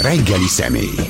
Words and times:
Reggeli 0.00 0.46
személy. 0.48 1.06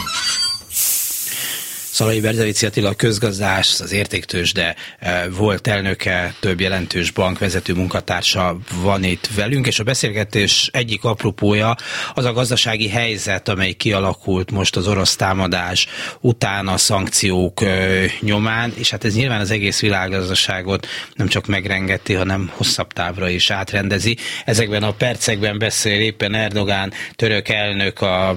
Szalai 1.98 2.21
Berzevici 2.21 2.67
Attila 2.67 2.94
közgazdás, 2.94 3.81
az 3.81 3.93
értéktősde 3.93 4.75
eh, 4.99 5.25
volt 5.31 5.67
elnöke, 5.67 6.35
több 6.40 6.61
jelentős 6.61 7.11
bank 7.11 7.38
vezető 7.38 7.74
munkatársa 7.74 8.59
van 8.83 9.04
itt 9.04 9.29
velünk, 9.35 9.67
és 9.67 9.79
a 9.79 9.85
beszélgetés 9.85 10.71
egyik 10.72 11.04
apropója 11.04 11.76
az 12.15 12.24
a 12.24 12.33
gazdasági 12.33 12.88
helyzet, 12.88 13.49
amely 13.49 13.72
kialakult 13.72 14.51
most 14.51 14.76
az 14.76 14.88
orosz 14.88 15.17
támadás 15.17 15.87
után 16.20 16.68
a 16.68 16.76
szankciók 16.76 17.62
eh, 17.62 18.10
nyomán, 18.20 18.72
és 18.76 18.90
hát 18.90 19.04
ez 19.04 19.14
nyilván 19.14 19.40
az 19.40 19.50
egész 19.50 19.80
világgazdaságot 19.80 20.86
nem 21.14 21.28
csak 21.28 21.46
megrengeti, 21.46 22.12
hanem 22.12 22.50
hosszabb 22.54 22.92
távra 22.92 23.28
is 23.28 23.50
átrendezi. 23.50 24.16
Ezekben 24.44 24.82
a 24.82 24.92
percekben 24.92 25.58
beszél 25.58 26.00
éppen 26.00 26.34
Erdogán, 26.34 26.92
török 27.16 27.48
elnök 27.48 28.00
a 28.00 28.36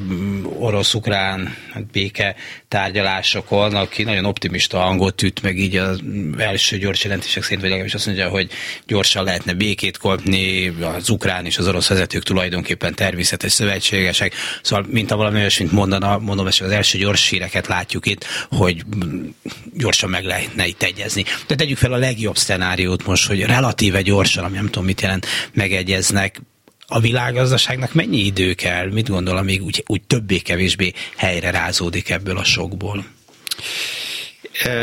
orosz-ukrán 0.59 1.55
béke 1.91 2.36
tárgyalások 2.68 3.51
Macron, 3.52 3.82
aki 3.82 4.04
nagyon 4.04 4.26
optimista 4.26 4.80
hangot 4.80 5.22
üt, 5.22 5.41
meg 5.41 5.58
így 5.58 5.76
az 5.76 6.02
első 6.38 6.78
gyors 6.78 7.04
jelentések 7.04 7.44
szerint, 7.44 7.62
vagy 7.62 7.70
legalábbis 7.70 7.94
azt 7.94 8.05
mondja, 8.05 8.30
hogy 8.30 8.50
gyorsan 8.88 9.23
lehetne 9.23 9.54
békét 9.54 9.98
kapni, 9.98 10.68
az 10.68 11.09
ukrán 11.09 11.46
és 11.46 11.58
az 11.58 11.68
orosz 11.68 11.88
vezetők 11.88 12.23
tulajdonképpen 12.23 12.95
természetes 12.95 13.52
szövetségesek. 13.52 14.34
Szóval, 14.62 14.86
mint 14.90 15.12
a 15.12 15.16
valami 15.16 15.40
olyasmit 15.40 15.72
mondana, 15.72 16.18
mondom, 16.18 16.45
hogy 16.45 16.59
az 16.59 16.72
első 16.72 16.98
gyors 16.98 17.30
híreket 17.30 17.68
látjuk 17.68 18.06
itt, 18.06 18.26
hogy 18.50 18.84
gyorsan 19.73 20.09
meg 20.09 20.23
lehetne 20.23 20.68
itt 20.68 20.84
egyezni. 20.84 21.26
De 21.48 21.56
tegyük 21.56 21.78
fel 21.78 21.94
a 21.94 21.98
legjobb 21.98 22.38
szenáriót 22.38 23.06
most, 23.06 23.28
hogy 23.28 23.42
relatíve 23.42 24.02
gyorsan, 24.02 24.44
ami 24.44 24.56
nem 24.56 24.66
tudom 24.66 24.86
mit 24.86 25.02
jelent, 25.02 25.26
megegyeznek, 25.54 26.42
a 26.94 27.00
világgazdaságnak 27.00 27.94
mennyi 27.94 28.18
idő 28.18 28.54
kell, 28.54 28.92
mit 28.92 29.09
gondol, 29.09 29.38
amíg 29.38 29.64
úgy, 29.64 29.84
úgy 29.88 30.02
többé-kevésbé 30.02 30.94
helyre 31.16 31.52
rázódik 31.52 32.09
ebből 32.09 32.38
a 32.38 32.44
sokból? 32.44 33.06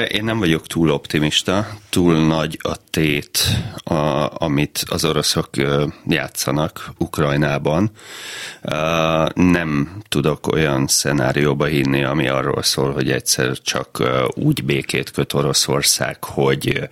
Én 0.08 0.24
nem 0.24 0.38
vagyok 0.38 0.66
túl 0.66 0.90
optimista, 0.90 1.68
túl 1.90 2.26
nagy 2.26 2.58
a 2.62 2.76
tét, 2.90 3.38
a, 3.76 4.28
amit 4.44 4.84
az 4.88 5.04
oroszok 5.04 5.48
játszanak 6.06 6.90
Ukrajnában. 6.98 7.90
Nem 9.34 10.00
tudok 10.08 10.46
olyan 10.46 10.86
szenárióba 10.86 11.64
hinni, 11.64 12.04
ami 12.04 12.28
arról 12.28 12.62
szól, 12.62 12.92
hogy 12.92 13.10
egyszer 13.10 13.58
csak 13.62 14.02
úgy 14.34 14.64
békét 14.64 15.10
köt 15.10 15.32
Oroszország, 15.32 16.24
hogy, 16.24 16.88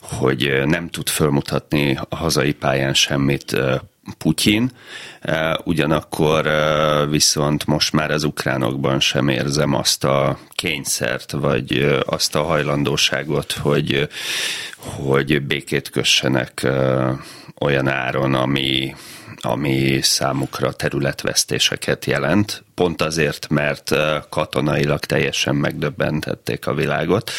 hogy 0.00 0.62
nem 0.64 0.90
tud 0.90 1.08
fölmutatni 1.08 1.98
a 2.08 2.16
hazai 2.16 2.52
pályán 2.52 2.94
semmit 2.94 3.56
Putyin, 4.18 4.70
ugyanakkor 5.64 6.50
viszont 7.10 7.66
most 7.66 7.92
már 7.92 8.10
az 8.10 8.24
ukránokban 8.24 9.00
sem 9.00 9.28
érzem 9.28 9.74
azt 9.74 10.04
a 10.04 10.38
kényszert, 10.50 11.32
vagy 11.32 12.00
azt 12.06 12.34
a 12.34 12.42
hajlandóságot, 12.42 13.52
hogy, 13.52 14.08
hogy 14.76 15.42
békét 15.42 15.90
kössenek 15.90 16.66
olyan 17.60 17.88
áron, 17.88 18.34
ami, 18.34 18.94
ami 19.40 19.98
számukra 20.02 20.72
területvesztéseket 20.72 22.04
jelent, 22.04 22.64
pont 22.74 23.02
azért, 23.02 23.48
mert 23.48 23.90
katonailag 24.28 25.04
teljesen 25.04 25.54
megdöbbentették 25.54 26.66
a 26.66 26.74
világot, 26.74 27.30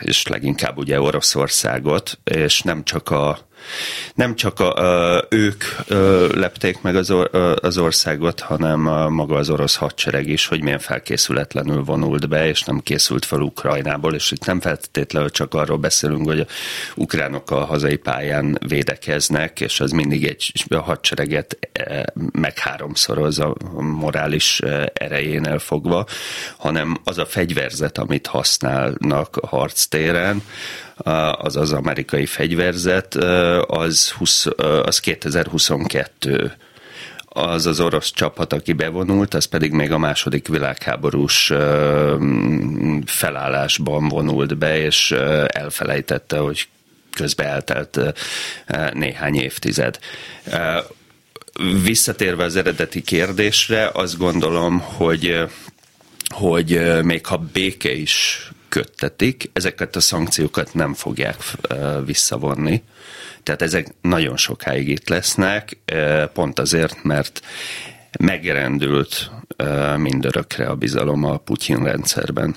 és 0.00 0.26
leginkább 0.26 0.78
ugye 0.78 1.00
Oroszországot, 1.00 2.18
és 2.24 2.62
nem 2.62 2.84
csak 2.84 3.10
a 3.10 3.38
nem 4.14 4.34
csak 4.34 4.60
a, 4.60 4.74
a, 4.74 5.26
ők 5.28 5.64
ö, 5.86 6.28
lepték 6.34 6.80
meg 6.80 6.96
az, 6.96 7.10
or, 7.10 7.30
az 7.62 7.78
országot, 7.78 8.40
hanem 8.40 8.86
a, 8.86 9.08
maga 9.08 9.36
az 9.36 9.50
orosz 9.50 9.76
hadsereg 9.76 10.28
is, 10.28 10.46
hogy 10.46 10.62
milyen 10.62 10.78
felkészületlenül 10.78 11.82
vonult 11.84 12.28
be, 12.28 12.48
és 12.48 12.62
nem 12.62 12.80
készült 12.80 13.24
fel 13.24 13.40
Ukrajnából, 13.40 14.14
és 14.14 14.30
itt 14.30 14.46
nem 14.46 14.60
feltétlenül 14.60 15.30
csak 15.30 15.54
arról 15.54 15.78
beszélünk, 15.78 16.26
hogy 16.26 16.40
a 16.40 16.46
ukránok 16.94 17.50
a 17.50 17.64
hazai 17.64 17.96
pályán 17.96 18.58
védekeznek, 18.66 19.60
és 19.60 19.80
az 19.80 19.90
mindig 19.90 20.24
egy 20.24 20.64
a 20.68 20.80
hadsereget 20.80 21.58
e, 21.72 22.12
meg 22.32 22.58
háromszoroz 22.58 23.38
a 23.38 23.54
morális 23.80 24.60
e, 24.60 24.90
erejénél 24.94 25.58
fogva, 25.58 26.06
hanem 26.56 27.00
az 27.04 27.18
a 27.18 27.26
fegyverzet, 27.26 27.98
amit 27.98 28.26
használnak 28.26 29.36
a 29.36 29.46
harctéren, 29.46 30.42
az 31.32 31.56
az 31.56 31.72
amerikai 31.72 32.26
fegyverzet, 32.26 33.14
az, 33.66 34.10
20, 34.10 34.46
az 34.82 35.00
2022 35.00 36.52
az 37.36 37.66
az 37.66 37.80
orosz 37.80 38.10
csapat, 38.10 38.52
aki 38.52 38.72
bevonult, 38.72 39.34
az 39.34 39.44
pedig 39.44 39.72
még 39.72 39.92
a 39.92 39.98
második 39.98 40.48
világháborús 40.48 41.52
felállásban 43.06 44.08
vonult 44.08 44.58
be, 44.58 44.78
és 44.78 45.10
elfelejtette, 45.46 46.38
hogy 46.38 46.68
közbe 47.14 47.44
eltelt 47.44 48.00
néhány 48.92 49.34
évtized. 49.34 49.98
Visszatérve 51.82 52.44
az 52.44 52.56
eredeti 52.56 53.02
kérdésre, 53.02 53.90
azt 53.92 54.18
gondolom, 54.18 54.78
hogy 54.80 55.48
hogy 56.28 57.02
még 57.02 57.26
ha 57.26 57.36
béke 57.52 57.92
is 57.92 58.48
köttetik, 58.74 59.50
ezeket 59.52 59.96
a 59.96 60.00
szankciókat 60.00 60.74
nem 60.74 60.94
fogják 60.94 61.36
visszavonni. 62.04 62.82
Tehát 63.42 63.62
ezek 63.62 63.94
nagyon 64.00 64.36
sokáig 64.36 64.88
itt 64.88 65.08
lesznek, 65.08 65.76
pont 66.32 66.58
azért, 66.58 67.02
mert 67.02 67.40
megrendült 68.18 69.30
mindörökre 69.96 70.66
a 70.66 70.74
bizalom 70.74 71.24
a 71.24 71.36
Putyin 71.36 71.84
rendszerben. 71.84 72.56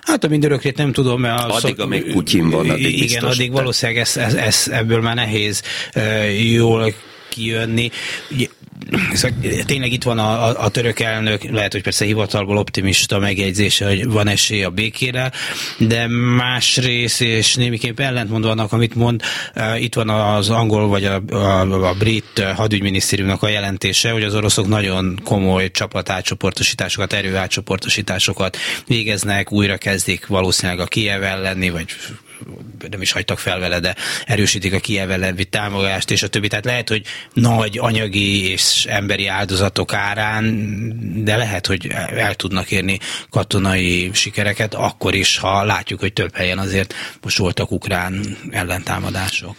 Hát 0.00 0.24
a 0.24 0.28
mindörökrét 0.28 0.76
nem 0.76 0.92
tudom, 0.92 1.20
mert... 1.20 1.42
Addig, 1.42 1.60
szok... 1.60 1.78
amíg 1.78 2.12
Putyin 2.12 2.50
van, 2.50 2.70
addig 2.70 2.86
Igen, 2.86 3.00
biztos, 3.00 3.34
addig 3.34 3.52
valószínűleg 3.52 4.00
ez, 4.00 4.16
ez, 4.16 4.34
ez, 4.34 4.68
ebből 4.70 5.00
már 5.00 5.14
nehéz 5.14 5.62
jól 6.52 6.94
kijönni. 7.28 7.90
Ugye, 8.30 8.46
Szóval 9.12 9.38
tényleg 9.66 9.92
itt 9.92 10.02
van 10.02 10.18
a, 10.18 10.48
a, 10.48 10.64
a 10.64 10.68
török 10.68 11.00
elnök, 11.00 11.42
lehet, 11.42 11.72
hogy 11.72 11.82
persze 11.82 12.04
hivatalból 12.04 12.56
optimista 12.56 13.18
megjegyzése, 13.18 13.86
hogy 13.86 14.06
van 14.06 14.28
esély 14.28 14.62
a 14.62 14.70
békére, 14.70 15.32
de 15.78 16.06
másrészt, 16.36 17.20
és 17.20 17.54
némiképp 17.54 18.00
ellentmondva 18.00 18.50
annak, 18.50 18.72
amit 18.72 18.94
mond, 18.94 19.22
uh, 19.54 19.82
itt 19.82 19.94
van 19.94 20.08
az 20.08 20.50
angol 20.50 20.88
vagy 20.88 21.04
a, 21.04 21.22
a, 21.30 21.88
a 21.88 21.94
brit 21.98 22.44
hadügyminisztériumnak 22.56 23.42
a 23.42 23.48
jelentése, 23.48 24.10
hogy 24.10 24.22
az 24.22 24.34
oroszok 24.34 24.68
nagyon 24.68 25.20
komoly 25.24 25.70
csapatátcsoportosításokat, 25.70 27.12
erőátcsoportosításokat 27.12 28.56
végeznek, 28.86 29.52
újra 29.52 29.76
kezdik 29.76 30.26
valószínűleg 30.26 30.80
a 30.80 30.86
Kiev 30.86 31.22
elleni, 31.22 31.70
vagy 31.70 31.86
nem 32.90 33.02
is 33.02 33.12
hagytak 33.12 33.38
fel 33.38 33.58
vele, 33.58 33.80
de 33.80 33.94
erősítik 34.26 34.74
a 34.74 34.78
Kiev 34.78 35.10
elleni 35.10 35.44
támogatást, 35.44 36.10
és 36.10 36.22
a 36.22 36.28
többi. 36.28 36.48
Tehát 36.48 36.64
lehet, 36.64 36.88
hogy 36.88 37.02
nagy 37.32 37.78
anyagi 37.78 38.50
és 38.50 38.84
emberi 38.88 39.26
áldozatok 39.26 39.92
árán, 39.92 40.44
de 41.24 41.36
lehet, 41.36 41.66
hogy 41.66 41.86
el 42.10 42.34
tudnak 42.34 42.70
érni 42.70 42.98
katonai 43.30 44.10
sikereket, 44.12 44.74
akkor 44.74 45.14
is, 45.14 45.38
ha 45.38 45.64
látjuk, 45.64 46.00
hogy 46.00 46.12
több 46.12 46.34
helyen 46.34 46.58
azért 46.58 46.94
most 47.22 47.38
voltak 47.38 47.70
ukrán 47.70 48.36
ellentámadások. 48.50 49.56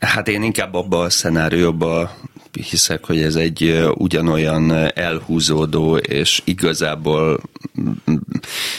Hát 0.00 0.28
én 0.28 0.42
inkább 0.42 0.74
abba 0.74 1.00
a 1.00 1.10
szenárióba 1.10 2.16
hiszek, 2.52 3.04
hogy 3.04 3.22
ez 3.22 3.34
egy 3.34 3.88
ugyanolyan 3.94 4.70
elhúzódó 4.94 5.96
és 5.96 6.42
igazából 6.44 7.40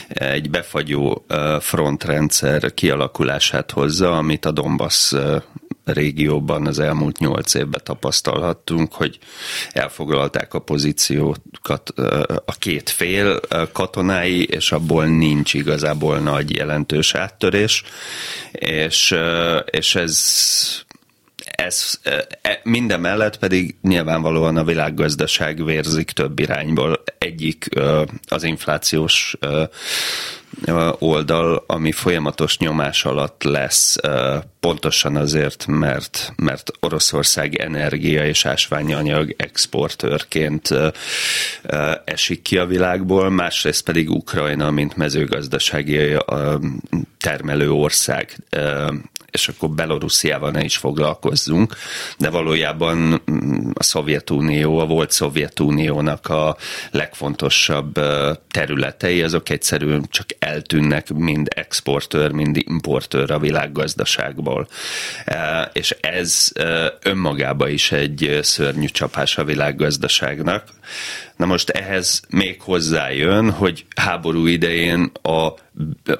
egy 0.08 0.50
befagyó 0.50 1.26
frontrendszer 1.60 2.74
kialakulását 2.74 3.72
hozza, 3.72 4.18
amit 4.18 4.46
a 4.46 4.52
Donbass 4.52 5.14
régióban 5.84 6.68
az 6.68 6.80
elmúlt 6.80 7.18
nyolc 7.18 7.54
évben 7.54 7.82
tapasztalhattunk, 7.84 8.94
hogy 8.94 9.20
elfoglalták 9.72 10.54
a 10.54 10.60
pozíciókat 10.60 11.90
a 12.46 12.54
két 12.60 12.90
fél 12.90 13.40
katonái, 13.72 14.44
és 14.44 14.72
abból 14.72 15.06
nincs 15.06 15.54
igazából 15.54 16.18
nagy 16.18 16.56
jelentős 16.56 17.16
áttörés, 17.16 17.84
és, 18.52 19.16
és 19.66 19.96
ez 19.96 20.20
ez 21.66 22.00
e, 22.04 22.60
minden 22.64 23.00
mellett 23.00 23.38
pedig 23.38 23.76
nyilvánvalóan 23.82 24.58
a 24.58 24.64
világgazdaság 24.64 25.66
vérzik 25.66 26.12
több 26.12 26.40
irányból. 26.40 27.04
Egyik 27.18 27.68
az 28.28 28.44
inflációs 28.44 29.38
oldal, 31.00 31.64
ami 31.68 31.92
folyamatos 31.92 32.58
nyomás 32.58 33.06
alatt 33.06 33.44
lesz, 33.44 33.96
pontosan 34.60 35.16
azért, 35.16 35.66
mert, 35.68 36.34
mert 36.36 36.72
Oroszország 36.80 37.56
energia 37.56 38.26
és 38.26 38.46
ásványanyag 38.46 39.34
exportőrként 39.38 40.70
esik 42.06 42.42
ki 42.42 42.58
a 42.58 42.66
világból, 42.66 43.30
másrészt 43.30 43.84
pedig 43.84 44.10
Ukrajna, 44.10 44.72
mint 44.72 44.96
mezőgazdasági 44.98 46.18
termelő 47.18 47.72
ország 47.72 48.38
és 49.32 49.48
akkor 49.48 49.70
Belorussziával 49.70 50.52
ne 50.52 50.64
is 50.64 50.78
foglalkozzunk, 50.78 51.76
de 52.18 52.30
valójában 52.30 53.22
mm, 53.32 53.70
a 53.74 53.84
Szovjetunió, 53.84 54.80
a 54.80 54.86
volt 54.86 55.12
Szovjetuniónak 55.12 56.28
a 56.28 56.58
legfontosabb 56.92 58.00
területei, 58.52 59.24
azok 59.24 59.50
egyszerűen 59.50 60.06
csak 60.10 60.26
eltűnnek 60.40 61.14
mind 61.14 61.48
exportőr, 61.56 62.32
mind 62.32 62.58
importőr 62.60 63.32
a 63.32 63.40
világgazdaságból. 63.40 64.68
És 65.74 65.96
ez 66.00 66.52
önmagában 67.02 67.70
is 67.70 67.92
egy 67.92 68.40
szörnyű 68.42 68.86
csapás 68.86 69.38
a 69.38 69.44
világgazdaságnak. 69.44 70.64
Na 71.36 71.46
most 71.46 71.70
ehhez 71.70 72.22
még 72.30 72.62
hozzájön, 72.62 73.52
hogy 73.52 73.86
háború 73.96 74.46
idején 74.46 75.12
a, 75.22 75.50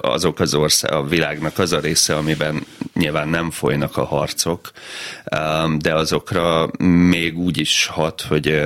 azok 0.00 0.40
az 0.40 0.54
ország, 0.54 0.92
a 0.92 1.02
világnak 1.02 1.58
az 1.58 1.72
a 1.72 1.80
része, 1.80 2.16
amiben 2.16 2.66
nyilván 2.94 3.28
nem 3.28 3.50
folynak 3.50 3.96
a 3.96 4.04
harcok, 4.04 4.70
de 5.78 5.94
azokra 5.94 6.70
még 7.08 7.38
úgy 7.38 7.58
is 7.58 7.86
hat, 7.86 8.20
hogy 8.20 8.62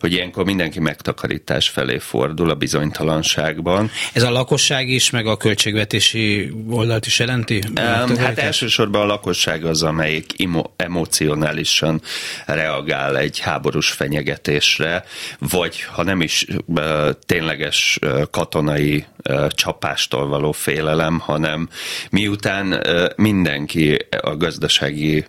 hogy 0.00 0.12
ilyenkor 0.12 0.44
mindenki 0.44 0.80
megtakarítás 0.80 1.68
felé 1.68 1.98
fordul 1.98 2.50
a 2.50 2.54
bizonytalanságban. 2.54 3.90
Ez 4.12 4.22
a 4.22 4.30
lakosság 4.30 4.88
is, 4.88 5.10
meg 5.10 5.26
a 5.26 5.36
költségvetési 5.36 6.52
oldalt 6.70 7.06
is 7.06 7.18
jelenti? 7.18 7.62
Um, 7.66 8.16
hát 8.16 8.38
elsősorban 8.38 9.00
a 9.00 9.06
lakosság 9.06 9.64
az, 9.64 9.82
amelyik 9.82 10.32
emo- 10.42 10.70
emocionálisan 10.76 12.02
reagál 12.46 13.18
egy 13.18 13.38
háborús 13.38 13.90
fenyegetésre, 13.90 15.04
vagy 15.38 15.82
ha 15.82 16.02
nem 16.02 16.20
is 16.20 16.46
uh, 16.66 17.10
tényleges 17.26 17.98
uh, 18.02 18.22
katonai 18.30 19.04
uh, 19.28 19.46
csapástól 19.46 20.26
való 20.26 20.52
félelem, 20.52 21.18
hanem 21.18 21.68
miután 22.10 22.86
mindenki 23.16 24.06
a 24.20 24.36
gazdasági 24.36 25.24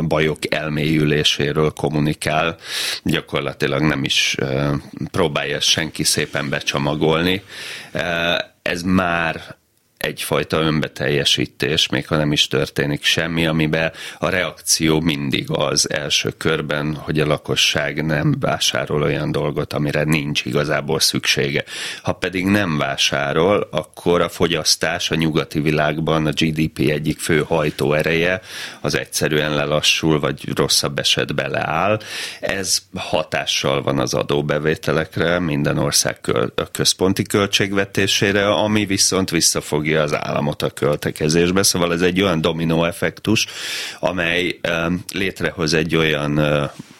bajok 0.00 0.54
elmélyüléséről 0.54 1.70
kommunikál, 1.70 2.56
gyakorlatilag 3.02 3.82
nem 3.82 4.04
is 4.04 4.36
próbálja 5.10 5.60
senki 5.60 6.04
szépen 6.04 6.48
becsomagolni. 6.48 7.42
Ez 8.62 8.82
már 8.82 9.56
egyfajta 10.02 10.60
önbeteljesítés, 10.60 11.88
még 11.88 12.06
ha 12.06 12.16
nem 12.16 12.32
is 12.32 12.48
történik 12.48 13.04
semmi, 13.04 13.46
amiben 13.46 13.92
a 14.18 14.28
reakció 14.28 15.00
mindig 15.00 15.50
az 15.50 15.90
első 15.90 16.30
körben, 16.30 16.94
hogy 16.94 17.20
a 17.20 17.26
lakosság 17.26 18.04
nem 18.04 18.36
vásárol 18.40 19.02
olyan 19.02 19.32
dolgot, 19.32 19.72
amire 19.72 20.04
nincs 20.04 20.44
igazából 20.44 21.00
szüksége. 21.00 21.64
Ha 22.02 22.12
pedig 22.12 22.44
nem 22.44 22.78
vásárol, 22.78 23.68
akkor 23.70 24.20
a 24.20 24.28
fogyasztás 24.28 25.10
a 25.10 25.14
nyugati 25.14 25.60
világban 25.60 26.26
a 26.26 26.30
GDP 26.30 26.78
egyik 26.78 27.18
fő 27.18 27.44
hajtóereje 27.46 28.40
az 28.80 28.94
egyszerűen 28.94 29.54
lelassul, 29.54 30.20
vagy 30.20 30.56
rosszabb 30.56 30.98
esetben 30.98 31.50
leáll. 31.50 32.00
Ez 32.40 32.78
hatással 32.94 33.82
van 33.82 33.98
az 33.98 34.14
adóbevételekre, 34.14 35.38
minden 35.38 35.78
ország 35.78 36.20
központi 36.72 37.22
költségvetésére, 37.22 38.48
ami 38.48 38.86
viszont 38.86 39.30
visszafogja 39.30 39.91
fogja 39.91 39.91
az 39.94 40.14
államot 40.14 40.62
a 40.62 40.70
költekezésbe, 40.70 41.62
szóval 41.62 41.92
ez 41.92 42.00
egy 42.00 42.22
olyan 42.22 42.40
dominó 42.40 42.84
effektus, 42.84 43.46
amely 44.00 44.60
létrehoz 45.12 45.74
egy 45.74 45.96
olyan 45.96 46.40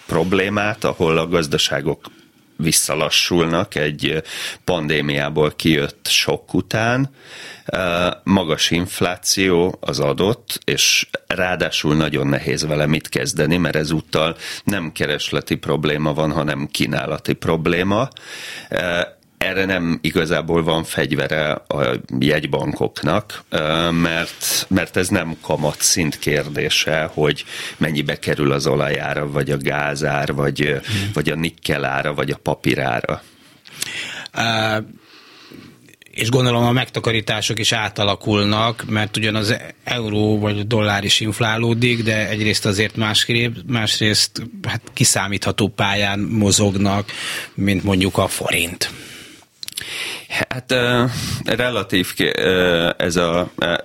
problémát, 0.06 0.84
ahol 0.84 1.18
a 1.18 1.28
gazdaságok 1.28 2.10
visszalassulnak 2.56 3.74
egy 3.74 4.22
pandémiából 4.64 5.52
kijött 5.56 6.06
sok 6.08 6.54
után, 6.54 7.10
magas 8.22 8.70
infláció 8.70 9.78
az 9.80 10.00
adott, 10.00 10.60
és 10.64 11.08
ráadásul 11.26 11.94
nagyon 11.94 12.26
nehéz 12.26 12.66
vele 12.66 12.86
mit 12.86 13.08
kezdeni, 13.08 13.56
mert 13.56 13.76
ezúttal 13.76 14.36
nem 14.64 14.92
keresleti 14.92 15.54
probléma 15.54 16.12
van, 16.12 16.32
hanem 16.32 16.68
kínálati 16.70 17.32
probléma 17.32 18.08
erre 19.42 19.64
nem 19.64 19.98
igazából 20.02 20.62
van 20.62 20.84
fegyvere 20.84 21.52
a 21.52 22.00
jegybankoknak, 22.18 23.44
mert, 23.90 24.66
mert 24.68 24.96
ez 24.96 25.08
nem 25.08 25.36
kamat 25.40 25.80
szint 25.80 26.18
kérdése, 26.18 27.10
hogy 27.12 27.44
mennyibe 27.76 28.18
kerül 28.18 28.52
az 28.52 28.66
olajára, 28.66 29.30
vagy 29.30 29.50
a 29.50 29.56
gázár, 29.56 30.34
vagy, 30.34 30.58
hmm. 30.58 31.10
vagy 31.12 31.30
a 31.30 31.34
nikkelára, 31.34 32.14
vagy 32.14 32.30
a 32.30 32.36
papírára. 32.42 33.22
Uh 34.34 34.84
és 36.12 36.28
gondolom 36.28 36.64
a 36.64 36.72
megtakarítások 36.72 37.58
is 37.58 37.72
átalakulnak, 37.72 38.84
mert 38.88 39.16
ugyan 39.16 39.34
az 39.34 39.56
euró 39.84 40.38
vagy 40.38 40.58
a 40.58 40.62
dollár 40.62 41.04
is 41.04 41.20
inflálódik, 41.20 42.02
de 42.02 42.28
egyrészt 42.28 42.66
azért 42.66 42.96
másrészt, 42.96 43.64
másrészt 43.66 44.42
hát 44.68 44.82
kiszámítható 44.92 45.68
pályán 45.68 46.18
mozognak, 46.18 47.10
mint 47.54 47.84
mondjuk 47.84 48.18
a 48.18 48.28
forint. 48.28 48.90
Hát 50.48 50.72
uh, 50.72 51.10
relatív 51.44 52.14
ez 52.96 53.16
a 53.16 53.50
uh, 53.58 53.78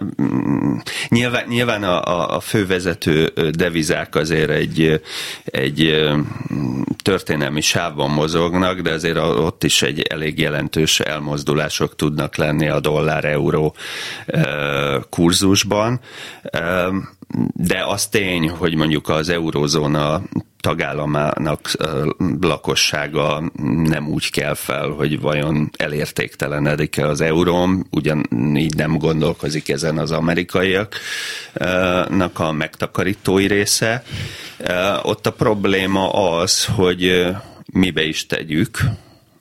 nyilván, 1.09 1.45
nyilván 1.47 1.83
a, 1.83 2.35
a 2.35 2.39
fővezető 2.39 3.33
devizák 3.51 4.15
azért 4.15 4.49
egy, 4.49 5.01
egy 5.45 6.05
történelmi 7.07 7.61
sávban 7.61 8.09
mozognak, 8.09 8.79
de 8.79 8.91
azért 8.91 9.17
ott 9.17 9.63
is 9.63 9.81
egy 9.81 10.01
elég 10.01 10.39
jelentős 10.39 10.99
elmozdulások 10.99 11.95
tudnak 11.95 12.35
lenni 12.35 12.67
a 12.67 12.79
dollár-euró 12.79 13.75
kurzusban. 15.09 15.99
De 17.53 17.85
az 17.87 18.07
tény, 18.07 18.49
hogy 18.49 18.75
mondjuk 18.75 19.09
az 19.09 19.29
eurózóna 19.29 20.21
tagállamának 20.59 21.71
lakossága 22.41 23.51
nem 23.83 24.07
úgy 24.07 24.31
kell 24.31 24.53
fel, 24.53 24.89
hogy 24.89 25.19
vajon 25.19 25.69
elértéktelenedik-e 25.77 27.07
az 27.07 27.21
euróm, 27.21 27.85
ugyanígy 27.91 28.75
nem 28.75 28.97
gondolkozik 28.97 29.69
ezen 29.69 29.97
az 29.97 30.11
amerikaiaknak 30.11 32.39
a 32.39 32.51
megtakarítói 32.51 33.47
része. 33.47 34.03
Ott 35.01 35.25
a 35.25 35.31
probléma 35.31 36.09
az, 36.11 36.65
hogy 36.65 37.25
mibe 37.65 38.03
is 38.03 38.25
tegyük, 38.25 38.79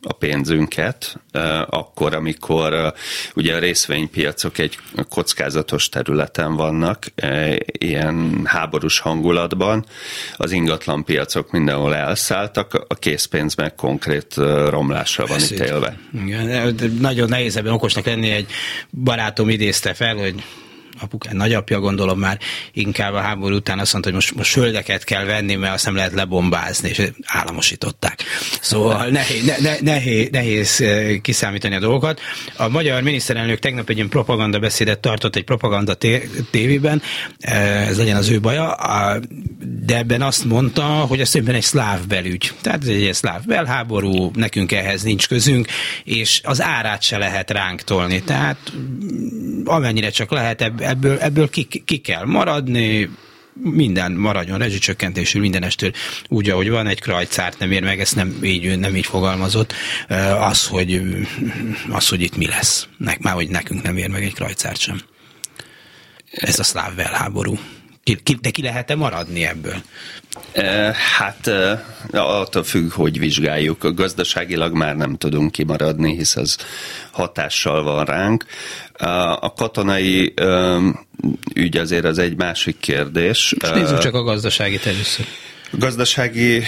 a 0.08 0.12
pénzünket, 0.12 1.20
akkor, 1.66 2.14
amikor 2.14 2.92
ugye 3.34 3.54
a 3.54 3.58
részvénypiacok 3.58 4.58
egy 4.58 4.78
kockázatos 5.08 5.88
területen 5.88 6.56
vannak, 6.56 7.06
ilyen 7.78 8.40
háborús 8.44 8.98
hangulatban, 8.98 9.86
az 10.36 10.52
ingatlan 10.52 11.04
piacok 11.04 11.50
mindenhol 11.50 11.94
elszálltak, 11.94 12.84
a 12.88 12.94
készpénz 12.94 13.54
meg 13.54 13.74
konkrét 13.74 14.34
romlásra 14.68 15.26
van 15.26 15.40
ítélve. 15.40 15.98
Igen, 16.24 16.74
nagyon 17.00 17.28
nehéz 17.28 17.56
ebben 17.56 17.72
okosnak 17.72 18.04
lenni, 18.04 18.30
egy 18.30 18.50
barátom 18.90 19.48
idézte 19.48 19.94
fel, 19.94 20.16
hogy 20.16 20.42
apukán, 21.00 21.36
nagyapja 21.36 21.80
gondolom 21.80 22.18
már 22.18 22.38
inkább 22.72 23.14
a 23.14 23.20
háború 23.20 23.54
után 23.54 23.78
azt 23.78 23.92
mondta, 23.92 24.10
hogy 24.10 24.20
most, 24.20 24.34
most 24.34 24.50
földeket 24.50 25.04
kell 25.04 25.24
venni, 25.24 25.54
mert 25.54 25.74
azt 25.74 25.84
nem 25.84 25.94
lehet 25.94 26.12
lebombázni, 26.12 26.88
és 26.88 27.10
államosították. 27.24 28.22
Szóval 28.60 29.06
nehéz, 29.06 29.44
ne, 29.44 29.56
ne, 29.58 29.76
nehéz, 29.80 30.28
nehéz 30.30 30.80
eh, 30.80 31.16
kiszámítani 31.22 31.74
a 31.74 31.80
dolgokat. 31.80 32.20
A 32.56 32.68
magyar 32.68 33.02
miniszterelnök 33.02 33.58
tegnap 33.58 33.88
egy 33.88 33.96
ilyen 33.96 34.08
propaganda 34.08 34.58
beszédet 34.58 35.00
tartott 35.00 35.36
egy 35.36 35.44
propaganda 35.44 35.94
tévében, 36.50 37.02
eh, 37.38 37.88
ez 37.88 37.98
legyen 37.98 38.16
az 38.16 38.28
ő 38.28 38.40
baja, 38.40 38.76
de 39.86 39.96
ebben 39.96 40.22
azt 40.22 40.44
mondta, 40.44 40.82
hogy 40.82 41.20
ez 41.20 41.30
többen 41.30 41.54
egy 41.54 41.62
szláv 41.62 42.06
belügy. 42.06 42.52
Tehát 42.60 42.82
ez 42.82 42.88
egy 42.88 43.14
szláv 43.14 43.44
belháború, 43.44 44.30
nekünk 44.34 44.72
ehhez 44.72 45.02
nincs 45.02 45.28
közünk, 45.28 45.66
és 46.04 46.40
az 46.44 46.62
árát 46.62 47.02
se 47.02 47.18
lehet 47.18 47.50
ránk 47.50 47.82
tolni. 47.82 48.22
Tehát 48.22 48.72
amennyire 49.64 50.10
csak 50.10 50.30
lehet, 50.30 50.72
ebből, 50.86 51.18
ebből 51.18 51.50
ki, 51.50 51.64
ki 51.84 51.96
kell 51.96 52.24
maradni, 52.24 53.10
minden 53.62 54.12
maradjon 54.12 54.58
rezsicsökkentésül, 54.58 55.40
mindenestől 55.40 55.92
úgy, 56.28 56.50
ahogy 56.50 56.70
van, 56.70 56.86
egy 56.86 57.00
krajcárt 57.00 57.58
nem 57.58 57.72
ér 57.72 57.82
meg, 57.82 58.00
ezt 58.00 58.14
nem 58.14 58.38
így, 58.42 58.78
nem 58.78 58.96
így 58.96 59.06
fogalmazott, 59.06 59.72
az, 60.38 60.66
hogy, 60.66 61.02
az, 61.88 62.08
hogy 62.08 62.22
itt 62.22 62.36
mi 62.36 62.46
lesz. 62.46 62.88
Már 63.20 63.34
hogy 63.34 63.48
nekünk 63.48 63.82
nem 63.82 63.96
ér 63.96 64.08
meg 64.08 64.22
egy 64.22 64.34
krajcárt 64.34 64.80
sem. 64.80 65.00
Ez 66.30 66.58
a 66.58 66.62
szláv 66.62 66.94
belháború. 68.06 68.40
De 68.40 68.50
ki 68.50 68.62
lehet-e 68.62 68.94
maradni 68.94 69.44
ebből? 69.44 69.82
Hát 71.18 71.50
attól 72.12 72.64
függ, 72.64 72.92
hogy 72.92 73.18
vizsgáljuk. 73.18 73.94
Gazdaságilag 73.94 74.74
már 74.74 74.96
nem 74.96 75.16
tudunk 75.16 75.52
kimaradni, 75.52 76.16
hisz 76.16 76.36
az 76.36 76.56
hatással 77.10 77.82
van 77.82 78.04
ránk. 78.04 78.44
A 79.40 79.52
katonai 79.52 80.34
ügy 81.54 81.76
azért 81.76 82.04
az 82.04 82.18
egy 82.18 82.36
másik 82.36 82.78
kérdés. 82.78 83.54
Most 83.60 83.74
nézzük 83.74 83.98
csak 83.98 84.14
a 84.14 84.22
gazdasági 84.22 84.80
először. 84.84 85.26
Gazdasági 85.70 86.62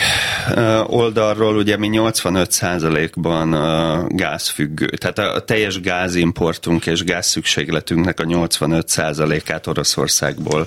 oldalról 0.87 1.57
ugye 1.57 1.77
mi 1.77 1.91
85%-ban 1.93 3.51
gázfüggő, 4.09 4.87
tehát 4.87 5.19
a 5.19 5.45
teljes 5.45 5.81
gázimportunk 5.81 6.87
és 6.87 7.05
gázszükségletünknek 7.05 8.21
a 8.21 8.25
85%-át 8.25 9.67
Oroszországból 9.67 10.65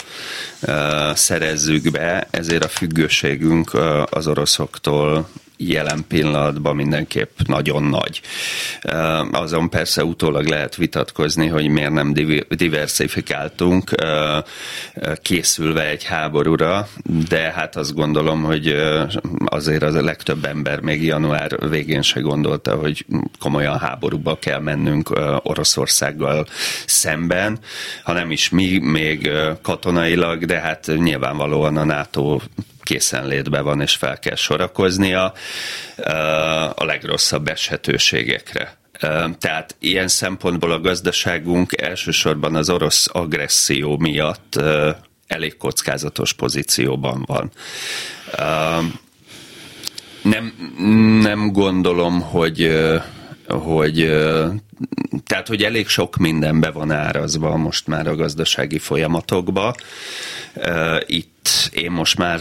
szerezzük 1.14 1.92
be, 1.92 2.28
ezért 2.30 2.64
a 2.64 2.68
függőségünk 2.68 3.72
az 4.10 4.28
oroszoktól 4.28 5.30
jelen 5.70 6.06
pillanatban 6.08 6.76
mindenképp 6.76 7.40
nagyon 7.46 7.84
nagy. 7.84 8.22
Azon 9.32 9.70
persze 9.70 10.04
utólag 10.04 10.48
lehet 10.48 10.76
vitatkozni, 10.76 11.48
hogy 11.48 11.68
miért 11.68 11.92
nem 11.92 12.14
diversifikáltunk 12.50 13.92
készülve 15.22 15.90
egy 15.90 16.04
háborúra, 16.04 16.88
de 17.28 17.52
hát 17.52 17.76
azt 17.76 17.94
gondolom, 17.94 18.44
hogy 18.44 18.76
azért 19.46 19.84
az 19.84 19.96
a 19.96 20.04
legtöbb 20.04 20.46
ember 20.46 20.80
még 20.80 21.04
január 21.04 21.70
végén 21.70 22.02
se 22.02 22.20
gondolta, 22.20 22.76
hogy 22.76 23.06
komolyan 23.40 23.80
háborúba 23.80 24.38
kell 24.40 24.60
mennünk 24.60 25.10
Oroszországgal 25.44 26.48
szemben, 26.86 27.60
ha 28.04 28.14
nem 28.14 28.32
is 28.32 28.50
mi 28.50 28.78
még 28.78 29.30
katonailag, 29.62 30.46
de 30.46 30.60
hát 30.60 30.92
nyilvánvalóan 30.98 31.78
a 31.78 31.84
NATO 31.84 32.40
készenlétben 32.92 33.64
van, 33.64 33.82
és 33.82 33.96
fel 33.96 34.20
kell 34.20 34.36
sorakoznia 34.36 35.34
a 36.76 36.84
legrosszabb 36.84 37.48
eshetőségekre. 37.48 38.78
Tehát 39.40 39.76
ilyen 39.80 40.08
szempontból 40.08 40.72
a 40.72 40.80
gazdaságunk 40.80 41.82
elsősorban 41.82 42.56
az 42.56 42.70
orosz 42.70 43.08
agresszió 43.12 43.98
miatt 43.98 44.62
elég 45.28 45.58
kockázatos 45.58 46.34
pozícióban 46.34 47.24
van. 47.26 47.52
Nem, 50.22 50.54
nem 51.22 51.52
gondolom, 51.52 52.22
hogy 52.22 52.72
hogy 53.48 54.12
tehát, 55.26 55.48
hogy 55.48 55.64
elég 55.64 55.88
sok 55.88 56.18
minden 56.18 56.60
be 56.60 56.72
van 56.72 56.92
árazva 56.92 57.58
most 57.58 57.88
már 57.88 58.08
a 58.08 58.16
gazdasági 58.16 58.80
folyamatokba. 58.80 59.76
Itt 61.06 61.70
én 61.72 61.92
most 61.92 62.18
már 62.18 62.40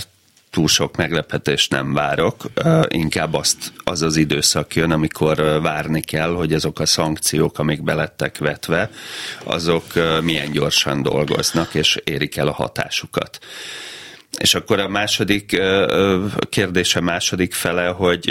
túl 0.51 0.69
sok 0.69 0.97
meglepetést 0.97 1.71
nem 1.71 1.93
várok, 1.93 2.45
inkább 2.89 3.35
azt, 3.35 3.73
az 3.85 4.03
az 4.03 4.17
időszak 4.17 4.75
jön, 4.75 4.91
amikor 4.91 5.37
várni 5.63 6.01
kell, 6.01 6.35
hogy 6.35 6.53
azok 6.53 6.81
a 6.81 6.87
szankciók, 6.87 7.59
amik 7.59 7.83
belettek 7.83 8.39
vetve, 8.39 8.91
azok 9.45 9.85
milyen 10.23 10.51
gyorsan 10.51 11.03
dolgoznak, 11.03 11.75
és 11.75 12.01
érik 12.05 12.37
el 12.37 12.49
a 12.49 12.53
hatásukat. 12.53 13.39
És 14.39 14.55
akkor 14.55 14.79
a 14.79 14.89
második 14.89 15.63
kérdése 16.49 17.01
második 17.01 17.55
fele, 17.55 17.87
hogy 17.87 18.31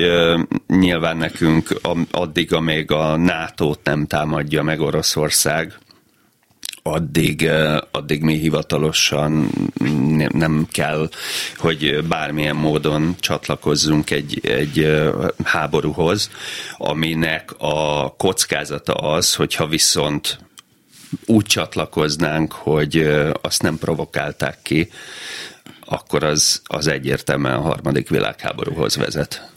nyilván 0.67 1.17
nekünk 1.17 1.79
addig, 2.11 2.53
amíg 2.53 2.91
a 2.91 3.17
NATO-t 3.17 3.79
nem 3.83 4.07
támadja 4.07 4.63
meg 4.63 4.81
Oroszország, 4.81 5.77
addig, 6.83 7.49
addig 7.91 8.21
mi 8.21 8.37
hivatalosan 8.37 9.49
nem 10.33 10.67
kell, 10.71 11.09
hogy 11.57 12.05
bármilyen 12.07 12.55
módon 12.55 13.15
csatlakozzunk 13.19 14.11
egy, 14.11 14.39
egy 14.47 15.03
háborúhoz, 15.43 16.29
aminek 16.77 17.51
a 17.57 18.09
kockázata 18.17 18.93
az, 18.93 19.35
hogyha 19.35 19.67
viszont 19.67 20.39
úgy 21.25 21.45
csatlakoznánk, 21.45 22.51
hogy 22.51 23.09
azt 23.41 23.61
nem 23.61 23.77
provokálták 23.77 24.57
ki, 24.61 24.89
akkor 25.91 26.23
az, 26.23 26.61
az 26.63 26.87
egyértelműen 26.87 27.53
a 27.53 27.61
harmadik 27.61 28.09
világháborúhoz 28.09 28.95
vezet. 28.95 29.51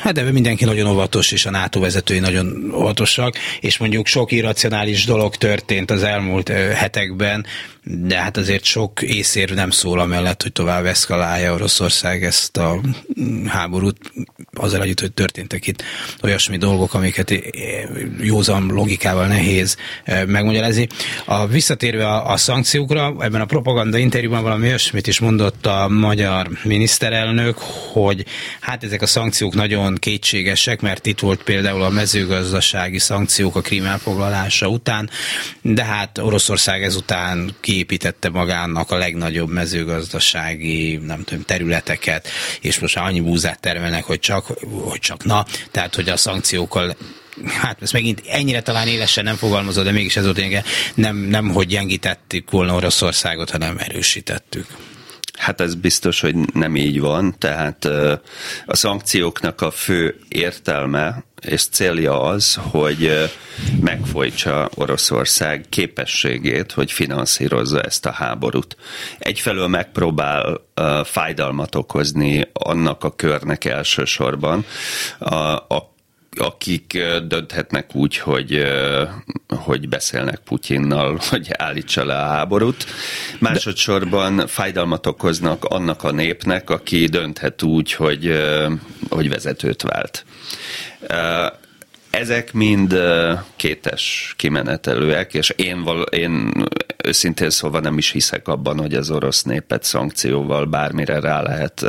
Hát 0.00 0.12
de 0.12 0.22
mindenki 0.22 0.64
nagyon 0.64 0.86
óvatos, 0.86 1.32
és 1.32 1.46
a 1.46 1.50
NATO 1.50 1.80
vezetői 1.80 2.18
nagyon 2.18 2.72
óvatosak, 2.74 3.36
és 3.60 3.78
mondjuk 3.78 4.06
sok 4.06 4.32
irracionális 4.32 5.04
dolog 5.04 5.36
történt 5.36 5.90
az 5.90 6.02
elmúlt 6.02 6.48
hetekben, 6.48 7.46
de 7.86 8.16
hát 8.16 8.36
azért 8.36 8.64
sok 8.64 9.02
észérv 9.02 9.52
nem 9.52 9.70
szól 9.70 10.00
amellett, 10.00 10.42
hogy 10.42 10.52
tovább 10.52 10.84
eszkalálja 10.84 11.52
Oroszország 11.52 12.24
ezt 12.24 12.56
a 12.56 12.80
háborút, 13.46 13.96
azzal 14.52 14.82
együtt, 14.82 15.00
hogy 15.00 15.12
történtek 15.12 15.66
itt 15.66 15.82
olyasmi 16.22 16.56
dolgok, 16.56 16.94
amiket 16.94 17.34
józan 18.20 18.66
logikával 18.66 19.26
nehéz 19.26 19.76
megmagyarázni. 20.26 20.86
A 21.24 21.46
visszatérve 21.46 22.06
a, 22.06 22.30
a 22.30 22.36
szankciókra, 22.36 23.14
ebben 23.20 23.40
a 23.40 23.44
propaganda 23.44 23.98
interjúban 23.98 24.42
valami 24.42 24.66
olyasmit 24.66 25.06
is 25.06 25.18
mondott 25.18 25.66
a 25.66 25.88
magyar 25.88 26.48
miniszterelnök, 26.62 27.58
hogy 27.92 28.24
hát 28.60 28.84
ezek 28.84 29.02
a 29.02 29.06
szankciók 29.06 29.54
nagyon 29.54 29.94
kétségesek, 29.94 30.80
mert 30.80 31.06
itt 31.06 31.20
volt 31.20 31.42
például 31.42 31.82
a 31.82 31.90
mezőgazdasági 31.90 32.98
szankciók 32.98 33.56
a 33.56 33.60
krím 33.60 33.86
után, 34.60 35.10
de 35.62 35.84
hát 35.84 36.18
Oroszország 36.18 36.82
ezután 36.82 37.54
ki 37.60 37.73
kiépítette 37.74 38.28
magának 38.28 38.90
a 38.90 38.96
legnagyobb 38.96 39.50
mezőgazdasági 39.50 40.96
nem 40.96 41.22
tudom, 41.24 41.44
területeket, 41.44 42.28
és 42.60 42.78
most 42.78 42.96
annyi 42.96 43.20
búzát 43.20 43.60
termelnek, 43.60 44.04
hogy 44.04 44.18
csak, 44.18 44.46
hogy 44.84 44.98
csak 44.98 45.24
na, 45.24 45.44
tehát 45.70 45.94
hogy 45.94 46.08
a 46.08 46.16
szankciókkal 46.16 46.96
hát 47.46 47.82
ez 47.82 47.90
megint 47.90 48.22
ennyire 48.28 48.62
talán 48.62 48.88
élesen 48.88 49.24
nem 49.24 49.36
fogalmazott, 49.36 49.84
de 49.84 49.90
mégis 49.90 50.16
ez 50.16 50.24
volt 50.24 50.64
nem, 50.94 51.16
nem 51.16 51.50
hogy 51.50 51.66
gyengítettük 51.66 52.50
volna 52.50 52.74
Oroszországot, 52.74 53.50
hanem 53.50 53.78
erősítettük. 53.78 54.66
Hát 55.38 55.60
ez 55.60 55.74
biztos, 55.74 56.20
hogy 56.20 56.34
nem 56.52 56.76
így 56.76 57.00
van, 57.00 57.34
tehát 57.38 57.84
a 58.66 58.76
szankcióknak 58.76 59.60
a 59.60 59.70
fő 59.70 60.18
értelme 60.28 61.24
és 61.44 61.64
célja 61.66 62.22
az, 62.22 62.58
hogy 62.70 63.30
megfojtsa 63.80 64.70
Oroszország 64.74 65.64
képességét, 65.68 66.72
hogy 66.72 66.92
finanszírozza 66.92 67.80
ezt 67.80 68.06
a 68.06 68.10
háborút. 68.10 68.76
Egyfelől 69.18 69.68
megpróbál 69.68 70.60
fájdalmat 71.04 71.74
okozni 71.74 72.48
annak 72.52 73.04
a 73.04 73.14
körnek 73.14 73.64
elsősorban, 73.64 74.64
a, 75.18 75.34
a 75.34 75.94
akik 76.36 76.98
dönthetnek 77.26 77.94
úgy, 77.94 78.16
hogy, 78.16 78.64
hogy 79.48 79.88
beszélnek 79.88 80.38
Putyinnal, 80.44 81.18
hogy 81.30 81.48
állítsa 81.52 82.04
le 82.04 82.16
a 82.16 82.26
háborút. 82.26 82.86
Másodszorban 83.38 84.46
fájdalmat 84.46 85.06
okoznak 85.06 85.64
annak 85.64 86.02
a 86.02 86.12
népnek, 86.12 86.70
aki 86.70 87.06
dönthet 87.06 87.62
úgy, 87.62 87.92
hogy, 87.92 88.42
hogy 89.08 89.28
vezetőt 89.28 89.82
vált. 89.82 90.24
Ezek 92.10 92.52
mind 92.52 92.94
kétes 93.56 94.34
kimenetelőek, 94.36 95.34
és 95.34 95.50
én, 95.50 95.82
val- 95.82 96.14
én 96.14 96.52
őszintén 97.06 97.50
szóval 97.50 97.80
nem 97.80 97.98
is 97.98 98.10
hiszek 98.10 98.48
abban, 98.48 98.78
hogy 98.78 98.94
az 98.94 99.10
orosz 99.10 99.42
népet 99.42 99.82
szankcióval 99.82 100.64
bármire 100.64 101.20
rá 101.20 101.42
lehet 101.42 101.86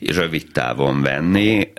rövid 0.00 0.46
távon 0.52 1.02
venni, 1.02 1.72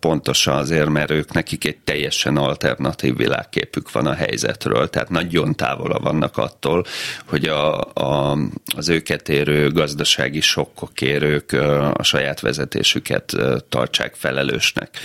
pontosan 0.00 0.56
azért, 0.56 0.88
mert 0.88 1.10
ők 1.10 1.32
nekik 1.32 1.64
egy 1.64 1.76
teljesen 1.84 2.36
alternatív 2.36 3.16
világképük 3.16 3.92
van 3.92 4.06
a 4.06 4.14
helyzetről, 4.14 4.90
tehát 4.90 5.08
nagyon 5.08 5.54
távol 5.54 5.98
vannak 6.02 6.36
attól, 6.36 6.84
hogy 7.26 7.44
a, 7.44 7.80
a, 7.80 8.38
az 8.76 8.88
őket 8.88 9.28
érő 9.28 9.70
gazdasági 9.70 10.40
sokkok 10.40 11.00
érők 11.00 11.52
a 11.94 12.02
saját 12.02 12.40
vezetésüket 12.40 13.32
tartsák 13.68 14.14
felelősnek. 14.14 14.98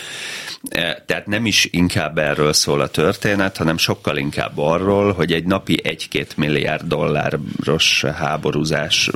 Tehát 1.05 1.25
nem 1.25 1.45
is 1.45 1.67
inkább 1.71 2.17
erről 2.17 2.53
szól 2.53 2.81
a 2.81 2.87
történet, 2.87 3.57
hanem 3.57 3.77
sokkal 3.77 4.17
inkább 4.17 4.57
arról, 4.57 5.13
hogy 5.13 5.33
egy 5.33 5.45
napi 5.45 5.81
1-2 5.83 6.35
milliárd 6.35 6.88
dolláros 6.89 8.05
háborúzás, 8.15 9.09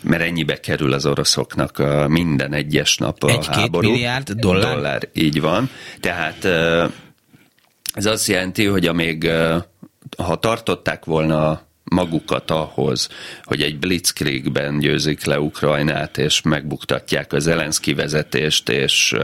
mert 0.00 0.22
ennyibe 0.22 0.60
kerül 0.60 0.92
az 0.92 1.06
oroszoknak 1.06 1.82
minden 2.08 2.52
egyes 2.52 2.96
nap 2.96 3.22
a 3.22 3.28
Egy, 3.28 3.46
háború. 3.46 3.90
milliárd 3.90 4.30
dollár? 4.32 4.74
dollár? 4.74 5.08
Így 5.12 5.40
van. 5.40 5.70
Tehát 6.00 6.44
ez 7.94 8.06
azt 8.06 8.26
jelenti, 8.26 8.64
hogy 8.64 8.86
amíg 8.86 9.30
ha 10.16 10.36
tartották 10.36 11.04
volna 11.04 11.60
magukat 11.96 12.50
ahhoz, 12.50 13.08
hogy 13.44 13.62
egy 13.62 13.78
blitzkriegben 13.78 14.78
győzik 14.78 15.24
le 15.24 15.40
Ukrajnát, 15.40 16.18
és 16.18 16.42
megbuktatják 16.42 17.32
az 17.32 17.42
Zelenszky 17.42 17.94
vezetést, 17.94 18.68
és, 18.68 19.16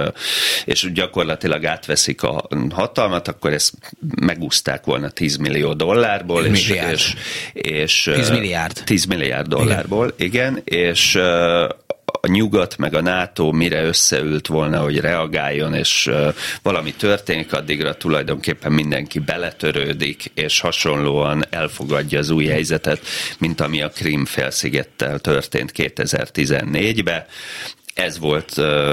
és 0.64 0.92
gyakorlatilag 0.92 1.64
átveszik 1.64 2.22
a 2.22 2.48
hatalmat, 2.70 3.28
akkor 3.28 3.52
ezt 3.52 3.72
megúzták 4.20 4.84
volna 4.84 5.10
10 5.10 5.36
millió 5.36 5.74
dollárból. 5.74 6.44
És, 6.44 6.68
és, 6.68 7.14
és, 7.52 8.10
10 8.14 8.30
milliárd. 8.30 8.82
10 8.84 9.04
milliárd 9.04 9.48
dollárból, 9.48 10.14
igen, 10.16 10.60
igen 10.64 10.88
és 10.88 11.18
a 12.24 12.28
nyugat 12.28 12.76
meg 12.76 12.94
a 12.94 13.00
NATO 13.00 13.52
mire 13.52 13.82
összeült 13.82 14.46
volna, 14.46 14.80
hogy 14.80 15.00
reagáljon, 15.00 15.74
és 15.74 16.10
valami 16.62 16.92
történik, 16.92 17.52
addigra 17.52 17.96
tulajdonképpen 17.96 18.72
mindenki 18.72 19.18
beletörődik, 19.18 20.30
és 20.34 20.60
hasonlóan 20.60 21.44
elfogadja 21.50 22.18
az 22.18 22.30
új 22.30 22.46
helyzetet, 22.46 23.00
mint 23.38 23.60
ami 23.60 23.82
a 23.82 23.88
Krim 23.88 24.24
felszigettel 24.24 25.18
történt 25.18 25.72
2014-ben. 25.76 27.24
Ez 27.94 28.18
volt 28.18 28.50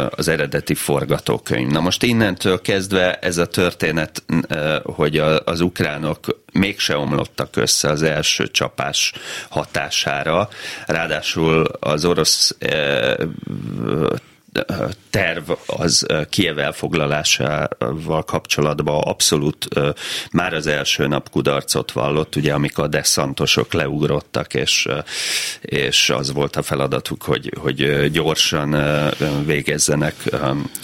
az 0.09 0.27
eredeti 0.27 0.75
forgatókönyv. 0.75 1.67
Na 1.67 1.79
most 1.79 2.03
innentől 2.03 2.61
kezdve 2.61 3.13
ez 3.13 3.37
a 3.37 3.45
történet, 3.45 4.23
hogy 4.83 5.17
az 5.45 5.61
ukránok 5.61 6.41
mégse 6.53 6.97
omlottak 6.97 7.55
össze 7.55 7.89
az 7.89 8.03
első 8.03 8.47
csapás 8.47 9.13
hatására, 9.49 10.49
ráadásul 10.85 11.63
az 11.79 12.05
orosz 12.05 12.55
terv 15.09 15.51
az 15.65 16.05
Kiev 16.29 16.57
elfoglalásával 16.57 18.23
kapcsolatban 18.23 19.01
abszolút 19.01 19.67
már 20.31 20.53
az 20.53 20.67
első 20.67 21.07
nap 21.07 21.29
kudarcot 21.29 21.91
vallott, 21.91 22.35
ugye 22.35 22.53
amikor 22.53 22.83
a 22.83 22.87
deszantosok 22.87 23.73
leugrottak, 23.73 24.53
és, 24.53 24.87
és 25.61 26.09
az 26.09 26.33
volt 26.33 26.55
a 26.55 26.61
feladatuk, 26.61 27.23
hogy, 27.23 27.53
hogy 27.57 28.11
gyorsan 28.11 28.75
végezzenek 29.45 30.15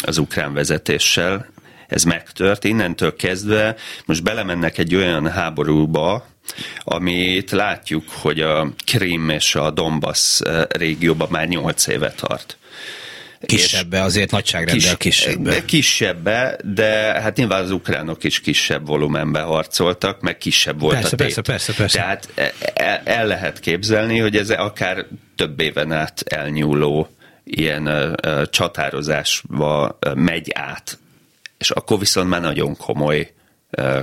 az 0.01 0.17
ukrán 0.17 0.53
vezetéssel. 0.53 1.53
Ez 1.87 2.03
megtört, 2.03 2.63
innentől 2.63 3.15
kezdve 3.15 3.75
most 4.05 4.23
belemennek 4.23 4.77
egy 4.77 4.95
olyan 4.95 5.31
háborúba, 5.31 6.25
amit 6.79 7.51
látjuk, 7.51 8.03
hogy 8.09 8.41
a 8.41 8.67
Krim 8.85 9.29
és 9.29 9.55
a 9.55 9.71
Donbass 9.71 10.41
régióban 10.69 11.27
már 11.31 11.47
nyolc 11.47 11.87
éve 11.87 12.11
tart. 12.11 12.57
Kisebbe, 13.45 14.01
azért 14.01 14.31
nagyságrenddel 14.31 14.97
kis, 14.97 15.19
kisebbe. 15.19 15.65
Kisebbe, 15.65 16.57
de 16.63 17.21
hát 17.21 17.37
nyilván 17.37 17.63
az 17.63 17.71
ukránok 17.71 18.23
is 18.23 18.39
kisebb 18.39 18.87
volumenbe 18.87 19.41
harcoltak, 19.41 20.21
meg 20.21 20.37
kisebb 20.37 20.79
volt 20.79 20.93
persze, 20.93 21.07
a 21.07 21.17
tét. 21.17 21.25
Persze, 21.25 21.41
persze, 21.41 21.73
persze. 21.73 21.97
Tehát 21.97 22.29
el, 22.73 23.01
el 23.03 23.27
lehet 23.27 23.59
képzelni, 23.59 24.19
hogy 24.19 24.35
ez 24.37 24.49
akár 24.49 25.05
több 25.35 25.59
éven 25.59 25.91
át 25.91 26.21
elnyúló 26.25 27.09
ilyen 27.43 27.87
uh, 27.87 28.49
csatározásba 28.49 29.99
megy 30.15 30.51
át, 30.53 30.99
és 31.57 31.69
akkor 31.69 31.99
viszont 31.99 32.29
már 32.29 32.41
nagyon 32.41 32.77
komoly 32.77 33.33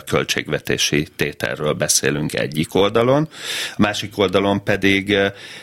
költségvetési 0.05 1.07
tételről 1.17 1.73
beszélünk 1.73 2.35
egyik 2.35 2.75
oldalon, 2.75 3.29
a 3.71 3.75
másik 3.79 4.19
oldalon 4.19 4.65
pedig 4.65 5.17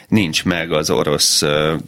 nincs 0.08 0.46
meg 0.46 0.72
az 0.72 0.90
orosz 0.90 1.44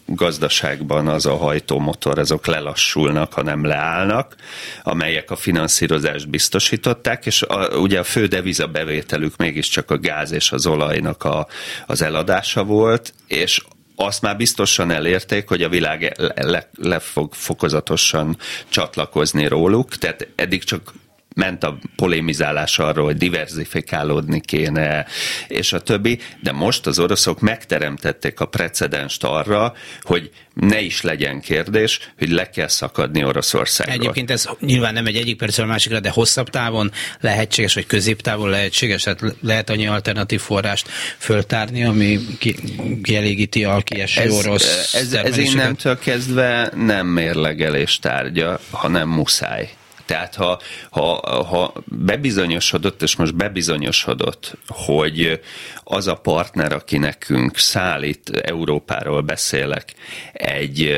gazdaságban 0.05 1.07
az 1.07 1.25
a 1.25 1.35
hajtómotor, 1.35 2.19
azok 2.19 2.45
lelassulnak, 2.45 3.33
hanem 3.33 3.65
leállnak, 3.65 4.35
amelyek 4.83 5.31
a 5.31 5.35
finanszírozást 5.35 6.29
biztosították, 6.29 7.25
és 7.25 7.41
a, 7.41 7.77
ugye 7.77 7.99
a 7.99 8.03
fő 8.03 8.25
deviza 8.25 8.67
bevételük 8.67 9.37
mégiscsak 9.37 9.91
a 9.91 9.97
gáz 9.97 10.31
és 10.31 10.51
az 10.51 10.67
olajnak 10.67 11.23
a, 11.23 11.47
az 11.85 12.01
eladása 12.01 12.63
volt, 12.63 13.13
és 13.27 13.61
azt 13.95 14.21
már 14.21 14.37
biztosan 14.37 14.91
elérték, 14.91 15.47
hogy 15.47 15.63
a 15.63 15.69
világ 15.69 16.13
le, 16.17 16.33
le, 16.35 16.69
le 16.77 16.99
fog 16.99 17.33
fokozatosan 17.33 18.37
csatlakozni 18.69 19.47
róluk, 19.47 19.95
tehát 19.95 20.27
eddig 20.35 20.63
csak 20.63 20.93
ment 21.35 21.63
a 21.63 21.77
polémizálás 21.95 22.79
arról, 22.79 23.05
hogy 23.05 23.17
diversifikálódni 23.17 24.41
kéne, 24.41 25.05
és 25.47 25.73
a 25.73 25.81
többi, 25.81 26.19
de 26.41 26.51
most 26.51 26.87
az 26.87 26.99
oroszok 26.99 27.39
megteremtették 27.39 28.39
a 28.39 28.45
precedenst 28.45 29.23
arra, 29.23 29.73
hogy 30.01 30.31
ne 30.53 30.81
is 30.81 31.01
legyen 31.01 31.41
kérdés, 31.41 31.99
hogy 32.17 32.29
le 32.29 32.49
kell 32.49 32.67
szakadni 32.67 33.23
Oroszországról. 33.23 33.95
Egyébként 33.95 34.31
ez 34.31 34.49
nyilván 34.59 34.93
nem 34.93 35.05
egy 35.05 35.15
egyik 35.15 35.37
percről 35.37 35.65
a 35.65 35.69
másikra, 35.69 35.99
de 35.99 36.09
hosszabb 36.09 36.49
távon 36.49 36.91
lehetséges, 37.19 37.73
vagy 37.73 37.85
középtávon 37.85 38.49
lehetséges, 38.49 39.03
tehát 39.03 39.35
lehet 39.41 39.69
annyi 39.69 39.87
alternatív 39.87 40.41
forrást 40.41 40.89
föltárni, 41.17 41.83
ami 41.83 42.19
ki, 42.39 42.55
kielégíti 43.03 43.63
a 43.63 43.81
kieső 43.81 44.21
ez, 44.21 44.33
orosz 44.33 44.93
Ez, 44.93 45.13
ez 45.13 45.37
innentől 45.37 45.99
kezdve 45.99 46.71
nem 46.75 47.07
mérlegelés 47.07 47.99
tárgya, 47.99 48.59
hanem 48.71 49.09
muszáj. 49.09 49.69
Tehát 50.11 50.35
ha, 50.35 50.59
ha, 50.89 51.43
ha 51.43 51.73
bebizonyosodott, 51.85 53.01
és 53.01 53.15
most 53.15 53.35
bebizonyosodott, 53.35 54.57
hogy 54.67 55.39
az 55.83 56.07
a 56.07 56.15
partner, 56.15 56.73
aki 56.73 56.97
nekünk 56.97 57.57
szállít, 57.57 58.29
Európáról 58.29 59.21
beszélek, 59.21 59.93
egy, 60.33 60.97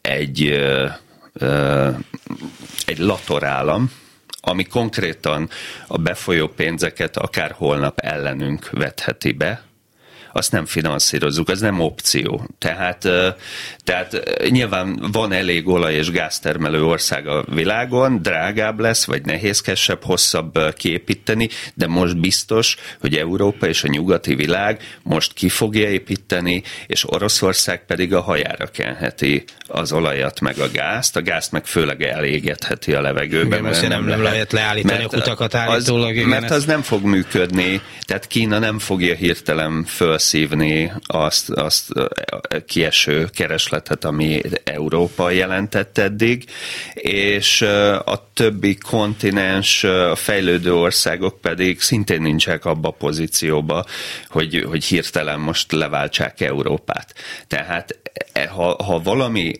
egy, 0.00 0.46
egy 2.86 2.98
latorállam, 2.98 3.90
ami 4.40 4.64
konkrétan 4.64 5.48
a 5.86 5.98
befolyó 5.98 6.48
pénzeket 6.48 7.16
akár 7.16 7.50
holnap 7.50 7.98
ellenünk 7.98 8.70
vetheti 8.70 9.32
be, 9.32 9.67
azt 10.38 10.52
nem 10.52 10.66
finanszírozzuk, 10.66 11.48
az 11.48 11.60
nem 11.60 11.80
opció. 11.80 12.46
Tehát, 12.58 13.08
tehát 13.84 14.22
nyilván 14.48 14.98
van 15.12 15.32
elég 15.32 15.68
olaj- 15.68 15.94
és 15.94 16.10
gáztermelő 16.10 16.84
ország 16.84 17.26
a 17.28 17.44
világon, 17.54 18.22
drágább 18.22 18.80
lesz, 18.80 19.04
vagy 19.04 19.24
nehézkesebb, 19.24 20.04
hosszabb 20.04 20.74
kiépíteni, 20.76 21.48
de 21.74 21.86
most 21.86 22.20
biztos, 22.20 22.76
hogy 23.00 23.14
Európa 23.16 23.66
és 23.66 23.84
a 23.84 23.88
nyugati 23.88 24.34
világ 24.34 24.98
most 25.02 25.32
ki 25.32 25.48
fogja 25.48 25.88
építeni, 25.88 26.62
és 26.86 27.12
Oroszország 27.12 27.86
pedig 27.86 28.14
a 28.14 28.20
hajára 28.20 28.66
kenheti 28.66 29.44
az 29.66 29.92
olajat 29.92 30.40
meg 30.40 30.58
a 30.58 30.70
gázt, 30.72 31.16
a 31.16 31.22
gázt 31.22 31.52
meg 31.52 31.66
főleg 31.66 32.02
elégetheti 32.02 32.92
a 32.92 33.00
levegőben. 33.00 33.58
Igen, 33.58 33.62
mert 33.62 33.88
nem, 33.88 34.04
nem 34.04 34.22
lehet 34.22 34.52
leállítani 34.52 35.04
a 35.04 35.08
kutakat 35.08 35.54
állítólag. 35.54 36.08
Az, 36.08 36.14
igen, 36.14 36.28
mert 36.28 36.50
az 36.50 36.64
nem 36.64 36.82
fog 36.82 37.04
működni, 37.04 37.80
tehát 38.00 38.26
Kína 38.26 38.58
nem 38.58 38.78
fogja 38.78 39.14
hirtelen 39.14 39.84
felsz 39.84 40.27
felszívni 40.28 40.92
azt, 41.06 41.50
azt 41.50 41.92
kieső 42.66 43.28
keresletet, 43.34 44.04
ami 44.04 44.40
Európa 44.64 45.30
jelentett 45.30 45.98
eddig, 45.98 46.44
és 46.94 47.62
a 48.04 48.30
többi 48.34 48.74
kontinens, 48.74 49.84
a 49.84 50.14
fejlődő 50.14 50.74
országok 50.74 51.40
pedig 51.40 51.80
szintén 51.80 52.22
nincsenek 52.22 52.64
abba 52.64 52.88
a 52.88 52.92
pozícióba, 52.92 53.84
hogy, 54.28 54.64
hogy 54.68 54.84
hirtelen 54.84 55.40
most 55.40 55.72
leváltsák 55.72 56.40
Európát. 56.40 57.14
Tehát 57.46 57.98
e, 58.32 58.48
ha, 58.48 58.82
ha 58.84 59.02
valami 59.02 59.52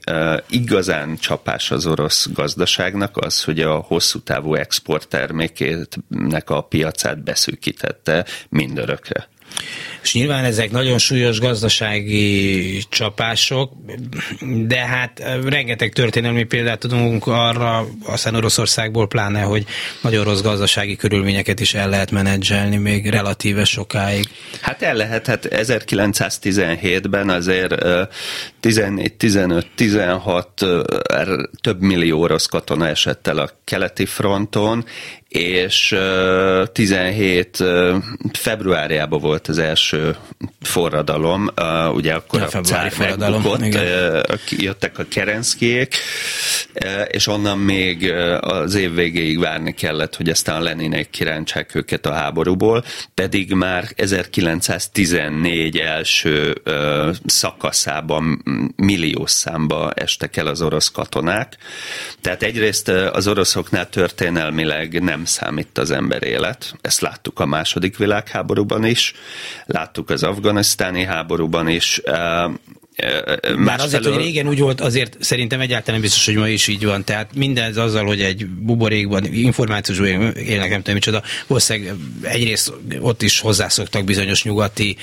igazán 0.48 1.16
csapás 1.18 1.70
az 1.70 1.86
orosz 1.86 2.28
gazdaságnak, 2.32 3.16
az, 3.16 3.44
hogy 3.44 3.60
a 3.60 3.74
hosszú 3.74 4.18
távú 4.20 4.54
exporttermékének 4.54 6.50
a 6.50 6.60
piacát 6.60 7.22
beszűkítette 7.22 8.24
mindörökre. 8.48 9.28
És 10.08 10.14
nyilván 10.14 10.44
ezek 10.44 10.70
nagyon 10.70 10.98
súlyos 10.98 11.40
gazdasági 11.40 12.82
csapások, 12.88 13.72
de 14.66 14.78
hát 14.78 15.22
rengeteg 15.44 15.92
történelmi 15.92 16.44
példát 16.44 16.78
tudunk 16.78 17.26
arra, 17.26 17.86
aztán 18.04 18.34
Oroszországból 18.34 19.08
pláne, 19.08 19.40
hogy 19.40 19.64
nagyon 20.02 20.24
rossz 20.24 20.40
gazdasági 20.40 20.96
körülményeket 20.96 21.60
is 21.60 21.74
el 21.74 21.88
lehet 21.88 22.10
menedzselni 22.10 22.76
még 22.76 23.10
relatíve 23.10 23.64
sokáig. 23.64 24.24
Hát 24.60 24.82
el 24.82 24.94
lehet, 24.94 25.26
hát 25.26 25.48
1917-ben 25.50 27.28
azért 27.28 27.74
14, 28.60 29.14
15, 29.14 29.66
16 29.74 30.64
több 31.60 31.80
millió 31.80 32.20
orosz 32.20 32.46
katona 32.46 32.88
esett 32.88 33.26
el 33.26 33.38
a 33.38 33.50
keleti 33.64 34.06
fronton, 34.06 34.84
és 35.28 35.96
17 36.72 37.64
februárjában 38.32 39.20
volt 39.20 39.48
az 39.48 39.58
első 39.58 40.16
forradalom, 40.60 41.48
ugye 41.92 42.14
akkor 42.14 42.42
a, 42.42 42.58
a 42.58 42.60
cár 42.60 42.92
megbukott, 42.98 43.78
jöttek 44.50 44.98
a 44.98 45.04
kerenszkiek, 45.08 45.94
és 47.08 47.26
onnan 47.26 47.58
még 47.58 48.12
az 48.40 48.74
év 48.74 48.94
végéig 48.94 49.38
várni 49.38 49.74
kellett, 49.74 50.16
hogy 50.16 50.28
aztán 50.28 50.56
a 50.56 50.62
Leninek 50.62 51.10
kirántsák 51.10 51.74
őket 51.74 52.06
a 52.06 52.12
háborúból, 52.12 52.84
pedig 53.14 53.52
már 53.52 53.88
1914 53.96 55.78
első 55.78 56.62
szakaszában 57.26 58.42
milliós 58.76 59.30
számba 59.30 59.92
estek 59.92 60.36
el 60.36 60.46
az 60.46 60.62
orosz 60.62 60.90
katonák. 60.90 61.56
Tehát 62.20 62.42
egyrészt 62.42 62.88
az 62.88 63.26
oroszoknál 63.28 63.88
történelmileg 63.88 65.02
nem 65.02 65.17
számít 65.24 65.78
az 65.78 65.90
ember 65.90 66.22
élet, 66.22 66.74
ezt 66.80 67.00
láttuk 67.00 67.40
a 67.40 67.46
második 67.46 67.96
világháborúban 67.96 68.84
is, 68.84 69.12
láttuk 69.66 70.10
az 70.10 70.22
afganisztáni 70.22 71.04
háborúban 71.04 71.68
is, 71.68 72.00
már 73.56 73.80
azért, 73.80 74.04
hogy 74.04 74.16
régen 74.16 74.48
úgy 74.48 74.58
volt, 74.58 74.80
azért 74.80 75.16
szerintem 75.20 75.60
egyáltalán 75.60 76.00
biztos, 76.00 76.24
hogy 76.24 76.34
ma 76.34 76.48
is 76.48 76.66
így 76.66 76.84
van. 76.84 77.04
Tehát 77.04 77.34
mindez 77.34 77.76
azzal, 77.76 78.04
hogy 78.04 78.22
egy 78.22 78.46
buborékban, 78.46 79.24
információs 79.24 79.98
élnek, 79.98 80.70
nem 80.70 80.78
tudom 80.78 80.94
micsoda, 80.94 81.22
valószínűleg 81.46 81.94
egyrészt 82.22 82.72
ott 83.00 83.22
is 83.22 83.40
hozzászoktak 83.40 84.04
bizonyos 84.04 84.44
nyugati, 84.44 84.96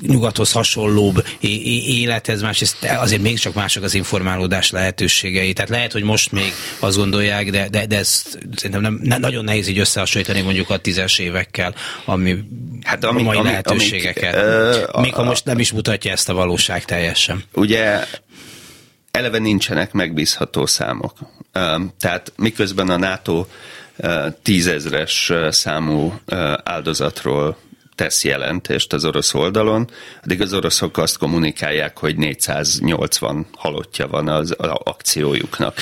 nyugathoz 0.00 0.52
hasonlóbb 0.52 1.26
élethez, 1.40 2.42
másrészt 2.42 2.76
azért 2.84 3.22
mégiscsak 3.22 3.54
mások 3.54 3.82
az 3.82 3.94
informálódás 3.94 4.70
lehetőségei. 4.70 5.52
Tehát 5.52 5.70
lehet, 5.70 5.92
hogy 5.92 6.02
most 6.02 6.32
még 6.32 6.52
azt 6.78 6.96
gondolják, 6.96 7.50
de, 7.50 7.68
de, 7.68 7.86
de 7.86 7.98
ezt 7.98 8.38
szerintem 8.56 8.80
nem, 8.80 9.00
ne, 9.02 9.18
nagyon 9.18 9.44
nehéz 9.44 9.68
így 9.68 9.78
összehasonlítani 9.78 10.40
mondjuk 10.40 10.70
a 10.70 10.76
tízes 10.76 11.18
évekkel, 11.18 11.74
ami 12.04 12.44
hát 12.82 13.04
ami, 13.04 13.20
a 13.20 13.24
mai 13.24 13.36
ami, 13.36 13.48
lehetőségeket. 13.48 14.34
Amik, 14.34 14.88
uh, 14.94 15.00
Még 15.00 15.14
ha 15.14 15.22
most 15.22 15.44
nem 15.44 15.58
is 15.58 15.72
mutatja 15.72 16.10
ezt 16.12 16.28
a 16.28 16.34
valóság 16.34 16.84
teljes 16.84 17.18
sem. 17.18 17.42
Ugye 17.54 18.04
eleve 19.10 19.38
nincsenek 19.38 19.92
megbízható 19.92 20.66
számok. 20.66 21.12
Tehát 22.00 22.32
miközben 22.36 22.88
a 22.88 22.96
NATO 22.96 23.46
tízezres 24.42 25.32
számú 25.50 26.20
áldozatról 26.64 27.56
tesz 27.94 28.24
jelentést 28.24 28.92
az 28.92 29.04
orosz 29.04 29.34
oldalon, 29.34 29.90
addig 30.22 30.40
az 30.40 30.52
oroszok 30.54 30.96
azt 30.96 31.18
kommunikálják, 31.18 31.98
hogy 31.98 32.16
480 32.16 33.46
halottja 33.56 34.06
van 34.08 34.28
az 34.28 34.54
akciójuknak. 34.84 35.76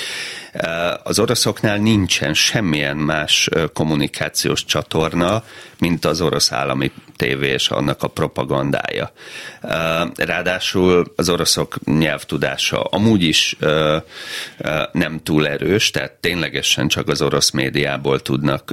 Az 1.02 1.18
oroszoknál 1.18 1.76
nincsen 1.76 2.34
semmilyen 2.34 2.96
más 2.96 3.48
kommunikációs 3.72 4.64
csatorna, 4.64 5.44
mint 5.78 6.04
az 6.04 6.20
orosz 6.20 6.52
állami 6.52 6.92
tévé 7.16 7.48
és 7.48 7.68
annak 7.68 8.02
a 8.02 8.08
propagandája. 8.08 9.12
Ráadásul 10.14 11.12
az 11.16 11.28
oroszok 11.28 11.76
nyelvtudása 11.84 12.82
amúgy 12.82 13.22
is 13.22 13.56
nem 14.92 15.20
túl 15.22 15.48
erős, 15.48 15.90
tehát 15.90 16.12
ténylegesen 16.12 16.88
csak 16.88 17.08
az 17.08 17.22
orosz 17.22 17.50
médiából 17.50 18.20
tudnak 18.20 18.70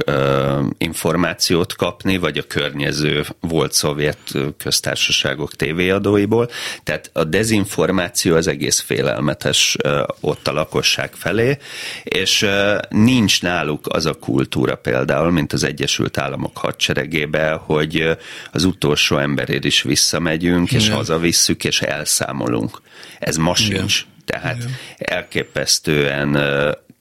információt 0.78 1.76
kapni, 1.76 2.18
vagy 2.18 2.38
a 2.38 2.48
környező 2.48 3.26
volt 3.40 3.74
szovjet 3.74 4.20
köztársaságok 4.58 5.56
tévéadóiból. 5.56 6.50
Tehát 6.84 7.10
a 7.14 7.24
dezinformáció 7.24 8.36
az 8.36 8.48
egész 8.48 8.80
félelmetes 8.80 9.78
ott 10.20 10.48
a 10.48 10.52
lakosság 10.52 11.14
felé, 11.14 11.58
és 12.04 12.46
nincs 12.90 13.42
náluk 13.42 13.88
az 13.88 14.06
a 14.06 14.14
kultúra 14.14 14.76
például, 14.76 15.32
mint 15.32 15.54
az 15.54 15.64
Egyesült 15.64 16.18
Államok 16.18 16.58
hadseregébe, 16.58 17.52
hogy 17.52 18.18
az 18.52 18.64
utolsó 18.64 19.18
emberért 19.18 19.66
is 19.66 19.82
visszamegyünk, 19.82 20.72
és 20.72 20.86
Igen. 20.86 20.96
hazavisszük, 20.96 21.64
és 21.64 21.82
elszámolunk. 21.82 22.82
Ez 23.20 23.36
ma 23.36 23.56
sincs. 23.56 24.06
Tehát 24.26 24.58
Igen. 24.58 24.76
elképesztően 24.98 26.38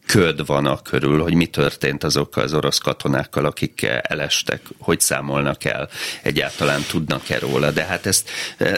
köd 0.09 0.47
van 0.47 0.66
a 0.66 0.83
körül, 0.83 1.23
hogy 1.23 1.35
mi 1.35 1.47
történt 1.47 2.05
azokkal 2.05 2.42
az 2.42 2.55
orosz 2.55 2.79
katonákkal, 2.79 3.44
akik 3.44 3.87
elestek, 4.03 4.61
hogy 4.79 5.01
számolnak 5.01 5.64
el, 5.64 5.88
egyáltalán 6.23 6.83
tudnak-e 6.90 7.38
róla. 7.38 7.71
De 7.71 7.85
hát 7.85 8.07
ezt 8.07 8.31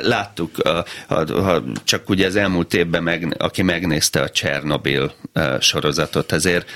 láttuk, 0.03 0.59
a, 0.59 0.85
a, 1.09 1.14
a, 1.14 1.62
csak 1.85 2.09
ugye 2.09 2.27
az 2.27 2.37
elmúlt 2.37 2.75
évben, 2.75 3.03
meg, 3.03 3.35
aki 3.38 3.62
megnézte 3.62 4.21
a 4.21 4.31
Csernobil 4.31 5.12
sorozatot, 5.61 6.33
ezért, 6.33 6.71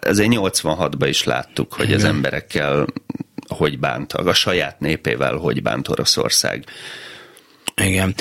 ezért 0.00 0.30
86-ban 0.32 1.06
is 1.08 1.24
láttuk, 1.24 1.72
hogy 1.72 1.84
Igen. 1.84 1.98
az 1.98 2.04
emberekkel 2.04 2.86
hogy 3.48 3.78
bántak, 3.78 4.26
a 4.26 4.34
saját 4.34 4.80
népével 4.80 5.34
hogy 5.34 5.62
bánt 5.62 5.88
Oroszország. 5.88 6.64
Igen. 7.82 8.14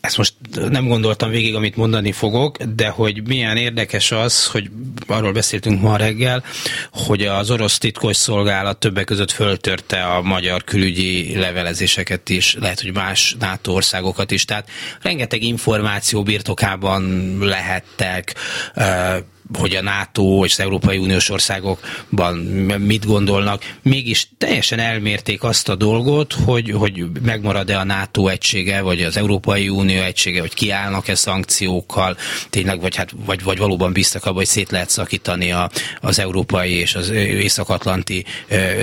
Ezt 0.00 0.16
most 0.16 0.34
nem 0.70 0.88
gondoltam 0.88 1.30
végig, 1.30 1.54
amit 1.54 1.76
mondani 1.76 2.12
fogok, 2.12 2.56
de 2.62 2.88
hogy 2.88 3.26
milyen 3.26 3.56
érdekes 3.56 4.12
az, 4.12 4.46
hogy 4.46 4.70
arról 5.06 5.32
beszéltünk 5.32 5.80
ma 5.80 5.96
reggel, 5.96 6.44
hogy 6.92 7.22
az 7.22 7.50
orosz 7.50 7.78
titkos 7.78 8.16
szolgálat 8.16 8.78
többek 8.78 9.04
között 9.04 9.30
föltörte 9.30 10.02
a 10.02 10.22
magyar 10.22 10.64
külügyi 10.64 11.36
levelezéseket 11.36 12.28
is, 12.28 12.56
lehet, 12.60 12.80
hogy 12.80 12.92
más 12.92 13.36
NATO 13.38 13.72
országokat 13.72 14.30
is. 14.30 14.44
Tehát 14.44 14.68
rengeteg 15.02 15.42
információ 15.42 16.22
birtokában 16.22 17.36
lehettek, 17.40 18.34
hogy 19.58 19.74
a 19.74 19.82
NATO 19.82 20.44
és 20.44 20.52
az 20.52 20.60
Európai 20.60 20.98
Uniós 20.98 21.30
országokban 21.30 22.36
mit 22.78 23.06
gondolnak, 23.06 23.76
mégis 23.82 24.28
teljesen 24.38 24.78
elmérték 24.78 25.42
azt 25.42 25.68
a 25.68 25.74
dolgot, 25.74 26.32
hogy, 26.32 26.70
hogy 26.70 27.04
megmarad-e 27.22 27.78
a 27.78 27.84
NATO 27.84 28.28
egysége, 28.28 28.80
vagy 28.80 29.02
az 29.02 29.16
Európai 29.16 29.68
Unió 29.68 30.02
egysége, 30.02 30.40
hogy 30.40 30.54
kiállnak-e 30.54 31.14
szankciókkal, 31.14 32.16
tényleg, 32.50 32.80
vagy, 32.80 32.96
hát, 32.96 33.10
vagy, 33.24 33.42
vagy 33.42 33.58
valóban 33.58 33.92
bíztak 33.92 34.24
abban, 34.24 34.36
hogy 34.36 34.46
szét 34.46 34.70
lehet 34.70 34.90
szakítani 34.90 35.52
a, 35.52 35.70
az 36.00 36.18
európai 36.18 36.70
és 36.70 36.94
az 36.94 37.10
észak-atlanti 37.10 38.24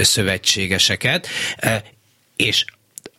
szövetségeseket. 0.01 1.27
És 2.35 2.65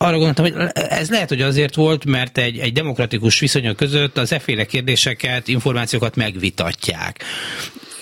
arra 0.01 0.17
gondoltam, 0.17 0.45
hogy 0.45 0.69
ez 0.73 1.09
lehet, 1.09 1.29
hogy 1.29 1.41
azért 1.41 1.75
volt, 1.75 2.05
mert 2.05 2.37
egy, 2.37 2.57
egy 2.57 2.73
demokratikus 2.73 3.39
viszonyok 3.39 3.75
között 3.75 4.17
az 4.17 4.33
efféle 4.33 4.65
kérdéseket, 4.65 5.47
információkat 5.47 6.15
megvitatják. 6.15 7.23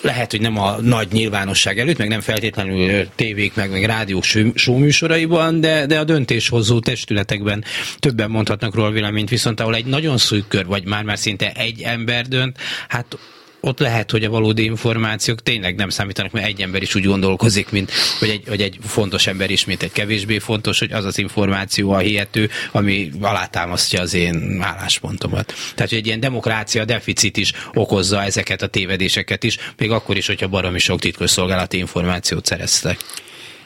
Lehet, 0.00 0.30
hogy 0.30 0.40
nem 0.40 0.58
a 0.58 0.80
nagy 0.80 1.08
nyilvánosság 1.12 1.78
előtt, 1.78 1.98
meg 1.98 2.08
nem 2.08 2.20
feltétlenül 2.20 3.08
tévék, 3.14 3.54
meg, 3.54 3.70
meg 3.70 3.84
rádiók 3.84 4.24
showműsoraiban, 4.54 5.60
de, 5.60 5.86
de 5.86 5.98
a 5.98 6.04
döntéshozó 6.04 6.80
testületekben 6.80 7.64
többen 7.98 8.30
mondhatnak 8.30 8.74
róla 8.74 8.90
véleményt, 8.90 9.28
viszont 9.28 9.60
ahol 9.60 9.74
egy 9.74 9.86
nagyon 9.86 10.18
szűk 10.18 10.48
kör, 10.48 10.66
vagy 10.66 10.84
már-már 10.84 11.18
szinte 11.18 11.52
egy 11.52 11.82
ember 11.82 12.26
dönt, 12.26 12.58
hát 12.88 13.18
ott 13.60 13.78
lehet, 13.78 14.10
hogy 14.10 14.24
a 14.24 14.30
valódi 14.30 14.64
információk 14.64 15.42
tényleg 15.42 15.74
nem 15.74 15.88
számítanak, 15.88 16.32
mert 16.32 16.46
egy 16.46 16.60
ember 16.60 16.82
is 16.82 16.94
úgy 16.94 17.04
gondolkozik, 17.04 17.70
mint 17.70 17.92
hogy 18.18 18.28
egy, 18.28 18.42
hogy 18.48 18.62
egy 18.62 18.78
fontos 18.86 19.26
ember 19.26 19.50
is, 19.50 19.64
mint 19.64 19.82
egy 19.82 19.92
kevésbé 19.92 20.38
fontos, 20.38 20.78
hogy 20.78 20.92
az 20.92 21.04
az 21.04 21.18
információ 21.18 21.90
a 21.90 21.98
hihető, 21.98 22.50
ami 22.72 23.10
alátámasztja 23.20 24.00
az 24.00 24.14
én 24.14 24.58
álláspontomat. 24.60 25.54
Tehát, 25.74 25.90
hogy 25.90 25.98
egy 25.98 26.06
ilyen 26.06 26.20
demokrácia 26.20 26.84
deficit 26.84 27.36
is 27.36 27.52
okozza 27.74 28.22
ezeket 28.22 28.62
a 28.62 28.66
tévedéseket 28.66 29.44
is, 29.44 29.56
még 29.76 29.90
akkor 29.90 30.16
is, 30.16 30.26
hogyha 30.26 30.48
baromi 30.48 30.78
sok 30.78 31.00
titkos 31.00 31.30
szolgálati 31.30 31.78
információt 31.78 32.46
szereztek. 32.46 32.98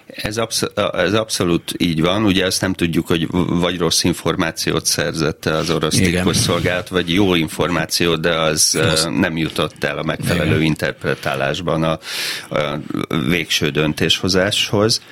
Ez, 0.07 0.37
absz- 0.37 0.73
ez 0.95 1.15
abszolút 1.15 1.73
így 1.77 2.01
van. 2.01 2.25
Ugye 2.25 2.45
ezt 2.45 2.61
nem 2.61 2.73
tudjuk, 2.73 3.07
hogy 3.07 3.27
vagy 3.31 3.79
rossz 3.79 4.05
információt 4.05 4.87
szerzett 4.87 5.47
az 5.47 5.71
orosz 5.71 6.01
szolgálat, 6.33 6.89
vagy 6.89 7.13
jó 7.13 7.35
információt, 7.35 8.21
de 8.21 8.35
az 8.39 8.79
rossz. 8.81 9.05
nem 9.05 9.37
jutott 9.37 9.85
el 9.85 9.99
a 9.99 10.03
megfelelő 10.03 10.51
Igen. 10.51 10.63
interpretálásban 10.63 11.83
a, 11.83 11.99
a 12.57 12.79
végső 13.29 13.69
döntéshozáshoz. 13.71 15.03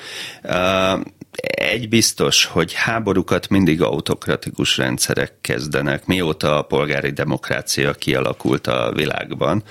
Egy 1.42 1.88
biztos, 1.88 2.44
hogy 2.44 2.72
háborúkat 2.72 3.48
mindig 3.48 3.83
autokratikus 3.83 4.76
rendszerek 4.76 5.33
kezdenek, 5.40 6.07
mióta 6.07 6.59
a 6.59 6.62
polgári 6.62 7.11
demokrácia 7.11 7.92
kialakult 7.92 8.66
a 8.66 8.92
világban, 8.94 9.62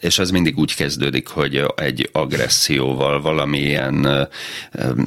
és 0.00 0.18
az 0.18 0.30
mindig 0.30 0.58
úgy 0.58 0.74
kezdődik, 0.74 1.28
hogy 1.28 1.64
egy 1.76 2.08
agresszióval 2.12 3.20
valamilyen, 3.20 4.28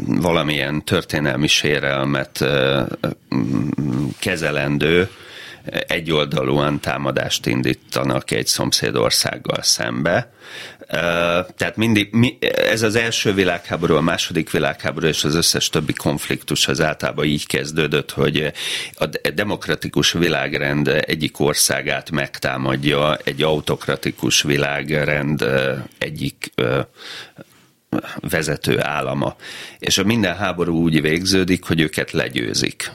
valamilyen 0.05 0.85
történelmi 0.85 1.47
sérelmet 1.47 2.45
kezelendő, 4.19 5.09
egyoldalúan 5.87 6.79
támadást 6.79 7.45
indítanak 7.45 8.31
egy 8.31 8.47
szomszédországgal 8.47 9.61
szembe, 9.61 10.31
tehát 11.55 11.75
mindig, 11.75 12.09
ez 12.69 12.81
az 12.81 12.95
első 12.95 13.33
világháború, 13.33 13.95
a 13.95 14.01
második 14.01 14.51
világháború 14.51 15.07
és 15.07 15.23
az 15.23 15.35
összes 15.35 15.69
többi 15.69 15.93
konfliktus 15.93 16.67
az 16.67 16.81
általában 16.81 17.25
így 17.25 17.47
kezdődött, 17.47 18.11
hogy 18.11 18.51
a 18.93 19.05
demokratikus 19.33 20.11
világrend 20.11 20.87
egyik 20.87 21.39
országát 21.39 22.11
megtámadja 22.11 23.15
egy 23.23 23.41
autokratikus 23.41 24.41
világrend 24.41 25.45
egyik 25.97 26.53
vezető 28.19 28.81
állama. 28.81 29.35
És 29.79 29.97
a 29.97 30.03
minden 30.03 30.35
háború 30.35 30.81
úgy 30.81 31.01
végződik, 31.01 31.63
hogy 31.63 31.81
őket 31.81 32.11
legyőzik 32.11 32.91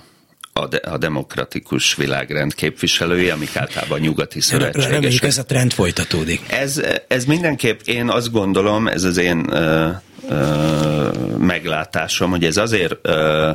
a, 0.53 0.67
de, 0.67 0.77
a 0.77 0.99
demokratikus 0.99 1.95
világrend 1.95 2.55
képviselői, 2.55 3.31
amik 3.31 3.57
általában 3.57 4.01
nyugati 4.01 4.41
szövetségesek. 4.41 4.93
Reméljük 4.93 5.23
ez 5.23 5.39
a 5.39 5.45
trend 5.45 5.73
folytatódik. 5.73 6.41
Ez, 6.49 6.83
ez 7.09 7.25
mindenképp, 7.25 7.81
én 7.85 8.09
azt 8.09 8.31
gondolom, 8.31 8.89
ez 8.89 9.05
az 9.05 9.17
én 9.17 9.53
ö, 9.53 9.89
ö, 10.29 11.11
meglátásom, 11.39 12.31
hogy 12.31 12.45
ez 12.45 12.57
azért 12.57 12.97
ö, 13.03 13.51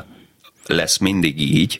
lesz 0.65 0.97
mindig 0.97 1.41
így, 1.41 1.79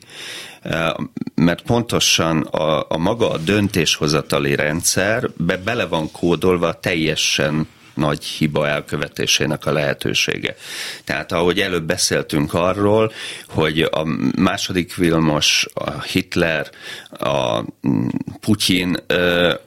mert 1.36 1.62
pontosan 1.62 2.42
a, 2.42 2.86
a 2.90 2.98
maga 2.98 3.30
a 3.30 3.38
döntéshozatali 3.38 4.56
rendszer 4.56 5.30
be 5.38 5.58
bele 5.58 5.86
van 5.86 6.12
kódolva 6.12 6.80
teljesen 6.80 7.68
nagy 7.98 8.24
hiba 8.24 8.68
elkövetésének 8.68 9.66
a 9.66 9.72
lehetősége. 9.72 10.56
Tehát 11.04 11.32
ahogy 11.32 11.60
előbb 11.60 11.84
beszéltünk 11.84 12.54
arról, 12.54 13.12
hogy 13.48 13.82
a 13.82 14.04
második 14.38 14.96
Vilmos, 14.96 15.66
a 15.74 16.02
Hitler, 16.02 16.70
a 17.10 17.64
Putyin 18.40 18.98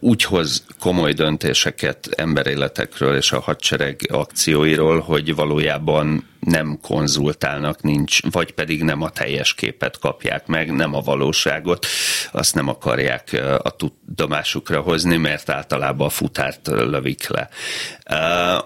úgy 0.01 0.25
hoz 0.25 0.65
komoly 0.81 1.13
döntéseket 1.13 2.09
emberéletekről 2.17 3.17
és 3.17 3.33
a 3.33 3.41
hadsereg 3.41 4.09
akcióiról, 4.13 5.01
hogy 5.01 5.35
valójában 5.35 6.29
nem 6.41 6.79
konzultálnak, 6.83 7.83
nincs, 7.83 8.19
vagy 8.31 8.53
pedig 8.53 8.83
nem 8.83 9.03
a 9.03 9.11
teljes 9.11 9.55
képet 9.55 9.99
kapják 9.99 10.47
meg, 10.47 10.73
nem 10.73 10.95
a 10.95 11.01
valóságot, 11.01 11.87
azt 12.33 12.55
nem 12.55 12.69
akarják 12.69 13.41
a 13.63 13.71
tudomásukra 14.17 14.81
hozni, 14.81 15.17
mert 15.17 15.51
általában 15.51 16.07
a 16.07 16.11
futárt 16.11 16.67
lövik 16.67 17.29
le. 17.29 17.49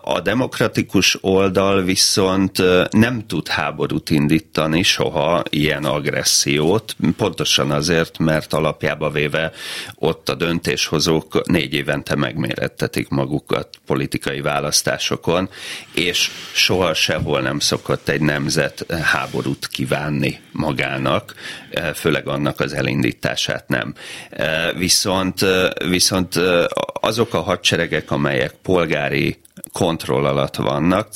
A 0.03 0.21
demokratikus 0.21 1.19
oldal 1.21 1.83
viszont 1.83 2.63
nem 2.91 3.27
tud 3.27 3.49
háborút 3.49 4.11
indítani 4.11 4.83
soha 4.83 5.43
ilyen 5.51 5.85
agressziót, 5.85 6.97
pontosan 7.17 7.71
azért, 7.71 8.19
mert 8.19 8.53
alapjába 8.53 9.11
véve 9.11 9.53
ott 9.95 10.29
a 10.29 10.35
döntéshozók 10.35 11.47
négy 11.47 11.75
évente 11.75 12.15
megmérettetik 12.15 13.09
magukat 13.09 13.69
politikai 13.87 14.41
választásokon, 14.41 15.49
és 15.95 16.31
soha 16.53 16.95
sehol 16.95 17.41
nem 17.41 17.59
szokott 17.59 18.09
egy 18.09 18.21
nemzet 18.21 18.87
háborút 19.03 19.69
kívánni 19.69 20.41
magának, 20.53 21.35
főleg 21.95 22.29
annak 22.29 22.61
az 22.61 22.73
elindítását 22.73 23.69
nem. 23.69 23.95
Viszont, 25.35 25.85
viszont 25.89 26.41
azok 27.01 27.35
a 27.35 27.41
hadseregek, 27.41 28.11
amelyek 28.11 28.55
polgári 28.63 29.39
kontroll 29.73 30.25
alatt 30.25 30.57
vannak, 30.57 31.09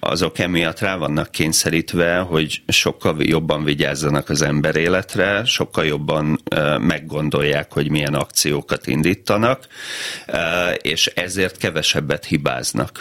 azok 0.00 0.38
emiatt 0.38 0.78
rá 0.78 0.96
vannak 0.96 1.30
kényszerítve, 1.30 2.18
hogy 2.18 2.62
sokkal 2.68 3.16
jobban 3.18 3.64
vigyázzanak 3.64 4.28
az 4.28 4.42
ember 4.42 4.76
életre, 4.76 5.44
sokkal 5.44 5.84
jobban 5.84 6.42
meggondolják, 6.80 7.72
hogy 7.72 7.90
milyen 7.90 8.14
akciókat 8.14 8.86
indítanak, 8.86 9.66
és 10.82 11.06
ezért 11.06 11.56
kevesebbet 11.56 12.24
hibáznak 12.24 13.00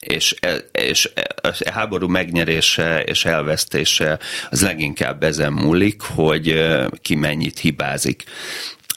és, 0.00 0.34
és 0.72 1.10
a 1.42 1.70
háború 1.70 2.08
megnyerése 2.08 3.02
és 3.02 3.24
elvesztése 3.24 4.18
az 4.50 4.62
leginkább 4.62 5.22
ezen 5.22 5.52
múlik, 5.52 6.00
hogy 6.02 6.64
ki 7.02 7.14
mennyit 7.14 7.58
hibázik. 7.58 8.24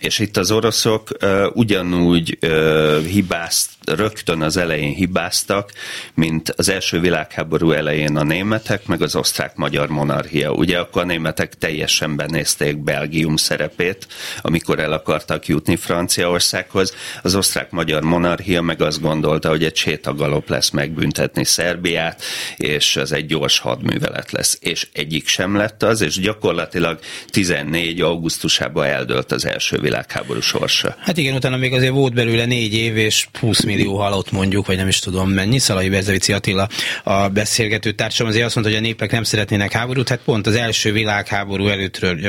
És 0.02 0.20
itt 0.20 0.38
az 0.38 0.52
oroszok 0.52 1.10
uh, 1.24 1.46
ugyanúgy 1.54 2.38
uh, 2.42 3.06
hibázt, 3.06 3.70
rögtön 3.86 4.42
az 4.42 4.58
elején 4.58 4.94
hibáztak, 4.94 5.72
mint 6.14 6.50
az 6.50 6.70
első 6.70 7.00
világháború 7.00 7.72
elején 7.72 8.18
a 8.18 8.24
németek, 8.24 8.86
meg 8.86 9.02
az 9.02 9.16
osztrák-magyar 9.16 9.88
monarchia. 9.88 10.52
Ugye 10.52 10.80
akkor 10.80 11.02
a 11.02 11.06
németek 11.06 11.58
teljesen 11.58 12.16
benézték 12.16 12.78
Belgium 12.78 13.36
szerepét, 13.36 14.08
amikor 14.42 14.80
el 14.80 14.92
akartak 14.92 15.48
jutni 15.48 15.76
Franciaországhoz. 15.76 16.96
Az 17.24 17.36
osztrák-magyar 17.36 18.02
monarchia 18.02 18.62
meg 18.62 18.82
azt 18.82 19.02
gondolta, 19.02 19.50
hogy 19.50 19.64
egy 19.64 19.76
sétagalop 19.76 20.50
lesz 20.50 20.70
megbüntetni 20.70 21.46
Szerbiát, 21.46 22.22
és 22.58 22.96
ez 22.96 23.12
egy 23.12 23.26
gyors 23.26 23.60
hadművelet 23.60 24.32
lesz. 24.32 24.58
És 24.62 24.88
egyik 24.94 25.28
sem 25.28 25.56
lett 25.56 25.84
az, 25.84 26.02
és 26.02 26.20
gyakorlatilag 26.20 27.00
14. 27.28 28.02
augusztusában 28.02 28.86
eldőlt 28.86 29.32
az 29.32 29.46
első 29.46 29.78
világháború 29.92 30.42
sorsa. 30.42 30.96
Hát 31.00 31.18
igen, 31.18 31.36
utána 31.36 31.58
még 31.58 31.74
azért 31.74 31.92
volt 31.92 32.14
belőle 32.14 32.46
négy 32.46 32.74
év 32.74 32.98
és 32.98 33.28
20 33.40 33.64
millió 33.64 33.98
halott 33.98 34.32
mondjuk, 34.32 34.66
vagy 34.66 34.76
nem 34.76 34.88
is 34.88 35.00
tudom 35.00 35.30
mennyi. 35.30 35.60
Szalai 35.60 35.90
Bezevici 35.90 36.34
Attila 36.34 36.68
a 37.04 37.28
beszélgető 37.28 37.92
társam 37.92 38.28
azért 38.28 38.46
azt 38.46 38.56
mondta, 38.56 38.74
hogy 38.74 38.84
a 38.84 38.88
népek 38.88 39.12
nem 39.12 39.24
szeretnének 39.24 39.72
háborút. 39.72 40.10
Hát 40.10 40.20
pont 40.20 40.48
az 40.48 40.56
első 40.56 40.92
világháború 40.92 41.68
előttről 41.68 42.20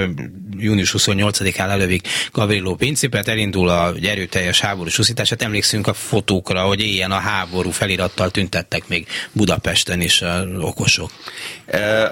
június 0.59 0.95
28-án 0.99 1.67
lelövik 1.67 2.09
Gavrilo 2.33 2.75
Principet, 2.75 3.29
elindul 3.29 3.69
a 3.69 3.95
erőteljes 4.03 4.61
háborús 4.61 4.99
úszítás. 4.99 5.31
emlékszünk 5.31 5.87
a 5.87 5.93
fotókra, 5.93 6.61
hogy 6.61 6.81
ilyen 6.81 7.11
a 7.11 7.19
háború 7.19 7.71
felirattal 7.71 8.31
tüntettek 8.31 8.89
még 8.89 9.07
Budapesten 9.33 10.01
is 10.01 10.23
a 10.23 10.45
okosok. 10.61 11.11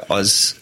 Az 0.07 0.57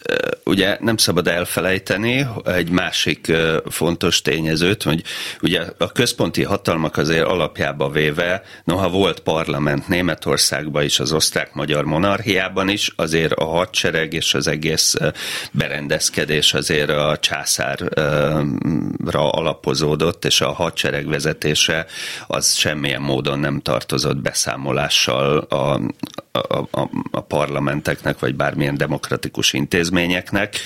ugye 0.45 0.77
nem 0.81 0.97
szabad 0.97 1.29
elfelejteni 1.29 2.27
egy 2.45 2.71
másik 2.71 3.33
fontos 3.71 4.23
tényezőt, 4.23 4.78
hogy 4.83 5.03
ugye 5.43 5.63
a 5.79 5.93
központi 5.93 6.43
hatalmak 6.43 6.97
azért 6.97 7.27
alapjába 7.27 7.91
véve, 7.91 8.43
noha 8.65 8.89
volt 8.89 9.21
parlament 9.21 9.89
Németországban 9.89 10.83
is, 10.83 11.01
az 11.01 11.13
osztrák-magyar 11.13 11.85
monarchiában 11.85 12.69
is, 12.69 12.93
azért 12.97 13.33
a 13.33 13.45
hadsereg 13.45 14.13
és 14.13 14.35
az 14.35 14.47
egész 14.47 14.95
berendezkedés 15.53 16.55
azért 16.55 16.91
a 16.91 17.19
császárra 17.21 19.31
alapozódott, 19.31 20.25
és 20.25 20.41
a 20.41 20.53
hadsereg 20.53 21.09
vezetése 21.09 21.87
az 22.27 22.55
semmilyen 22.55 23.03
módon 23.03 23.39
nem 23.39 23.61
tartozott 23.61 24.17
beszámolással 24.17 25.39
a, 25.39 25.81
a, 26.33 26.57
a, 26.71 26.91
a 27.11 27.21
parlamenteknek, 27.21 28.19
vagy 28.19 28.35
bármilyen 28.35 28.77
demokratikus 28.77 29.53
intézményeknek. 29.53 30.57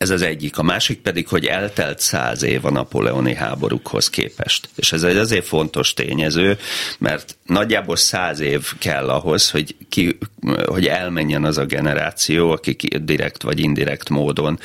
Ez 0.00 0.10
az 0.10 0.22
egyik. 0.22 0.58
A 0.58 0.62
másik 0.62 1.00
pedig, 1.00 1.28
hogy 1.28 1.46
eltelt 1.46 1.98
száz 1.98 2.42
év 2.42 2.64
a 2.64 2.70
napoleoni 2.70 3.34
háborúkhoz 3.34 4.10
képest. 4.10 4.68
És 4.76 4.92
ez 4.92 5.02
egy 5.02 5.16
azért 5.16 5.46
fontos 5.46 5.94
tényező, 5.94 6.58
mert 6.98 7.36
nagyjából 7.46 7.96
száz 7.96 8.40
év 8.40 8.72
kell 8.78 9.08
ahhoz, 9.08 9.50
hogy, 9.50 9.76
ki, 9.88 10.18
hogy 10.64 10.86
elmenjen 10.86 11.44
az 11.44 11.58
a 11.58 11.64
generáció, 11.64 12.50
akik 12.50 12.96
direkt 12.96 13.42
vagy 13.42 13.60
indirekt 13.60 14.08
módon 14.08 14.58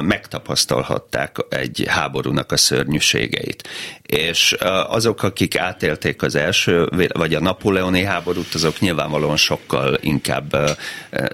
megtapasztalhatták 0.00 1.36
egy 1.48 1.84
háborúnak 1.88 2.52
a 2.52 2.56
szörnyűségeit. 2.56 3.68
És 4.02 4.56
azok, 4.88 5.22
akik 5.22 5.58
átélték 5.58 6.22
az 6.22 6.34
első, 6.34 6.88
vagy 7.12 7.34
a 7.34 7.40
napoleoni 7.40 8.02
háborút, 8.02 8.54
azok 8.54 8.80
nyilvánvalóan 8.80 9.36
sokkal 9.36 9.98
inkább, 10.00 10.78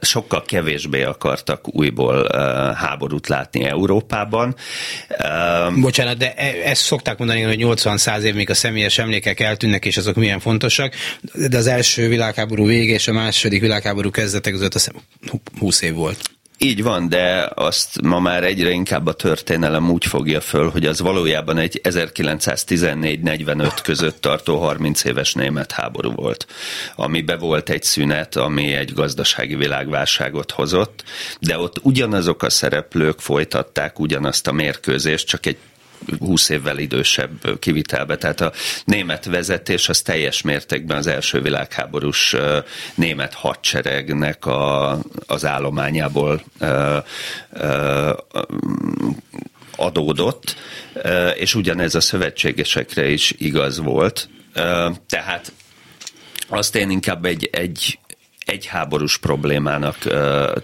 sokkal 0.00 0.42
kevésbé 0.42 1.02
akartak 1.02 1.74
újból 1.74 2.26
háborút 3.14 3.28
látni 3.28 3.64
Európában. 3.64 4.54
Bocsánat, 5.80 6.16
de 6.16 6.34
e, 6.34 6.70
ezt 6.70 6.82
szokták 6.82 7.18
mondani, 7.18 7.40
hogy 7.40 7.58
80-100 7.60 8.20
év 8.20 8.34
még 8.34 8.50
a 8.50 8.54
személyes 8.54 8.98
emlékek 8.98 9.40
eltűnnek, 9.40 9.84
és 9.84 9.96
azok 9.96 10.14
milyen 10.14 10.40
fontosak, 10.40 10.94
de 11.48 11.56
az 11.56 11.66
első 11.66 12.08
világháború 12.08 12.66
vége 12.66 12.94
és 12.94 13.08
a 13.08 13.12
második 13.12 13.60
világháború 13.60 14.10
kezdete 14.10 14.50
között 14.50 14.74
azt 14.74 14.92
20 15.58 15.82
év 15.82 15.94
volt. 15.94 16.18
Így 16.58 16.82
van, 16.82 17.08
de 17.08 17.50
azt 17.54 18.00
ma 18.02 18.20
már 18.20 18.44
egyre 18.44 18.70
inkább 18.70 19.06
a 19.06 19.12
történelem 19.12 19.90
úgy 19.90 20.04
fogja 20.04 20.40
föl, 20.40 20.70
hogy 20.70 20.86
az 20.86 21.00
valójában 21.00 21.58
egy 21.58 21.80
1914-45 21.82 23.78
között 23.82 24.20
tartó 24.20 24.58
30 24.58 25.04
éves 25.04 25.34
német 25.34 25.72
háború 25.72 26.12
volt, 26.12 26.46
amiben 26.96 27.38
volt 27.38 27.70
egy 27.70 27.82
szünet, 27.82 28.36
ami 28.36 28.72
egy 28.72 28.92
gazdasági 28.92 29.54
világválságot 29.54 30.50
hozott, 30.50 31.04
de 31.40 31.58
ott 31.58 31.78
ugyanazok 31.82 32.42
a 32.42 32.50
szereplők 32.50 33.20
folytatták 33.20 33.98
ugyanazt 33.98 34.46
a 34.46 34.52
mérkőzést, 34.52 35.26
csak 35.26 35.46
egy 35.46 35.56
20 36.18 36.48
évvel 36.48 36.78
idősebb 36.78 37.58
kivitelbe. 37.58 38.16
Tehát 38.16 38.40
a 38.40 38.52
német 38.84 39.24
vezetés 39.24 39.88
az 39.88 40.02
teljes 40.02 40.42
mértékben 40.42 40.96
az 40.96 41.06
első 41.06 41.40
világháborús 41.40 42.36
német 42.94 43.34
hadseregnek 43.34 44.46
a, 44.46 44.98
az 45.26 45.44
állományából 45.44 46.42
adódott, 49.76 50.56
és 51.34 51.54
ugyanez 51.54 51.94
a 51.94 52.00
szövetségesekre 52.00 53.08
is 53.08 53.34
igaz 53.38 53.78
volt. 53.78 54.28
Tehát 55.08 55.52
azt 56.48 56.76
én 56.76 56.90
inkább 56.90 57.24
egy, 57.24 57.48
egy 57.52 57.98
egy 58.44 58.66
háborús 58.66 59.16
problémának 59.18 59.96
uh, 60.06 60.12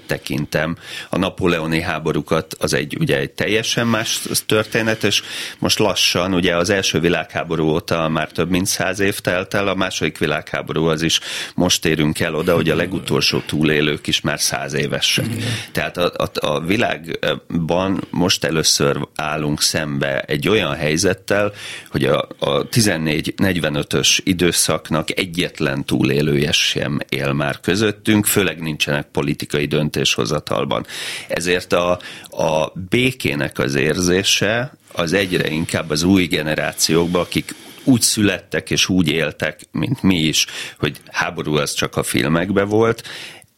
tekintem. 0.06 0.76
A 1.08 1.18
napoleoni 1.18 1.80
háborúkat 1.80 2.54
az 2.58 2.74
egy, 2.74 2.96
ugye 3.00 3.18
egy 3.18 3.30
teljesen 3.30 3.86
más 3.86 4.20
történet, 4.46 5.04
és 5.04 5.22
most 5.58 5.78
lassan, 5.78 6.34
ugye 6.34 6.56
az 6.56 6.70
első 6.70 7.00
világháború 7.00 7.68
óta 7.68 8.08
már 8.08 8.28
több 8.32 8.50
mint 8.50 8.66
száz 8.66 9.00
év 9.00 9.18
telt 9.18 9.54
el, 9.54 9.68
a 9.68 9.74
második 9.74 10.18
világháború 10.18 10.84
az 10.84 11.02
is 11.02 11.20
most 11.54 11.84
érünk 11.84 12.20
el 12.20 12.34
oda, 12.34 12.54
hogy 12.54 12.70
a 12.70 12.76
legutolsó 12.76 13.40
túlélők 13.40 14.06
is 14.06 14.20
már 14.20 14.40
száz 14.40 14.72
évesek. 14.72 15.26
Tehát 15.72 15.96
a, 15.96 16.12
a, 16.16 16.46
a 16.46 16.60
világban 16.60 18.06
most 18.10 18.44
először 18.44 19.08
állunk 19.14 19.62
szembe 19.62 20.20
egy 20.20 20.48
olyan 20.48 20.74
helyzettel, 20.74 21.52
hogy 21.90 22.04
a, 22.04 22.28
a 22.38 22.68
14-45-ös 22.68 24.18
időszaknak 24.24 25.18
egyetlen 25.18 25.84
túlélője 25.84 26.52
sem 26.52 26.98
él 27.08 27.32
már 27.32 27.60
közöttünk, 27.70 28.26
főleg 28.26 28.60
nincsenek 28.60 29.06
politikai 29.06 29.66
döntéshozatalban. 29.66 30.86
Ezért 31.28 31.72
a, 31.72 31.90
a 32.30 32.72
békének 32.88 33.58
az 33.58 33.74
érzése 33.74 34.72
az 34.92 35.12
egyre 35.12 35.48
inkább 35.48 35.90
az 35.90 36.02
új 36.02 36.26
generációkban, 36.26 37.20
akik 37.20 37.54
úgy 37.84 38.00
születtek 38.00 38.70
és 38.70 38.88
úgy 38.88 39.08
éltek, 39.08 39.60
mint 39.72 40.02
mi 40.02 40.18
is, 40.18 40.46
hogy 40.78 41.00
háború 41.10 41.54
az 41.54 41.72
csak 41.72 41.96
a 41.96 42.02
filmekbe 42.02 42.62
volt, 42.62 43.08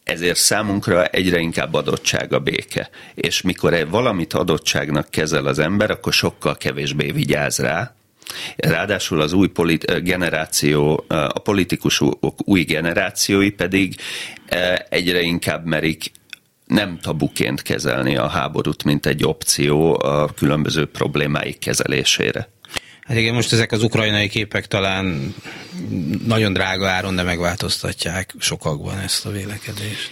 ezért 0.05 0.38
számunkra 0.38 1.05
egyre 1.05 1.38
inkább 1.38 1.75
adottság 1.75 2.33
a 2.33 2.38
béke. 2.38 2.90
És 3.14 3.42
mikor 3.42 3.88
valamit 3.90 4.33
adottságnak 4.33 5.11
kezel 5.11 5.46
az 5.46 5.59
ember, 5.59 5.90
akkor 5.90 6.12
sokkal 6.12 6.57
kevésbé 6.57 7.11
vigyáz 7.11 7.59
rá, 7.59 7.94
Ráadásul 8.57 9.21
az 9.21 9.33
új 9.33 9.49
polit- 9.49 10.03
generáció, 10.05 11.05
a 11.09 11.39
politikusok 11.39 12.49
új 12.49 12.63
generációi 12.63 13.51
pedig 13.51 13.97
egyre 14.89 15.21
inkább 15.21 15.67
merik 15.67 16.13
nem 16.67 16.99
tabuként 17.03 17.63
kezelni 17.63 18.17
a 18.17 18.29
háborút, 18.29 18.85
mint 18.85 19.07
egy 19.07 19.25
opció 19.25 19.99
a 20.03 20.33
különböző 20.35 20.87
problémáik 20.87 21.59
kezelésére. 21.59 22.49
Hát 23.03 23.17
igen, 23.17 23.35
most 23.35 23.53
ezek 23.53 23.73
az 23.73 23.83
ukrajnai 23.83 24.29
képek 24.29 24.67
talán 24.67 25.35
nagyon 26.27 26.53
drága 26.53 26.89
áron, 26.89 27.17
de 27.17 27.23
megváltoztatják 27.23 28.35
sokakban 28.39 28.99
ezt 28.99 29.27
a 29.27 29.31
vélekedést. 29.31 30.11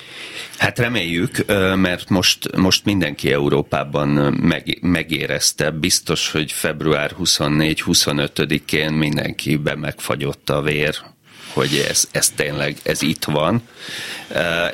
Hát 0.61 0.79
reméljük, 0.79 1.47
mert 1.77 2.09
most, 2.09 2.57
most 2.57 2.85
mindenki 2.85 3.33
Európában 3.33 4.09
meg, 4.41 4.79
megérezte. 4.81 5.71
Biztos, 5.71 6.31
hogy 6.31 6.53
február 6.53 7.15
24-25-én 7.23 8.93
mindenkiben 8.93 9.79
megfagyott 9.79 10.51
a 10.51 10.63
vér, 10.63 10.97
hogy 11.53 11.85
ez, 11.89 12.09
ez 12.11 12.31
tényleg, 12.31 12.77
ez 12.83 13.03
itt 13.03 13.25
van. 13.25 13.63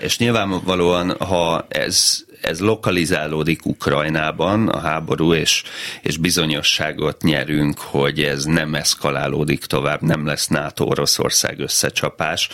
És 0.00 0.18
nyilvánvalóan, 0.18 1.16
ha 1.16 1.66
ez 1.68 2.24
ez 2.40 2.60
lokalizálódik 2.60 3.66
Ukrajnában, 3.66 4.68
a 4.68 4.78
háború, 4.78 5.34
és, 5.34 5.62
és 6.02 6.16
bizonyosságot 6.16 7.22
nyerünk, 7.22 7.78
hogy 7.78 8.22
ez 8.22 8.44
nem 8.44 8.74
eszkalálódik 8.74 9.64
tovább, 9.64 10.02
nem 10.02 10.26
lesz 10.26 10.46
NATO-Oroszország 10.46 11.60
összecsapás, 11.60 12.48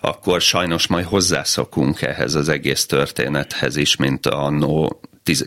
akkor 0.00 0.40
sajnos 0.40 0.86
majd 0.86 1.04
hozzászokunk 1.04 2.02
ehhez 2.02 2.34
az 2.34 2.48
egész 2.48 2.86
történethez 2.86 3.76
is, 3.76 3.96
mint 3.96 4.26
annó 4.26 5.00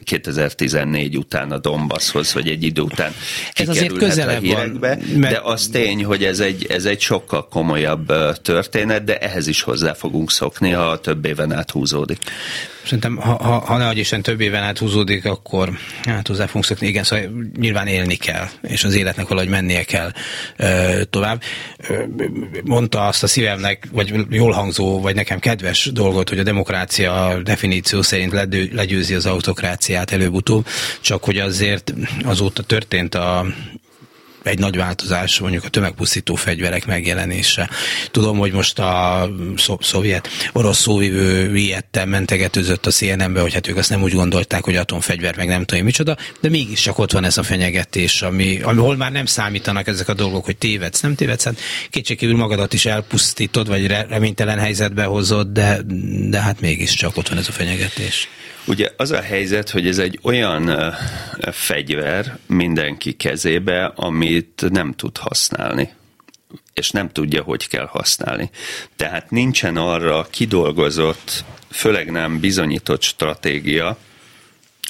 2014 0.04 1.18
után 1.18 1.52
a 1.52 1.58
Donbasshoz, 1.58 2.34
vagy 2.34 2.48
egy 2.48 2.64
idő 2.64 2.82
után 2.82 3.12
ez 3.54 3.70
azért 3.70 3.94
közelebb 3.94 4.38
a 4.38 4.42
hírekbe, 4.42 4.96
van, 4.96 5.20
mert... 5.20 5.34
de 5.34 5.40
az 5.44 5.68
tény, 5.72 6.06
hogy 6.06 6.24
ez 6.24 6.40
egy, 6.40 6.66
ez 6.70 6.86
egy 6.86 7.00
sokkal 7.00 7.48
komolyabb 7.48 8.14
történet, 8.42 9.04
de 9.04 9.18
ehhez 9.18 9.48
is 9.48 9.62
hozzá 9.62 9.94
fogunk 9.94 10.32
szokni, 10.32 10.70
ha 10.70 11.00
több 11.00 11.26
éven 11.26 11.54
át 11.54 11.72
húzódik. 11.72 12.20
Szerintem, 12.84 13.17
ha, 13.17 13.44
ha, 13.44 13.60
ha 13.60 13.78
ne 13.78 13.91
Isten 13.91 14.22
több 14.22 14.41
éven 14.41 14.63
át 14.63 14.82
akkor 15.24 15.78
hát 16.04 16.28
hozzá 16.28 16.46
fogunk 16.46 16.65
szokni. 16.65 16.88
Igen, 16.88 17.04
szóval 17.04 17.26
nyilván 17.60 17.88
élni 17.88 18.15
kell, 18.15 18.48
és 18.62 18.84
az 18.84 18.96
életnek 18.96 19.28
valahogy 19.28 19.50
mennie 19.50 19.84
kell 19.84 20.12
ö, 20.58 21.02
tovább. 21.10 21.41
Mondta 22.63 23.08
azt 23.08 23.24
a 23.24 23.28
szívemnek, 23.28 23.88
vagy 23.91 24.26
jól 24.30 24.52
hangzó, 24.52 25.02
vagy 25.02 25.15
nekem 25.15 25.39
kedves 25.39 25.89
dolgot, 25.94 26.30
hogy 26.30 26.39
a 26.39 26.44
demokrácia 26.44 27.41
definíció 27.44 28.02
szerint 28.02 28.32
ledő, 28.32 28.70
legyőzi 28.74 29.13
az 29.13 29.26
autokráciát 29.26 30.12
előbb-utóbb, 30.12 30.65
csak 31.02 31.24
hogy 31.24 31.38
azért 31.38 31.94
azóta 32.24 32.63
történt 32.63 33.15
a 33.15 33.46
egy 34.44 34.60
nagy 34.60 34.78
változás, 34.78 35.40
mondjuk 35.40 35.64
a 35.64 35.70
tömegpusztító 35.70 36.36
fegyverek 36.36 36.86
megjelenése. 36.86 37.70
Tudom, 38.12 38.38
hogy 38.38 38.52
most 38.52 38.80
a 38.80 39.30
szovjet, 39.80 40.30
orosz 40.54 40.80
szóvivő 40.80 41.56
ilyetten 41.56 42.08
mentegetőzött 42.08 42.86
a 42.86 42.92
CNN-be, 42.92 43.42
hogy 43.42 43.54
hát 43.54 43.68
ők 43.68 43.78
azt 43.78 43.90
nem 43.90 44.02
úgy 44.02 44.14
gondolták, 44.14 44.64
hogy 44.64 44.76
atomfegyver, 44.76 45.38
meg 45.38 45.48
nem 45.48 45.66
tudom 45.66 45.84
micsoda, 45.84 46.18
de 46.42 46.50
mégiscsak 46.50 46.98
ott 46.98 47.12
van 47.12 47.24
ez 47.24 47.38
a 47.38 47.44
fenyegetés, 47.44 48.22
ami, 48.22 48.60
ahol 48.62 48.96
már 48.96 49.12
nem 49.12 49.26
számítanak 49.26 49.88
ezek 49.88 50.10
a 50.10 50.14
dolgok, 50.14 50.46
hogy 50.46 50.58
tévedsz, 50.58 51.00
nem 51.00 51.16
tévedsz, 51.16 51.44
hát 51.44 51.60
kétségkívül 51.90 52.36
magadat 52.36 52.74
is 52.74 52.86
elpusztítod, 52.86 53.68
vagy 53.68 53.88
reménytelen 53.88 54.60
helyzetbe 54.60 55.04
hozod, 55.04 55.48
de, 55.48 55.80
de 56.30 56.42
hát 56.42 56.62
mégiscsak 56.62 57.18
ott 57.18 57.28
van 57.28 57.38
ez 57.38 57.48
a 57.48 57.52
fenyegetés. 57.52 58.30
Ugye 58.65 58.89
az 58.97 59.12
a 59.12 59.21
helyzet, 59.21 59.69
hogy 59.69 59.88
ez 59.88 59.97
egy 59.97 60.19
olyan 60.21 60.93
fegyver 61.52 62.38
mindenki 62.45 63.13
kezébe, 63.13 63.86
amit 63.86 64.65
nem 64.69 64.93
tud 64.93 65.17
használni 65.17 65.89
és 66.74 66.91
nem 66.91 67.10
tudja, 67.10 67.43
hogy 67.43 67.67
kell 67.67 67.86
használni. 67.86 68.50
Tehát 68.95 69.30
nincsen 69.30 69.78
arra 69.78 70.28
kidolgozott, 70.30 71.43
főleg 71.69 72.12
nem 72.12 72.39
bizonyított 72.39 73.02
stratégia, 73.02 73.97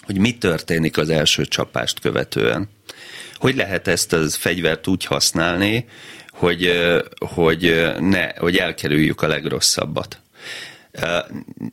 hogy 0.01 0.17
mi 0.17 0.37
történik 0.37 0.97
az 0.97 1.09
első 1.09 1.45
csapást 1.45 1.99
követően. 1.99 2.69
Hogy 3.35 3.55
lehet 3.55 3.87
ezt 3.87 4.13
a 4.13 4.29
fegyvert 4.29 4.87
úgy 4.87 5.05
használni, 5.05 5.85
hogy, 6.29 6.71
hogy, 7.17 7.91
ne, 7.99 8.29
hogy 8.37 8.57
elkerüljük 8.57 9.21
a 9.21 9.27
legrosszabbat. 9.27 10.19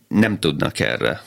Nem 0.09 0.39
tudnak 0.39 0.79
erre 0.79 1.23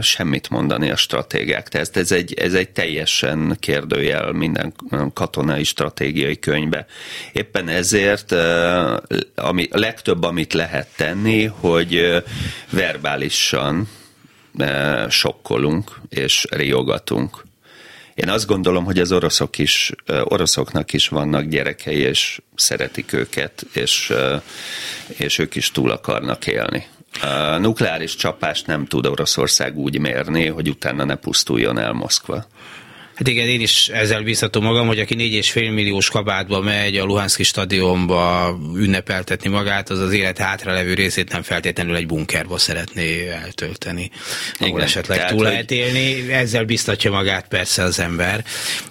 semmit 0.00 0.50
mondani 0.50 0.90
a 0.90 0.96
stratégák. 0.96 1.68
Tehát 1.68 1.96
ez 1.96 2.12
egy, 2.12 2.34
ez 2.34 2.54
egy 2.54 2.70
teljesen 2.70 3.56
kérdőjel 3.60 4.32
minden 4.32 4.74
katonai 5.12 5.64
stratégiai 5.64 6.38
könyvbe. 6.38 6.86
Éppen 7.32 7.68
ezért 7.68 8.32
ami, 9.34 9.68
a 9.70 9.78
legtöbb, 9.78 10.22
amit 10.22 10.52
lehet 10.52 10.88
tenni, 10.96 11.44
hogy 11.44 12.22
verbálisan 12.70 13.88
sokkolunk 15.08 16.00
és 16.08 16.46
riogatunk. 16.50 17.44
Én 18.14 18.28
azt 18.28 18.46
gondolom, 18.46 18.84
hogy 18.84 18.98
az 18.98 19.12
oroszok 19.12 19.58
is, 19.58 19.92
oroszoknak 20.24 20.92
is 20.92 21.08
vannak 21.08 21.44
gyerekei, 21.44 21.98
és 21.98 22.40
szeretik 22.54 23.12
őket, 23.12 23.66
és, 23.72 24.12
és 25.06 25.38
ők 25.38 25.54
is 25.54 25.70
túl 25.70 25.90
akarnak 25.90 26.46
élni. 26.46 26.86
A 27.22 27.58
nukleáris 27.58 28.16
csapást 28.16 28.66
nem 28.66 28.86
tud 28.86 29.06
Oroszország 29.06 29.76
úgy 29.76 29.98
mérni, 29.98 30.46
hogy 30.46 30.68
utána 30.68 31.04
ne 31.04 31.14
pusztuljon 31.14 31.78
el 31.78 31.92
Moszkva. 31.92 32.44
Hát 33.14 33.28
igen, 33.28 33.48
én 33.48 33.60
is 33.60 33.88
ezzel 33.88 34.22
biztatom 34.22 34.64
magam, 34.64 34.86
hogy 34.86 34.98
aki 34.98 35.14
4,5 35.18 35.74
milliós 35.74 36.10
kabátba 36.10 36.60
megy 36.60 36.96
a 36.96 37.04
Luhanszki 37.04 37.42
stadionba 37.42 38.56
ünnepeltetni 38.76 39.48
magát, 39.48 39.90
az 39.90 39.98
az 39.98 40.12
élet 40.12 40.38
hátralevő 40.38 40.94
részét 40.94 41.32
nem 41.32 41.42
feltétlenül 41.42 41.94
egy 41.94 42.06
bunkerba 42.06 42.58
szeretné 42.58 43.28
eltölteni, 43.28 44.10
ahol 44.58 44.68
igen, 44.68 44.80
esetleg 44.80 45.18
tehát, 45.18 45.32
túl 45.32 45.42
lehet 45.42 45.70
élni. 45.70 46.32
Ezzel 46.32 46.64
biztatja 46.64 47.10
magát 47.10 47.48
persze 47.48 47.82
az 47.82 47.98
ember, 47.98 48.44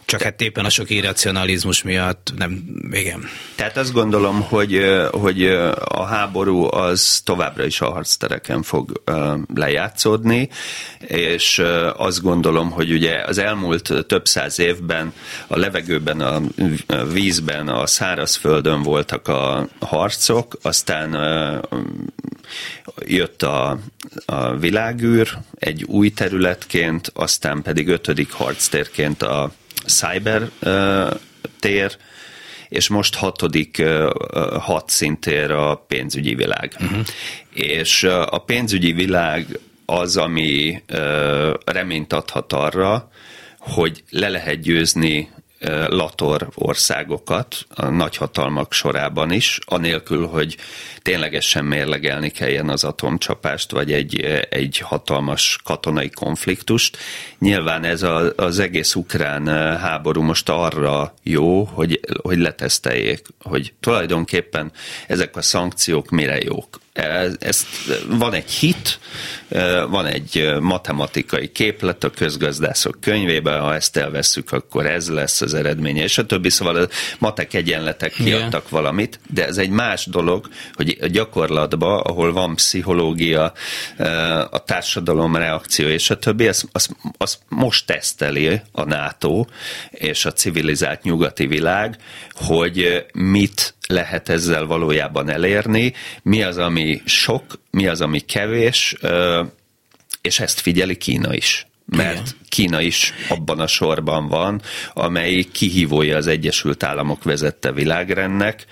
csak 0.06 0.22
hát 0.22 0.42
éppen 0.42 0.66
a 0.66 0.70
sok 0.70 0.90
irracionalizmus 0.90 1.84
miatt 1.84 2.34
nem, 2.38 2.64
igen. 2.92 3.30
Tehát 3.56 3.78
azt 3.78 3.94
gondolom, 3.94 4.42
hogy, 4.42 4.82
hogy 5.12 5.46
a 5.84 6.04
háború 6.04 6.64
az 6.74 7.22
továbbra 7.26 7.66
is 7.66 7.82
a 7.82 7.92
harctereken 7.92 8.62
fog 8.62 9.02
lejátszódni, 9.56 10.50
és 11.08 11.62
azt 11.96 12.22
gondolom, 12.22 12.72
hogy 12.72 12.92
ugye 12.92 13.24
az 13.26 13.38
elmúlt 13.38 14.06
több 14.14 14.28
száz 14.28 14.60
évben 14.60 15.14
a 15.48 15.58
levegőben, 15.58 16.22
a 16.22 16.42
vízben, 17.12 17.68
a 17.68 17.86
szárazföldön 17.86 18.84
voltak 18.84 19.28
a 19.28 19.68
harcok, 19.80 20.58
aztán 20.62 21.12
jött 23.06 23.42
a, 23.42 23.80
a 24.26 24.56
világűr 24.56 25.38
egy 25.56 25.84
új 25.84 26.10
területként, 26.10 27.12
aztán 27.14 27.62
pedig 27.62 27.88
ötödik 27.88 28.32
harctérként 28.32 29.24
a 29.24 29.52
cyber 29.86 30.50
tér, 31.60 31.98
és 32.70 32.88
most 32.88 33.16
hatodik 33.16 33.84
hat 34.60 34.90
szintér 34.90 35.52
a 35.52 35.76
pénzügyi 35.88 36.36
világ. 36.36 36.76
Uh-huh. 36.80 37.06
És 37.54 38.04
a 38.04 38.38
pénzügyi 38.38 38.92
világ 38.92 39.60
az, 39.86 40.18
ami 40.18 40.84
reményt 41.66 42.14
adhat 42.14 42.54
arra, 42.54 43.12
hogy 43.64 44.04
le 44.10 44.30
lehet 44.30 44.60
győzni 44.60 45.30
lator 45.88 46.50
országokat 46.56 47.66
a 47.70 47.86
nagyhatalmak 47.86 48.74
sorában 48.74 49.32
is, 49.32 49.60
anélkül, 49.66 50.28
hogy 50.28 50.58
ténylegesen 51.02 51.66
mérlegelni 51.66 52.30
kelljen 52.30 52.70
az 52.70 52.84
atomcsapást, 52.84 53.72
vagy 53.72 53.92
egy, 53.92 54.20
egy 54.50 54.78
hatalmas 54.78 55.60
katonai 55.64 56.10
konfliktust. 56.10 56.98
Nyilván 57.40 57.84
ez 57.84 58.04
a, 58.04 58.34
az 58.36 58.60
egész 58.60 58.96
ukrán 58.96 59.48
háború 59.78 60.22
most 60.22 60.50
arra 60.50 61.14
jó, 61.24 61.64
hogy, 61.64 62.00
hogy 62.22 62.38
leteszteljék, 62.38 63.28
hogy 63.42 63.74
tulajdonképpen 63.80 64.72
ezek 65.08 65.36
a 65.36 65.42
szankciók 65.42 66.10
mire 66.10 66.38
jók 66.42 66.82
ez, 66.94 67.66
van 68.08 68.34
egy 68.34 68.52
hit, 68.52 69.00
van 69.90 70.06
egy 70.06 70.54
matematikai 70.60 71.52
képlet 71.52 72.04
a 72.04 72.10
közgazdászok 72.10 72.98
könyvében, 73.02 73.62
ha 73.62 73.74
ezt 73.74 73.98
elveszük, 73.98 74.52
akkor 74.52 74.86
ez 74.86 75.10
lesz 75.10 75.42
az 75.42 75.54
eredménye, 75.54 76.04
és 76.04 76.18
a 76.18 76.26
többi, 76.26 76.50
szóval 76.50 76.76
a 76.76 76.88
matek 77.20 77.54
egyenletek 77.54 78.12
kiadtak 78.12 78.62
yeah. 78.62 78.70
valamit, 78.70 79.20
de 79.30 79.46
ez 79.46 79.58
egy 79.58 79.70
más 79.70 80.06
dolog, 80.06 80.48
hogy 80.74 80.98
a 81.02 81.08
gyakorlatban, 81.08 82.00
ahol 82.00 82.34
van 82.34 82.56
pszichológia, 82.56 83.54
a 84.50 84.64
társadalom 84.64 85.36
reakció, 85.36 85.88
és 85.88 86.10
a 86.10 86.18
többi, 86.18 86.48
azt 86.48 86.68
az, 86.72 86.90
az 87.18 87.38
most 87.48 87.86
teszteli 87.86 88.62
a 88.72 88.84
NATO 88.84 89.46
és 89.90 90.26
a 90.26 90.34
civilizált 90.34 91.04
nyugati 91.04 91.48
világ, 91.48 91.98
hogy 92.46 93.06
mit 93.14 93.74
lehet 93.88 94.30
ezzel 94.30 94.66
valójában 94.66 95.30
elérni, 95.30 95.94
mi 96.24 96.44
az, 96.44 96.58
ami 96.58 97.02
sok, 97.06 97.60
mi 97.72 97.88
az, 97.88 98.02
ami 98.02 98.20
kevés, 98.20 98.96
és 100.22 100.40
ezt 100.40 100.60
figyeli 100.60 100.98
Kína 100.98 101.36
is. 101.36 101.68
Mert 101.86 102.12
Igen. 102.12 102.42
Kína 102.50 102.82
is 102.82 103.14
abban 103.30 103.60
a 103.60 103.68
sorban 103.68 104.28
van, 104.28 104.62
amely 104.94 105.44
kihívója 105.52 106.18
az 106.18 106.28
Egyesült 106.28 106.84
Államok 106.84 107.24
vezette 107.24 107.72
világrendnek. 107.72 108.66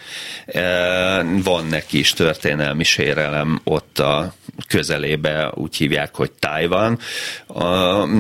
Van 1.44 1.66
neki 1.70 2.00
is 2.00 2.14
történelmi 2.14 2.84
sérelem 2.84 3.62
ott 3.64 4.00
a 4.00 4.34
közelébe, 4.68 5.52
úgy 5.54 5.76
hívják, 5.76 6.16
hogy 6.16 6.32
Tájvan. 6.32 7.00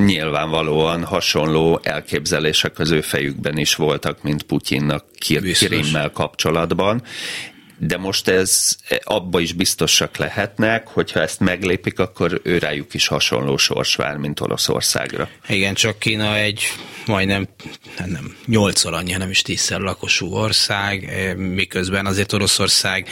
Nyilvánvalóan 0.05 1.03
hasonló 1.03 1.79
elképzelések 1.83 2.79
az 2.79 2.91
ő 2.91 3.01
fejükben 3.01 3.57
is 3.57 3.75
voltak, 3.75 4.23
mint 4.23 4.43
Putyinnak 4.43 5.05
Kirimmel 5.19 6.11
kapcsolatban, 6.11 7.01
de 7.83 7.97
most 7.97 8.27
ez 8.27 8.75
abba 9.03 9.39
is 9.39 9.53
biztosak 9.53 10.17
lehetnek, 10.17 10.87
hogyha 10.87 11.21
ezt 11.21 11.39
meglépik, 11.39 11.99
akkor 11.99 12.41
ő 12.43 12.57
rájuk 12.57 12.93
is 12.93 13.07
hasonló 13.07 13.57
sors 13.57 13.95
vár, 13.95 14.17
mint 14.17 14.39
Oroszországra. 14.39 15.29
Igen, 15.47 15.73
csak 15.73 15.99
Kína 15.99 16.35
egy 16.37 16.63
majdnem 17.11 17.47
nem, 18.05 18.35
nyolcszor 18.45 18.93
annyi, 18.93 19.13
nem 19.13 19.29
is 19.29 19.41
tízszer 19.41 19.79
lakosú 19.79 20.33
ország, 20.33 21.03
eh, 21.03 21.35
miközben 21.35 22.05
azért 22.05 22.33
Oroszország 22.33 23.07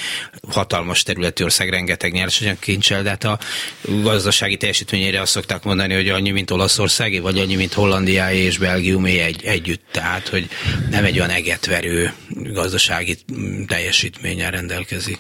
hatalmas 0.50 1.04
területi 1.04 1.44
ország, 1.44 1.70
rengeteg 1.70 2.12
nyersanyag 2.12 2.60
kincsel, 2.60 3.04
de 3.04 3.10
hát 3.10 3.24
a 3.24 3.40
gazdasági 3.82 4.58
teljesítményére 4.58 5.22
azt 5.22 5.32
szokták 5.32 5.64
mondani, 5.64 5.94
hogy 5.94 6.10
annyi, 6.10 6.32
mint 6.32 6.52
Olaszországé, 6.52 7.20
vagy 7.20 7.40
annyi, 7.40 7.56
mint 7.56 7.74
Hollandiáé 7.74 8.38
és 8.38 8.58
Belgiumé 8.58 9.20
egy, 9.20 9.46
együtt, 9.46 9.84
tehát, 9.92 10.28
hogy 10.28 10.50
nem 10.90 11.06
egy 11.06 11.18
olyan 11.18 11.30
egetverő 11.30 12.14
gazdasági 12.30 13.18
teljesítménye 13.68 14.50
rendelkezik. 14.50 15.20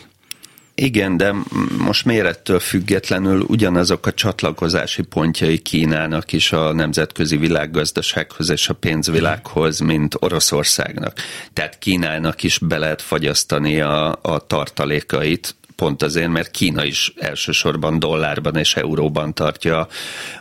Igen, 0.81 1.17
de 1.17 1.35
most 1.77 2.05
mérettől 2.05 2.59
függetlenül 2.59 3.41
ugyanazok 3.47 4.05
a 4.05 4.13
csatlakozási 4.13 5.01
pontjai 5.01 5.57
Kínának 5.57 6.31
is 6.31 6.51
a 6.51 6.73
nemzetközi 6.73 7.37
világgazdasághoz 7.37 8.49
és 8.49 8.69
a 8.69 8.73
pénzvilághoz, 8.73 9.79
mint 9.79 10.15
Oroszországnak. 10.19 11.13
Tehát 11.53 11.79
Kínának 11.79 12.43
is 12.43 12.57
be 12.57 12.77
lehet 12.77 13.01
fagyasztani 13.01 13.81
a, 13.81 14.19
a 14.21 14.39
tartalékait 14.47 15.55
pont 15.79 16.03
azért, 16.03 16.29
mert 16.29 16.51
Kína 16.51 16.83
is 16.85 17.13
elsősorban 17.17 17.99
dollárban 17.99 18.55
és 18.55 18.75
euróban 18.75 19.33
tartja 19.33 19.87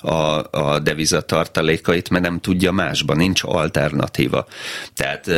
a, 0.01 0.15
a 0.51 0.79
devizatartalékait, 0.83 2.11
mert 2.11 2.25
nem 2.25 2.41
tudja 2.41 2.73
másban, 2.73 3.17
nincs 3.17 3.43
alternatíva. 3.45 4.47
Tehát 4.95 5.31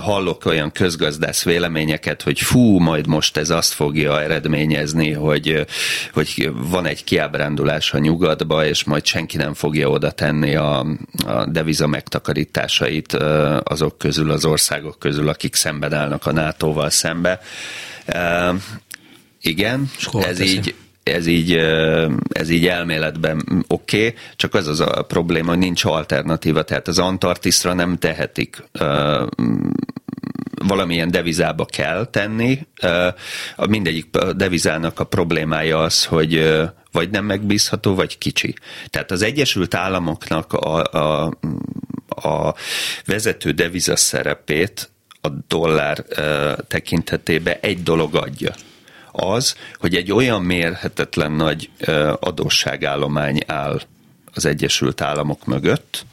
hallok 0.00 0.44
olyan 0.44 0.72
közgazdász 0.72 1.44
véleményeket, 1.44 2.22
hogy 2.22 2.40
fú, 2.40 2.78
majd 2.78 3.06
most 3.06 3.36
ez 3.36 3.50
azt 3.50 3.72
fogja 3.72 4.22
eredményezni, 4.22 5.12
hogy, 5.12 5.66
hogy 6.12 6.50
van 6.54 6.86
egy 6.86 7.04
kiábrándulás 7.04 7.92
a 7.92 7.98
nyugatba, 7.98 8.66
és 8.66 8.84
majd 8.84 9.04
senki 9.04 9.36
nem 9.36 9.54
fogja 9.54 9.88
oda 9.88 10.10
tenni 10.10 10.54
a, 10.54 10.86
a 11.26 11.46
deviza 11.46 11.86
megtakarításait 11.86 13.12
azok 13.62 13.98
közül, 13.98 14.30
az 14.30 14.44
országok 14.44 14.98
közül, 14.98 15.28
akik 15.28 15.54
szemben 15.54 15.92
állnak 15.92 16.26
a 16.26 16.32
NATO-val 16.32 16.90
szembe. 16.90 17.40
Uh, 18.14 18.60
igen, 19.40 19.90
ez 20.12 20.40
így, 20.40 20.74
ez 21.02 21.26
így, 21.26 21.52
ez 22.28 22.48
így 22.48 22.66
elméletben 22.66 23.64
oké, 23.68 24.06
okay, 24.06 24.14
csak 24.36 24.54
az 24.54 24.66
az 24.66 24.80
a 24.80 25.02
probléma, 25.08 25.48
hogy 25.48 25.58
nincs 25.58 25.84
alternatíva, 25.84 26.62
tehát 26.62 26.88
az 26.88 26.98
Antarktiszra 26.98 27.72
nem 27.72 27.98
tehetik 27.98 28.62
valamilyen 30.66 31.10
devizába 31.10 31.64
kell 31.64 32.06
tenni. 32.06 32.66
A 33.56 33.66
mindegyik 33.66 34.16
devizának 34.36 35.00
a 35.00 35.04
problémája 35.04 35.78
az, 35.78 36.04
hogy 36.04 36.58
vagy 36.92 37.10
nem 37.10 37.24
megbízható, 37.24 37.94
vagy 37.94 38.18
kicsi. 38.18 38.54
Tehát 38.88 39.10
az 39.10 39.22
Egyesült 39.22 39.74
Államoknak 39.74 40.52
a, 40.52 40.82
a, 40.82 41.32
a 42.08 42.54
vezető 43.04 43.50
deviza 43.50 43.96
szerepét 43.96 44.90
a 45.20 45.28
dollár 45.48 46.04
tekintetében 46.68 47.56
egy 47.60 47.82
dolog 47.82 48.14
adja. 48.14 48.54
Az, 49.12 49.56
hogy 49.78 49.94
egy 49.94 50.12
olyan 50.12 50.42
mérhetetlen 50.42 51.32
nagy 51.32 51.70
adósságállomány 52.20 53.40
áll 53.46 53.80
az 54.34 54.44
Egyesült 54.44 55.00
Államok 55.00 55.46
mögött, 55.46 56.04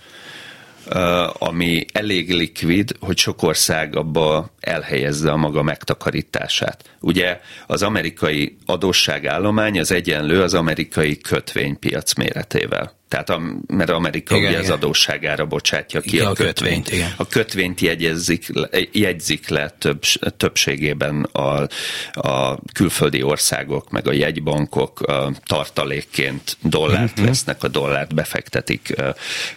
ami 1.33 1.85
elég 1.93 2.33
likvid, 2.33 2.91
hogy 2.99 3.17
sok 3.17 3.43
ország 3.43 3.95
abba 3.95 4.49
elhelyezze 4.59 5.31
a 5.31 5.37
maga 5.37 5.63
megtakarítását. 5.63 6.89
Ugye 6.99 7.41
az 7.67 7.83
amerikai 7.83 8.57
adósságállomány 8.65 9.79
az 9.79 9.91
egyenlő 9.91 10.41
az 10.41 10.53
amerikai 10.53 11.17
kötvénypiac 11.17 12.13
méretével. 12.13 12.95
Tehát 13.07 13.29
a, 13.29 13.41
mert 13.67 13.89
Amerika 13.89 14.35
igen, 14.35 14.47
ugye 14.47 14.57
igen. 14.57 14.71
az 14.71 14.77
adósságára 14.77 15.45
bocsátja 15.45 16.01
ki 16.01 16.13
igen, 16.13 16.25
a, 16.25 16.29
a 16.29 16.33
kötvényt. 16.33 16.55
kötvényt 16.55 16.91
igen. 16.91 17.13
A 17.17 17.27
kötvényt 17.27 17.81
jegyezzik, 17.81 18.47
jegyzik 18.91 19.47
le 19.47 19.69
több, 19.69 20.01
többségében 20.37 21.23
a, 21.23 21.67
a 22.11 22.59
külföldi 22.73 23.23
országok, 23.23 23.89
meg 23.89 24.07
a 24.07 24.11
jegybankok 24.11 25.01
a 25.01 25.31
tartalékként 25.45 26.57
dollárt 26.61 27.11
uh-huh. 27.11 27.25
vesznek, 27.25 27.63
a 27.63 27.67
dollárt 27.67 28.15
befektetik 28.15 28.95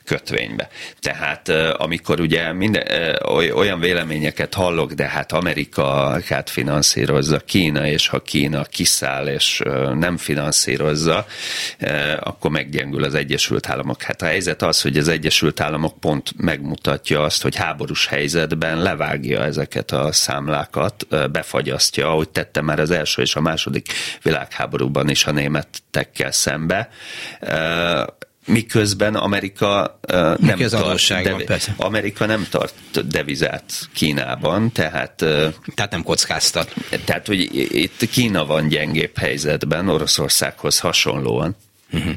kötvénybe. 0.04 0.68
Tehát 1.00 1.48
amikor 1.76 2.20
ugye 2.20 2.52
minden, 2.52 2.86
olyan 3.54 3.80
véleményeket 3.80 4.54
hallok, 4.54 4.92
de 4.92 5.08
hát 5.08 5.32
Amerika 5.32 6.18
hát 6.28 6.50
finanszírozza 6.50 7.38
Kína, 7.38 7.86
és 7.86 8.08
ha 8.08 8.18
Kína 8.22 8.64
kiszáll 8.64 9.26
és 9.26 9.62
nem 9.94 10.16
finanszírozza, 10.16 11.26
akkor 12.20 12.50
meggyengül 12.50 13.04
az 13.04 13.14
egyes 13.14 13.39
Egyesült 13.40 13.68
Államok. 13.68 14.02
Hát 14.02 14.22
a 14.22 14.26
helyzet 14.26 14.62
az, 14.62 14.80
hogy 14.80 14.96
az 14.96 15.08
Egyesült 15.08 15.60
Államok 15.60 16.00
pont 16.00 16.32
megmutatja 16.36 17.22
azt, 17.22 17.42
hogy 17.42 17.56
háborús 17.56 18.06
helyzetben 18.06 18.82
levágja 18.82 19.44
ezeket 19.44 19.90
a 19.90 20.12
számlákat, 20.12 21.06
befagyasztja, 21.30 22.08
ahogy 22.08 22.28
tette 22.28 22.60
már 22.60 22.80
az 22.80 22.90
első 22.90 23.22
és 23.22 23.34
a 23.34 23.40
második 23.40 23.92
világháborúban 24.22 25.08
is 25.08 25.24
a 25.24 25.30
németekkel 25.30 26.32
szembe 26.32 26.88
miközben 28.46 29.14
Amerika 29.14 29.98
uh, 30.12 30.38
nem 30.38 30.58
tart, 30.68 31.22
devi- 31.22 31.44
persze. 31.44 31.74
Amerika 31.76 32.26
nem 32.26 32.46
tart 32.50 33.08
devizát 33.08 33.72
Kínában, 33.94 34.72
tehát 34.72 35.22
uh, 35.22 35.54
tehát 35.74 35.90
nem 35.90 36.02
kockáztat. 36.02 36.74
Tehát, 37.04 37.26
hogy 37.26 37.48
itt 37.74 38.10
Kína 38.10 38.46
van 38.46 38.68
gyengébb 38.68 39.18
helyzetben 39.18 39.88
Oroszországhoz 39.88 40.78
hasonlóan. 40.78 41.56
Uh-huh. 41.92 42.14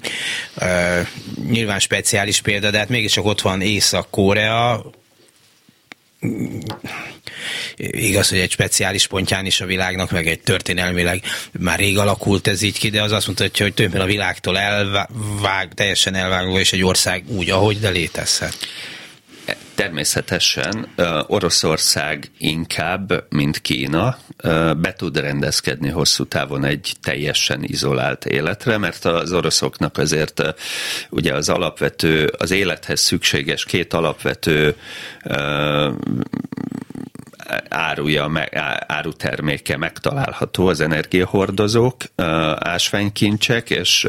Uh, 0.62 1.08
nyilván 1.50 1.80
speciális 1.80 2.42
példa, 2.42 2.72
de 2.72 2.78
hát 2.78 2.90
mégiscsak 2.90 3.26
ott 3.26 3.42
van 3.42 3.62
Észak-Korea, 3.62 4.86
igaz, 7.78 8.30
hogy 8.30 8.38
egy 8.38 8.52
speciális 8.52 9.08
pontján 9.08 9.46
is 9.46 9.62
a 9.62 9.66
világnak, 9.66 10.12
meg 10.12 10.28
egy 10.28 10.40
történelmileg 10.40 11.24
már 11.60 11.80
rég 11.80 11.98
alakult 11.98 12.48
ez 12.48 12.62
így 12.62 12.80
ki, 12.80 12.90
de 12.90 13.02
az 13.02 13.12
azt 13.12 13.28
mutatja, 13.28 13.66
hogy 13.66 13.74
többen 13.74 14.02
a 14.02 14.06
világtól 14.06 14.58
elvág, 14.58 15.74
teljesen 15.74 16.16
elvágva, 16.16 16.60
és 16.60 16.74
egy 16.74 16.84
ország 16.84 17.24
úgy, 17.28 17.50
ahogy, 17.50 17.80
de 17.80 17.90
létezhet. 17.90 18.58
Természetesen 19.76 20.88
Oroszország 21.28 22.32
inkább, 22.38 23.26
mint 23.30 23.62
Kína, 23.62 24.18
be 24.78 24.94
tud 24.98 25.18
rendezkedni 25.18 25.90
hosszú 25.90 26.26
távon 26.26 26.64
egy 26.64 26.94
teljesen 27.02 27.64
izolált 27.64 28.26
életre, 28.26 28.78
mert 28.78 29.06
az 29.06 29.34
oroszoknak 29.34 29.98
azért 29.98 30.42
ugye 31.10 31.34
az 31.34 31.50
alapvető, 31.50 32.34
az 32.38 32.52
élethez 32.52 33.00
szükséges 33.00 33.66
két 33.66 33.94
alapvető 33.94 34.76
áruja, 37.70 38.32
áruterméke 38.88 39.78
megtalálható 39.78 40.68
az 40.68 40.80
energiahordozók, 40.80 41.96
ásványkincsek, 42.56 43.70
és 43.70 44.08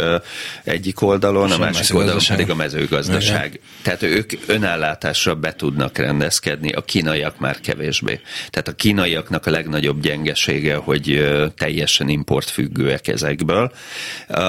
egyik 0.65 1.01
oldalon, 1.01 1.51
a 1.51 1.59
másik 1.59 1.97
oldalon 1.97 2.21
pedig 2.29 2.51
a 2.51 2.55
mezőgazdaság. 2.55 3.47
Igen. 3.47 3.61
Tehát 3.83 4.03
ők 4.03 4.33
önellátásra 4.47 5.35
be 5.35 5.55
tudnak 5.55 5.99
rendezkedni, 5.99 6.73
a 6.73 6.81
kínaiak 6.81 7.39
már 7.39 7.61
kevésbé. 7.61 8.21
Tehát 8.51 8.69
a 8.69 8.75
kínaiaknak 8.75 9.47
a 9.47 9.51
legnagyobb 9.51 10.01
gyengesége, 10.01 10.75
hogy 10.75 11.35
teljesen 11.57 12.09
importfüggőek 12.09 13.09
ezekből. 13.09 13.73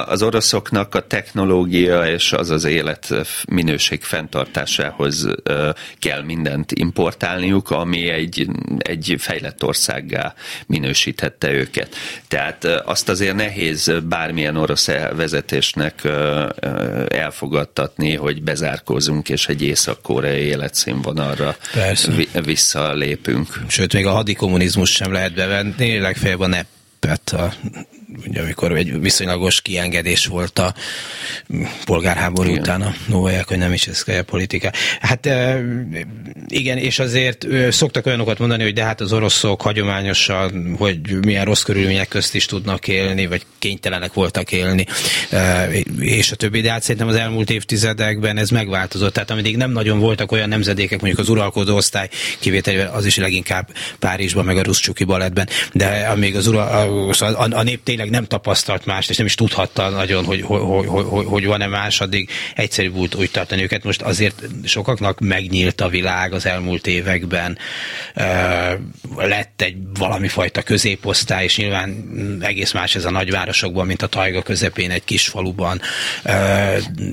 Az 0.05 0.21
oroszoknak 0.21 0.95
a 0.95 1.07
technológia 1.07 2.07
és 2.07 2.33
az 2.33 2.49
az 2.49 2.63
élet 2.63 3.13
minőség 3.47 4.03
fenntartásához 4.03 5.27
kell 5.99 6.21
mindent 6.23 6.71
importálniuk, 6.71 7.69
ami 7.69 8.09
egy 8.09 8.47
egy 8.80 9.15
fejlett 9.19 9.63
országgá 9.63 10.34
minősítette 10.65 11.51
őket. 11.51 11.95
Tehát 12.28 12.63
azt 12.65 13.09
azért 13.09 13.36
nehéz 13.36 13.91
bármilyen 14.03 14.57
orosz 14.57 14.88
vezetésnek 15.15 16.01
elfogadtatni, 17.07 18.15
hogy 18.15 18.43
bezárkózunk, 18.43 19.30
és 19.30 19.47
egy 19.47 19.61
észak-koreai 19.61 20.41
életszínvonalra 20.41 21.55
Persze. 21.73 22.11
visszalépünk. 22.43 23.47
Sőt, 23.67 23.93
még 23.93 24.05
a 24.05 24.11
hadikommunizmus 24.11 24.91
sem 24.91 25.11
lehet 25.11 25.34
bevenni, 25.34 25.97
legfeljebb 25.99 26.39
a 26.39 26.47
neppet, 26.47 27.30
a 27.30 27.53
ugye, 28.28 28.41
amikor 28.41 28.76
egy 28.76 29.01
viszonylagos 29.01 29.62
kiengedés 29.62 30.26
volt 30.26 30.60
a 30.60 30.74
polgárháború 31.86 32.49
igen. 32.49 32.62
után 32.62 32.82
a 32.82 32.93
Novaják, 33.08 33.47
hogy 33.47 33.58
nem 33.58 33.74
is 33.74 33.88
ez 33.88 34.03
a 34.08 34.24
politika. 34.26 34.72
Hát 34.99 35.30
igen, 36.47 36.78
és 36.78 36.99
azért 36.99 37.47
szoktak 37.70 38.06
olyanokat 38.06 38.39
mondani, 38.39 38.64
hogy 38.64 38.74
de 38.74 38.84
hát 38.84 39.01
az 39.01 39.14
oroszok 39.14 39.62
hagyományosan, 39.62 40.76
hogy 40.78 40.99
milyen 41.26 41.45
rossz 41.45 41.62
körülmények 41.62 42.08
közt 42.08 42.36
is 42.36 42.45
tudnak 42.45 42.88
élni, 42.88 43.28
vagy 43.28 43.45
kénytelenek 43.60 44.14
voltak 44.14 44.51
élni, 44.51 44.86
és 45.99 46.32
a 46.32 46.36
többi, 46.36 46.62
de 46.62 46.72
hát 46.72 46.82
szerintem 46.82 47.08
az 47.08 47.16
elmúlt 47.16 47.49
évtizedekben 47.49 48.38
ez 48.38 48.49
megváltozott. 48.49 49.14
Tehát 49.14 49.32
ameddig 49.32 49.58
nem 49.58 49.72
nagyon 49.72 49.99
voltak 49.99 50.32
olyan 50.32 50.49
nemzedékek, 50.49 50.99
mondjuk 51.01 51.22
az 51.22 51.30
uralkodó 51.30 51.76
osztály 51.76 52.10
kivételével, 52.39 52.93
az 52.93 53.06
is 53.06 53.18
leginkább 53.18 53.70
Párizsban, 53.99 54.45
meg 54.45 54.58
a 54.58 54.64
Ruszcsuki 54.64 55.03
balettben, 55.03 55.49
de 55.74 55.86
amíg 55.88 56.36
az 56.36 56.47
ura, 56.47 56.70
a, 56.70 57.10
a, 57.20 57.47
a 57.51 57.64
nép 57.64 57.84
tényleg 57.96 58.14
nem 58.14 58.26
tapasztalt 58.26 58.86
mást, 58.86 59.10
és 59.10 59.18
nem 59.18 59.26
is 59.26 59.36
tudhatta 59.36 59.89
nagyon, 59.89 60.26
hogy, 60.26 60.41
hogy, 60.41 60.62
hogy, 60.88 61.06
hogy, 61.08 61.26
hogy 61.26 61.46
van-e 61.46 61.68
más, 61.68 62.02
addig 62.02 62.30
egyszerű 62.56 62.91
volt 62.91 63.16
úgy 63.16 63.32
tartani 63.32 63.62
őket. 63.62 63.84
Most 63.84 64.02
azért 64.02 64.43
sokaknak 64.64 65.20
megnyílt 65.20 65.82
a 65.82 65.89
világ 65.89 66.34
az 66.34 66.46
elmúlt 66.46 66.88
években, 66.88 67.58
lett 69.18 69.62
egy 69.62 69.76
valami 69.93 70.28
fajta 70.28 70.62
középosztály, 70.62 71.43
és 71.43 71.58
nyilván 71.58 72.08
egész 72.41 72.72
más 72.72 72.96
ez 72.96 73.06
a 73.06 73.12
nagyvárosokban, 73.12 73.86
mint 73.86 74.02
a 74.02 74.08
tajga 74.08 74.41
közepén 74.41 74.91
egy 74.91 75.04
kis 75.04 75.28
faluban, 75.28 75.82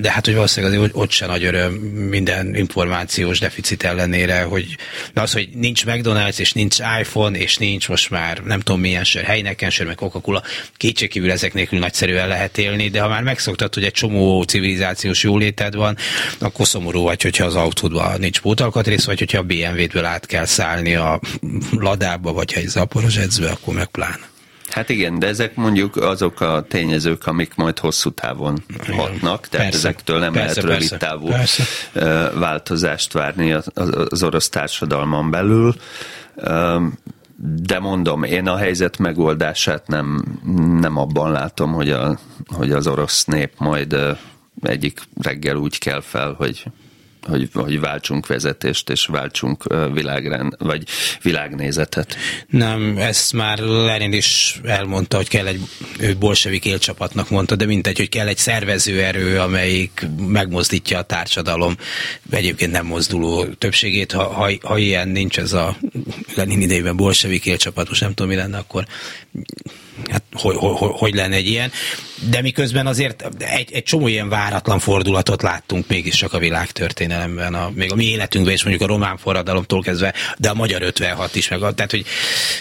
de 0.01 0.11
hát, 0.11 0.25
hogy 0.25 0.33
valószínűleg 0.33 0.77
azért 0.77 0.95
ott 0.95 1.11
se 1.11 1.25
nagy 1.25 1.43
öröm 1.43 1.73
minden 2.09 2.55
információs 2.55 3.39
deficit 3.39 3.83
ellenére, 3.83 4.41
hogy 4.41 4.77
az, 5.13 5.33
hogy 5.33 5.49
nincs 5.53 5.83
McDonald's, 5.85 6.39
és 6.39 6.53
nincs 6.53 6.77
iPhone, 6.99 7.37
és 7.37 7.57
nincs 7.57 7.89
most 7.89 8.09
már 8.09 8.37
nem 8.43 8.59
tudom 8.59 8.81
milyen 8.81 9.03
sör, 9.03 9.23
helyneken 9.23 9.69
sör, 9.69 9.85
meg 9.87 9.95
Coca-Cola, 9.95 10.43
kétségkívül 10.77 11.31
ezek 11.31 11.53
nélkül 11.53 11.79
nagyszerűen 11.79 12.27
lehet 12.27 12.57
élni, 12.57 12.89
de 12.89 13.01
ha 13.01 13.07
már 13.07 13.23
megszoktad, 13.23 13.73
hogy 13.73 13.83
egy 13.83 13.91
csomó 13.91 14.43
civilizációs 14.43 15.23
jóléted 15.23 15.75
van, 15.75 15.97
akkor 16.39 16.67
szomorú 16.67 17.01
vagy, 17.01 17.21
hogyha 17.21 17.45
az 17.45 17.55
autódban 17.55 18.19
nincs 18.19 18.41
pótalkatrész, 18.41 19.05
vagy 19.05 19.19
hogyha 19.19 19.37
a 19.37 19.43
BMW-ből 19.43 20.05
át 20.05 20.25
kell 20.25 20.45
szállni 20.45 20.95
a 20.95 21.19
ladába, 21.71 22.33
vagy 22.33 22.53
ha 22.53 22.59
egy 22.59 22.67
zaporozsedzbe, 22.67 23.49
akkor 23.49 23.73
meg 23.73 23.87
pláne. 23.87 24.31
Hát 24.69 24.89
igen, 24.89 25.19
de 25.19 25.27
ezek 25.27 25.55
mondjuk 25.55 25.95
azok 25.95 26.41
a 26.41 26.65
tényezők, 26.69 27.27
amik 27.27 27.55
majd 27.55 27.79
hosszú 27.79 28.09
távon 28.09 28.63
hatnak, 28.91 29.47
tehát 29.47 29.69
persze, 29.69 29.87
ezektől 29.87 30.19
nem 30.19 30.33
persze, 30.33 30.61
lehet 30.61 30.79
rövid 30.79 30.99
távú 30.99 31.27
persze. 31.27 31.63
változást 32.33 33.13
várni 33.13 33.51
az 34.09 34.23
orosz 34.23 34.49
társadalman 34.49 35.31
belül. 35.31 35.75
De 37.45 37.79
mondom, 37.79 38.23
én 38.23 38.47
a 38.47 38.57
helyzet 38.57 38.97
megoldását 38.97 39.87
nem, 39.87 40.39
nem 40.79 40.97
abban 40.97 41.31
látom, 41.31 41.73
hogy, 41.73 41.89
a, 41.89 42.19
hogy 42.45 42.71
az 42.71 42.87
orosz 42.87 43.25
nép 43.25 43.53
majd 43.57 43.95
egyik 44.61 45.01
reggel 45.21 45.55
úgy 45.55 45.77
kell 45.77 46.01
fel, 46.01 46.33
hogy 46.37 46.65
hogy, 47.27 47.49
hogy 47.53 47.79
váltsunk 47.79 48.27
vezetést, 48.27 48.89
és 48.89 49.05
váltsunk 49.05 49.63
világrend, 49.93 50.55
vagy 50.57 50.83
világnézetet. 51.21 52.15
Nem, 52.47 52.97
ezt 52.97 53.33
már 53.33 53.59
Lenin 53.59 54.13
is 54.13 54.59
elmondta, 54.63 55.17
hogy 55.17 55.27
kell 55.27 55.47
egy, 55.47 55.61
ő 55.99 56.15
bolsevik 56.15 56.65
élcsapatnak 56.65 57.29
mondta, 57.29 57.55
de 57.55 57.65
mintegy, 57.65 57.97
hogy 57.97 58.09
kell 58.09 58.27
egy 58.27 58.37
szervező 58.37 59.01
erő, 59.01 59.39
amelyik 59.39 60.07
megmozdítja 60.27 60.97
a 60.97 61.03
társadalom 61.03 61.75
egyébként 62.29 62.71
nem 62.71 62.85
mozduló 62.85 63.45
többségét. 63.45 64.11
Ha, 64.11 64.23
ha, 64.23 64.51
ha 64.61 64.77
ilyen 64.77 65.07
nincs 65.07 65.39
ez 65.39 65.53
a 65.53 65.77
Lenin 66.35 66.61
idejében 66.61 66.95
bolsevik 66.95 67.45
élcsapat, 67.45 67.89
most 67.89 68.01
nem 68.01 68.13
tudom 68.13 68.31
mi 68.31 68.37
lenne, 68.37 68.57
akkor. 68.57 68.85
Hát 70.09 70.23
hogy, 70.31 70.55
hogy, 70.55 70.91
hogy 70.95 71.13
lenne 71.13 71.35
egy 71.35 71.47
ilyen, 71.47 71.71
de 72.29 72.41
miközben 72.41 72.87
azért 72.87 73.29
egy, 73.37 73.71
egy 73.71 73.83
csomó 73.83 74.07
ilyen 74.07 74.29
váratlan 74.29 74.79
fordulatot 74.79 75.41
láttunk 75.41 75.87
mégis 75.87 76.15
csak 76.15 76.33
a 76.33 76.37
világtörténelemben, 76.37 77.53
a, 77.53 77.71
még 77.73 77.91
a 77.91 77.95
mi 77.95 78.05
életünkben 78.05 78.53
is 78.53 78.63
mondjuk 78.63 78.89
a 78.89 78.93
román 78.93 79.17
forradalomtól 79.17 79.81
kezdve, 79.81 80.13
de 80.37 80.49
a 80.49 80.53
magyar 80.53 80.81
56 80.81 81.35
is, 81.35 81.47
meg 81.47 81.63
a, 81.63 81.73
tehát 81.73 81.91
hogy, 81.91 82.05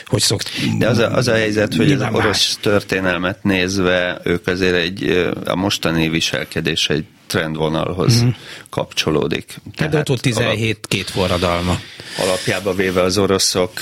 hogy 0.06 0.20
szokt... 0.20 0.50
De 0.78 0.88
az 0.88 0.98
a, 0.98 1.12
az 1.12 1.28
a 1.28 1.34
helyzet, 1.34 1.74
hogy 1.74 1.92
az 1.92 2.06
orosz 2.12 2.58
történelmet 2.60 3.42
nézve 3.42 4.20
ők 4.24 4.46
azért 4.46 4.76
egy, 4.76 5.30
a 5.44 5.54
mostani 5.54 6.08
viselkedés 6.08 6.88
egy 6.88 7.04
trendvonalhoz 7.26 8.22
mm-hmm. 8.22 8.30
kapcsolódik. 8.70 9.56
Tehát 9.76 10.08
ott 10.08 10.20
17 10.20 10.60
alap, 10.60 10.86
két 10.88 11.10
forradalma. 11.10 11.78
Alapjába 12.18 12.74
véve 12.74 13.02
az 13.02 13.18
oroszok 13.18 13.72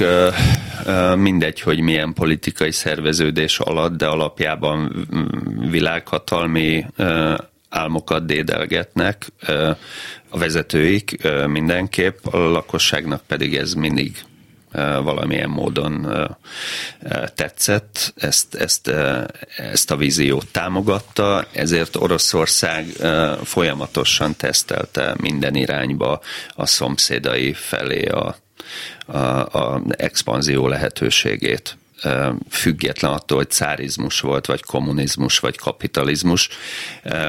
mindegy, 1.17 1.61
hogy 1.61 1.81
milyen 1.81 2.13
politikai 2.13 2.73
szerveződés 2.73 3.59
alatt, 3.59 3.97
de 3.97 4.07
alapjában 4.07 5.07
világhatalmi 5.71 6.87
álmokat 7.69 8.27
dédelgetnek 8.27 9.27
a 10.29 10.39
vezetőik 10.39 11.29
mindenképp, 11.47 12.27
a 12.27 12.39
lakosságnak 12.39 13.23
pedig 13.27 13.57
ez 13.57 13.75
mindig 13.75 14.25
valamilyen 15.03 15.49
módon 15.49 16.09
tetszett, 17.35 18.13
ezt, 18.17 18.55
ezt, 18.55 18.91
ezt 19.57 19.91
a 19.91 19.97
víziót 19.97 20.47
támogatta, 20.47 21.47
ezért 21.53 21.97
Oroszország 21.97 22.87
folyamatosan 23.45 24.37
tesztelte 24.37 25.15
minden 25.21 25.55
irányba 25.55 26.21
a 26.55 26.67
szomszédai 26.67 27.53
felé 27.53 28.05
a, 28.05 28.37
a, 29.07 29.19
a 29.59 29.83
expanzió 29.89 30.69
lehetőségét 30.69 31.79
független 32.49 33.13
attól, 33.13 33.37
hogy 33.37 33.51
cárizmus 33.51 34.21
volt, 34.21 34.47
vagy 34.47 34.63
kommunizmus, 34.63 35.39
vagy 35.39 35.57
kapitalizmus. 35.57 36.49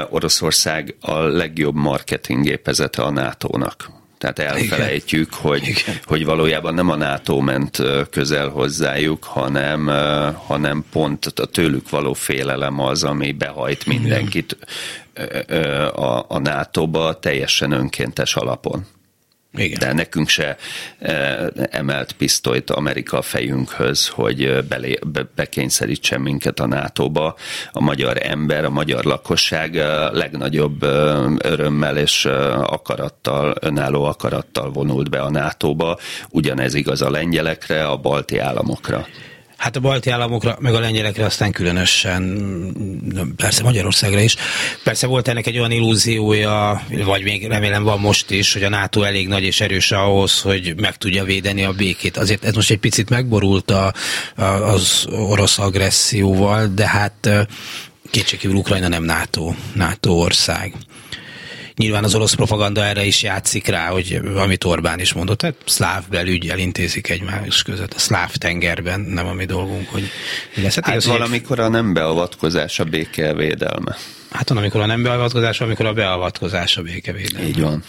Oroszország 0.09 0.95
a 0.99 1.17
legjobb 1.17 1.75
marketinggépezete 1.75 3.01
a 3.01 3.09
NATO-nak 3.09 4.00
tehát 4.22 4.39
elfelejtjük, 4.39 5.28
Igen. 5.28 5.41
hogy, 5.41 5.67
Igen. 5.67 5.95
hogy 6.03 6.26
valójában 6.26 6.74
nem 6.74 6.89
a 6.89 6.95
NATO 6.95 7.39
ment 7.39 7.82
közel 8.09 8.49
hozzájuk, 8.49 9.24
hanem, 9.24 9.88
hanem 10.45 10.86
pont 10.91 11.26
a 11.26 11.45
tőlük 11.45 11.89
való 11.89 12.13
félelem 12.13 12.80
az, 12.80 13.03
ami 13.03 13.32
behajt 13.32 13.86
mindenkit 13.86 14.57
a, 15.93 16.26
a 16.28 16.39
NATO-ba 16.39 17.19
teljesen 17.19 17.72
önkéntes 17.72 18.36
alapon. 18.36 18.86
Igen. 19.57 19.79
De 19.79 19.93
nekünk 19.93 20.27
se 20.27 20.57
emelt 21.55 22.11
pisztolyt 22.11 22.69
Amerika 22.69 23.17
a 23.17 23.21
fejünkhöz, 23.21 24.07
hogy 24.07 24.65
belé, 24.67 24.99
be, 25.05 25.27
bekényszerítsen 25.35 26.21
minket 26.21 26.59
a 26.59 26.67
NATO-ba. 26.67 27.35
A 27.71 27.81
magyar 27.81 28.17
ember, 28.21 28.65
a 28.65 28.69
magyar 28.69 29.03
lakosság 29.03 29.75
legnagyobb 30.11 30.83
örömmel 31.37 31.97
és 31.97 32.25
akarattal, 32.63 33.55
önálló 33.59 34.03
akarattal 34.03 34.71
vonult 34.71 35.09
be 35.09 35.21
a 35.21 35.29
NATO-ba. 35.29 35.97
Ugyanez 36.29 36.73
igaz 36.73 37.01
a 37.01 37.09
lengyelekre, 37.09 37.87
a 37.87 37.97
balti 37.97 38.37
államokra. 38.37 39.05
Hát 39.62 39.76
a 39.76 39.80
balti 39.80 40.09
államokra, 40.09 40.57
meg 40.59 40.74
a 40.74 40.80
lengyelekre 40.80 41.26
aztán 41.26 41.51
különösen, 41.51 42.24
persze 43.36 43.64
Magyarországra 43.64 44.20
is. 44.20 44.36
Persze 44.84 45.07
volt 45.07 45.28
ennek 45.28 45.47
egy 45.47 45.57
olyan 45.57 45.72
illúziója, 45.72 46.84
vagy 47.05 47.24
még 47.24 47.47
remélem 47.47 47.84
van 47.84 47.99
most 47.99 48.32
is, 48.32 48.53
hogy 48.53 48.64
a 48.64 48.70
NATO 48.70 49.01
elég 49.01 49.28
nagy 49.28 49.43
és 49.43 49.62
erős 49.62 49.91
ahhoz, 49.91 50.41
hogy 50.41 50.74
meg 50.78 50.97
tudja 50.97 51.24
védeni 51.24 51.64
a 51.64 51.72
békét. 51.72 52.18
Azért 52.18 52.45
ez 52.45 52.55
most 52.55 52.72
egy 52.72 52.78
picit 52.78 53.09
megborult 53.09 53.72
a, 53.72 53.93
a, 54.36 54.43
az 54.43 55.05
orosz 55.09 55.57
agresszióval, 55.57 56.68
de 56.68 56.88
hát 56.88 57.30
kétségkívül 58.12 58.55
Ukrajna 58.55 58.88
nem 58.88 59.03
NATO, 59.03 59.53
NATO 59.74 60.12
ország. 60.12 60.74
Nyilván 61.76 62.03
az 62.03 62.15
orosz 62.15 62.34
propaganda 62.34 62.86
erre 62.86 63.03
is 63.03 63.24
játszik 63.24 63.67
rá, 63.67 63.88
hogy 63.88 64.19
amit 64.36 64.63
Orbán 64.63 64.99
is 64.99 65.13
mondott, 65.13 65.38
tehát 65.38 65.55
szláv 65.65 66.03
belügy 66.09 66.49
elintézik 66.49 67.09
egymás 67.09 67.63
között, 67.63 67.93
a 67.93 67.99
szláv 67.99 68.36
tengerben, 68.36 68.99
nem 68.99 69.28
a 69.28 69.34
mi 69.34 69.45
dolgunk, 69.45 69.89
hogy 69.89 70.03
mi 70.55 70.63
lesz. 70.63 70.76
Hát, 70.76 70.86
hát 70.86 71.03
valamikor 71.03 71.59
a 71.59 71.67
nem 71.67 71.93
beavatkozás 71.93 72.80
a 72.80 72.84
békevédelme. 72.84 73.95
Hát 74.32 74.49
van, 74.49 74.57
amikor 74.57 74.82
a 74.82 74.86
nem 74.86 75.03
beavatkozás, 75.03 75.61
amikor 75.61 75.86
a 75.86 75.93
beavatkozás 75.93 76.77
a 76.77 76.82
békevédelem. 76.82 77.47
Így 77.47 77.61
van. 77.61 77.84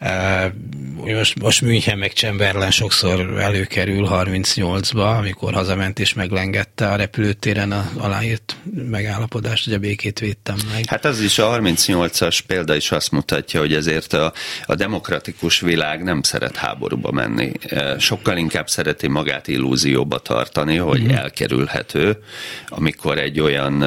Uh, 0.00 1.14
most, 1.14 1.40
most 1.40 1.60
München 1.60 1.98
meg 1.98 2.12
Chamberlain 2.12 2.70
sokszor 2.70 3.38
előkerül 3.40 4.08
38-ba, 4.10 5.18
amikor 5.18 5.52
hazament 5.52 5.98
és 5.98 6.14
meglengette 6.14 6.88
a 6.88 6.96
repülőtéren 6.96 7.72
a 7.72 7.90
aláírt 7.96 8.56
megállapodást, 8.90 9.64
hogy 9.64 9.72
a 9.72 9.78
békét 9.78 10.18
védtem 10.18 10.56
meg. 10.72 10.84
Hát 10.86 11.04
az 11.04 11.20
is 11.20 11.38
a 11.38 11.58
38-as 11.60 12.38
példa 12.46 12.74
is 12.74 12.90
azt 12.90 13.10
mutatja, 13.10 13.60
hogy 13.60 13.74
ezért 13.74 14.12
a, 14.12 14.32
a 14.66 14.74
demokratikus 14.74 15.60
világ 15.60 16.02
nem 16.02 16.22
szeret 16.22 16.56
háborúba 16.56 17.10
menni. 17.10 17.52
Sokkal 17.98 18.36
inkább 18.36 18.68
szereti 18.68 19.08
magát 19.08 19.48
illúzióba 19.48 20.18
tartani, 20.18 20.76
hogy 20.76 21.02
mm. 21.02 21.10
elkerülhető, 21.10 22.22
amikor 22.68 23.18
egy 23.18 23.40
olyan 23.40 23.82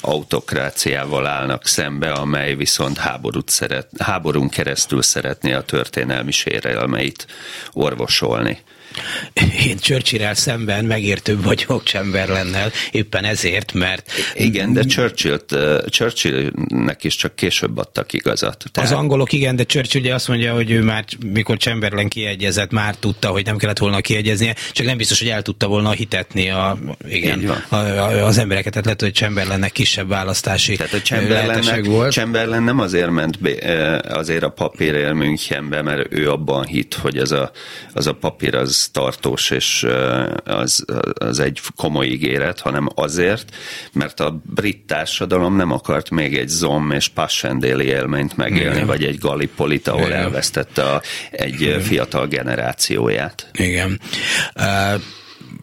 autokrát 0.00 0.77
demokráciával 0.78 1.26
állnak 1.26 1.66
szembe, 1.66 2.12
amely 2.12 2.54
viszont 2.54 2.98
háborút 2.98 3.48
szeret, 3.48 3.88
háborún 3.98 4.48
keresztül 4.48 5.02
szeretné 5.02 5.52
a 5.52 5.62
történelmi 5.62 6.30
sérelmeit 6.30 7.26
orvosolni. 7.72 8.58
Én 9.66 9.76
Churchill-el 9.78 10.34
szemben 10.34 10.84
megértőbb 10.84 11.44
vagyok 11.44 11.82
Chamberlain-nel, 11.84 12.72
éppen 12.90 13.24
ezért, 13.24 13.72
mert... 13.72 14.12
Igen, 14.34 14.72
de 14.72 14.82
Churchill, 14.82 15.38
Churchillnek 15.88 17.04
is 17.04 17.16
csak 17.16 17.36
később 17.36 17.78
adtak 17.78 18.12
igazat. 18.12 18.64
Tehát... 18.72 18.90
Az 18.90 18.96
angolok 18.96 19.32
igen, 19.32 19.56
de 19.56 19.64
Churchill 19.64 20.00
ugye 20.00 20.14
azt 20.14 20.28
mondja, 20.28 20.54
hogy 20.54 20.70
ő 20.70 20.82
már, 20.82 21.04
mikor 21.26 21.56
Chamberlain 21.56 22.08
kiegyezett, 22.08 22.70
már 22.70 22.94
tudta, 22.96 23.28
hogy 23.28 23.44
nem 23.44 23.56
kellett 23.56 23.78
volna 23.78 24.00
kiegyeznie, 24.00 24.54
csak 24.72 24.86
nem 24.86 24.96
biztos, 24.96 25.18
hogy 25.18 25.28
el 25.28 25.42
tudta 25.42 25.66
volna 25.66 25.90
hitetni 25.90 26.50
a, 26.50 26.78
igen, 27.08 27.48
a, 27.68 27.74
a, 27.74 28.26
az 28.26 28.38
embereket, 28.38 28.70
tehát 28.70 28.84
lehet, 28.84 29.00
hogy 29.00 29.14
Chamberlainnek 29.14 29.72
kisebb 29.72 30.08
választási 30.08 30.76
tehát 30.76 30.92
a 30.92 31.00
Chamberlain 31.00 31.82
volt. 31.82 32.12
Chamberlain 32.12 32.62
nem 32.62 32.78
azért 32.78 33.10
ment 33.10 33.40
be, 33.40 34.00
azért 34.08 34.42
a 34.42 34.48
papírért 34.48 35.14
Münchenbe, 35.14 35.82
mert 35.82 36.12
ő 36.12 36.30
abban 36.30 36.66
hit, 36.66 36.94
hogy 36.94 37.18
ez 37.18 37.30
a, 37.30 37.50
az 37.92 38.06
a 38.06 38.12
papír 38.12 38.54
az 38.54 38.87
tartós, 38.92 39.50
és 39.50 39.86
az, 40.44 40.84
az 41.14 41.38
egy 41.38 41.60
komoly 41.76 42.06
ígéret, 42.06 42.60
hanem 42.60 42.88
azért, 42.94 43.54
mert 43.92 44.20
a 44.20 44.40
brit 44.54 44.86
társadalom 44.86 45.56
nem 45.56 45.72
akart 45.72 46.10
még 46.10 46.36
egy 46.36 46.48
zom 46.48 46.90
és 46.90 47.08
passendéli 47.08 47.84
élményt 47.84 48.36
megélni, 48.36 48.74
Igen. 48.74 48.86
vagy 48.86 49.04
egy 49.04 49.18
Gallipolit, 49.18 49.88
ahol 49.88 50.06
Igen. 50.06 50.18
elvesztette 50.18 50.82
a, 50.82 51.02
egy 51.30 51.60
Igen. 51.60 51.80
fiatal 51.80 52.26
generációját. 52.26 53.50
Igen. 53.52 54.00
Uh, 54.56 55.00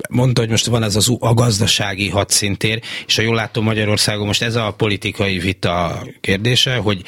mondta, 0.10 0.42
hogy 0.42 0.50
most 0.50 0.66
van 0.66 0.84
ez 0.84 0.96
az 0.96 1.16
a 1.20 1.34
gazdasági 1.34 2.10
hadszintér, 2.10 2.82
és 3.08 3.16
ha 3.16 3.22
jól 3.22 3.36
látom 3.36 3.64
Magyarországon 3.64 4.26
most 4.26 4.42
ez 4.42 4.56
a 4.56 4.74
politikai 4.78 5.40
vita 5.40 6.06
kérdése, 6.22 6.76
hogy 6.76 7.02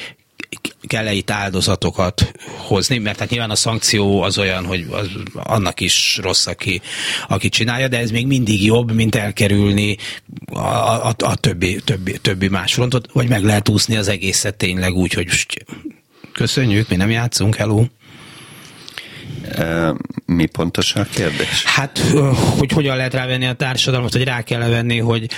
kell-e 0.86 1.12
itt 1.12 1.30
áldozatokat 1.30 2.32
hozni, 2.56 2.98
mert 2.98 3.18
hát 3.18 3.30
nyilván 3.30 3.50
a 3.50 3.54
szankció 3.54 4.22
az 4.22 4.38
olyan, 4.38 4.64
hogy 4.64 4.86
az, 4.90 5.08
annak 5.34 5.80
is 5.80 6.18
rossz, 6.22 6.46
aki, 6.46 6.80
aki 7.28 7.48
csinálja, 7.48 7.88
de 7.88 7.98
ez 7.98 8.10
még 8.10 8.26
mindig 8.26 8.64
jobb, 8.64 8.92
mint 8.92 9.14
elkerülni 9.14 9.96
a, 10.46 10.58
a, 10.58 11.14
a 11.18 11.34
többi, 11.34 11.80
többi, 11.84 12.18
többi 12.18 12.48
más 12.48 12.74
frontot, 12.74 13.08
vagy 13.12 13.28
meg 13.28 13.44
lehet 13.44 13.68
úszni 13.68 13.96
az 13.96 14.08
egészet 14.08 14.56
tényleg 14.56 14.94
úgy, 14.94 15.12
hogy 15.12 15.26
köszönjük, 16.32 16.88
mi 16.88 16.96
nem 16.96 17.10
játszunk, 17.10 17.54
hello. 17.54 17.84
Mi 20.26 20.46
pontosan 20.46 21.02
a 21.02 21.06
kérdés? 21.14 21.64
Hát, 21.64 21.98
hogy 22.58 22.72
hogyan 22.72 22.96
lehet 22.96 23.14
rávenni 23.14 23.46
a 23.46 23.52
társadalmat, 23.52 24.12
hogy 24.12 24.24
rá 24.24 24.42
kell 24.42 24.68
venni, 24.68 24.98
hogy 24.98 25.30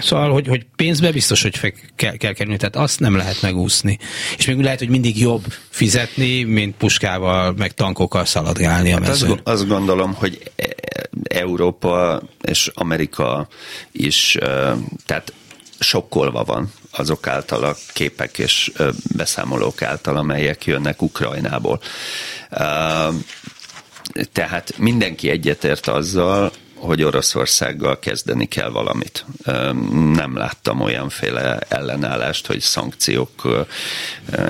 Szóval, 0.00 0.32
hogy, 0.32 0.46
hogy 0.46 0.66
pénzbe 0.76 1.12
biztos, 1.12 1.42
hogy 1.42 1.56
fe, 1.56 1.72
kell, 1.96 2.16
kell 2.16 2.32
kerülni, 2.32 2.58
tehát 2.58 2.76
azt 2.76 3.00
nem 3.00 3.16
lehet 3.16 3.42
megúszni. 3.42 3.98
És 4.36 4.46
még 4.46 4.60
lehet, 4.60 4.78
hogy 4.78 4.88
mindig 4.88 5.20
jobb 5.20 5.44
fizetni, 5.68 6.42
mint 6.42 6.76
puskával, 6.76 7.54
meg 7.56 7.74
tankokkal 7.74 8.24
szaladgálni 8.24 8.92
a 8.92 8.98
mezőn. 8.98 9.28
Hát 9.28 9.38
azt, 9.44 9.60
azt 9.60 9.68
gondolom, 9.68 10.14
hogy 10.14 10.52
e, 10.56 10.68
Európa 11.22 12.22
és 12.40 12.70
Amerika 12.74 13.48
is, 13.92 14.38
tehát 15.06 15.32
sokkolva 15.78 16.44
van 16.44 16.72
azok 16.90 17.26
által 17.26 17.64
a 17.64 17.76
képek 17.92 18.38
és 18.38 18.72
beszámolók 19.16 19.82
által, 19.82 20.16
amelyek 20.16 20.64
jönnek 20.64 21.02
Ukrajnából. 21.02 21.80
Tehát 24.32 24.78
mindenki 24.78 25.30
egyetért 25.30 25.86
azzal, 25.86 26.52
hogy 26.76 27.02
Oroszországgal 27.02 27.98
kezdeni 27.98 28.46
kell 28.46 28.68
valamit. 28.68 29.24
Nem 30.12 30.36
láttam 30.36 30.80
olyanféle 30.80 31.58
ellenállást, 31.58 32.46
hogy 32.46 32.60
szankciók 32.60 33.66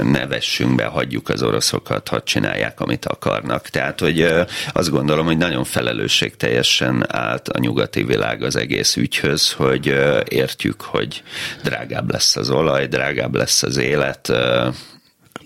ne 0.03 0.27
vessünk 0.27 0.75
be, 0.75 0.85
hagyjuk 0.85 1.29
az 1.29 1.43
oroszokat, 1.43 2.09
ha 2.09 2.22
csinálják, 2.22 2.81
amit 2.81 3.07
akarnak. 3.07 3.68
Tehát, 3.68 4.01
hogy 4.01 4.29
azt 4.72 4.91
gondolom, 4.91 5.27
hogy 5.27 5.37
nagyon 5.37 5.64
felelősségteljesen 5.64 7.05
állt 7.09 7.49
a 7.49 7.59
nyugati 7.59 8.03
világ 8.03 8.43
az 8.43 8.57
egész 8.57 8.97
ügyhöz, 8.97 9.53
hogy 9.53 9.87
értjük, 10.29 10.81
hogy 10.81 11.22
drágább 11.62 12.11
lesz 12.11 12.37
az 12.37 12.51
olaj, 12.51 12.87
drágább 12.87 13.35
lesz 13.35 13.62
az 13.62 13.77
élet, 13.77 14.33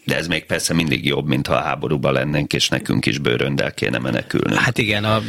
de 0.08 0.16
ez 0.16 0.26
még 0.26 0.44
persze 0.44 0.74
mindig 0.74 1.04
jobb, 1.04 1.26
mint 1.26 1.46
ha 1.46 1.54
a 1.54 1.60
háborúban 1.60 2.12
lennénk, 2.12 2.52
és 2.52 2.68
nekünk 2.68 3.06
is 3.06 3.18
bőröndel 3.18 3.74
kéne 3.74 3.98
menekülnünk. 3.98 4.60
Hát 4.60 4.78
igen, 4.78 5.04
a, 5.04 5.22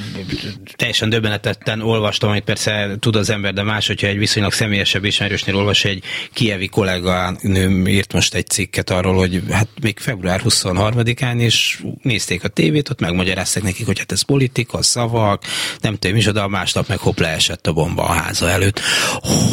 teljesen 0.75 1.09
döbbenetetten 1.09 1.81
olvastam, 1.81 2.29
amit 2.29 2.43
persze 2.43 2.95
tud 2.99 3.15
az 3.15 3.29
ember, 3.29 3.53
de 3.53 3.63
más, 3.63 3.87
hogyha 3.87 4.07
egy 4.07 4.17
viszonylag 4.17 4.53
személyesebb 4.53 5.03
ismerősnél 5.03 5.55
olvas, 5.55 5.85
egy 5.85 6.03
kievi 6.33 6.67
kolléganőm 6.67 7.87
írt 7.87 8.13
most 8.13 8.33
egy 8.33 8.47
cikket 8.47 8.89
arról, 8.89 9.15
hogy 9.15 9.41
hát 9.51 9.67
még 9.81 9.99
február 9.99 10.41
23-án 10.43 11.35
is 11.37 11.83
nézték 12.01 12.43
a 12.43 12.47
tévét, 12.47 12.89
ott 12.89 12.99
megmagyarázták 12.99 13.63
nekik, 13.63 13.85
hogy 13.85 13.99
hát 13.99 14.11
ez 14.11 14.21
politika, 14.21 14.81
szavak, 14.81 15.43
nem 15.81 15.95
tudom, 15.95 16.17
is 16.17 16.27
oda, 16.27 16.47
másnap 16.47 16.87
meg 16.87 16.97
hopp 16.97 17.19
leesett 17.19 17.67
a 17.67 17.73
bomba 17.73 18.03
a 18.03 18.11
háza 18.11 18.49
előtt. 18.49 18.79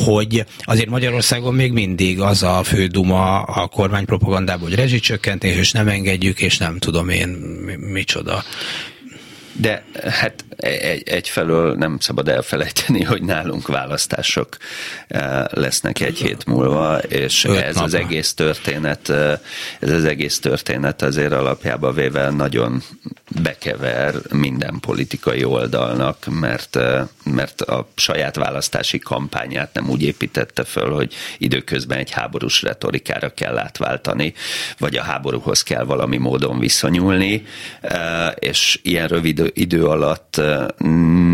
Hogy 0.05 0.45
azért 0.61 0.89
Magyarországon 0.89 1.55
még 1.55 1.72
mindig 1.72 2.20
az 2.20 2.43
a 2.43 2.62
fő 2.62 2.87
duma 2.87 3.43
a 3.43 3.66
kormánypropagandában, 3.66 4.68
hogy 4.68 4.79
rezsicsök, 4.79 5.16
csökkentés, 5.17 5.57
és 5.57 5.73
nem 5.73 5.89
engedjük, 5.89 6.41
és 6.41 6.59
nem 6.59 6.79
tudom 6.79 7.09
én 7.09 7.29
micsoda. 7.81 8.45
De 9.59 9.82
hát 10.09 10.44
egy, 10.57 11.09
egyfelől 11.09 11.74
nem 11.74 11.98
szabad 11.98 12.28
elfelejteni, 12.28 13.02
hogy 13.02 13.22
nálunk 13.22 13.66
választások 13.66 14.57
eh, 15.09 15.44
lesznek 15.50 16.00
egy 16.00 16.18
hét 16.18 16.46
múlva, 16.46 16.98
és 16.98 17.44
Öt 17.44 17.57
ez 17.57 17.74
napra. 17.74 17.82
az 17.82 17.94
egész 17.94 18.34
történet, 18.34 19.09
eh, 19.09 19.38
ez 19.80 19.90
az 19.90 20.04
egész 20.04 20.38
történet 20.38 21.02
azért 21.02 21.32
alapjába 21.32 21.92
véve 21.92 22.30
nagyon 22.30 22.82
bekever 23.42 24.14
minden 24.32 24.78
politikai 24.80 25.44
oldalnak, 25.44 26.26
mert, 26.40 26.78
mert 27.24 27.61
a 27.61 27.88
saját 27.94 28.36
választási 28.36 28.98
kampányát 28.98 29.74
nem 29.74 29.88
úgy 29.90 30.02
építette 30.02 30.64
föl, 30.64 30.90
hogy 30.90 31.14
időközben 31.38 31.98
egy 31.98 32.11
háborús 32.11 32.62
retorikára 32.62 33.28
kell 33.28 33.59
átváltani, 33.59 34.34
vagy 34.78 34.96
a 34.96 35.02
háborúhoz 35.02 35.62
kell 35.62 35.84
valami 35.84 36.16
módon 36.16 36.59
viszonyulni, 36.59 37.46
és 38.38 38.78
ilyen 38.82 39.09
rövid 39.09 39.45
idő 39.53 39.84
alatt 39.84 40.40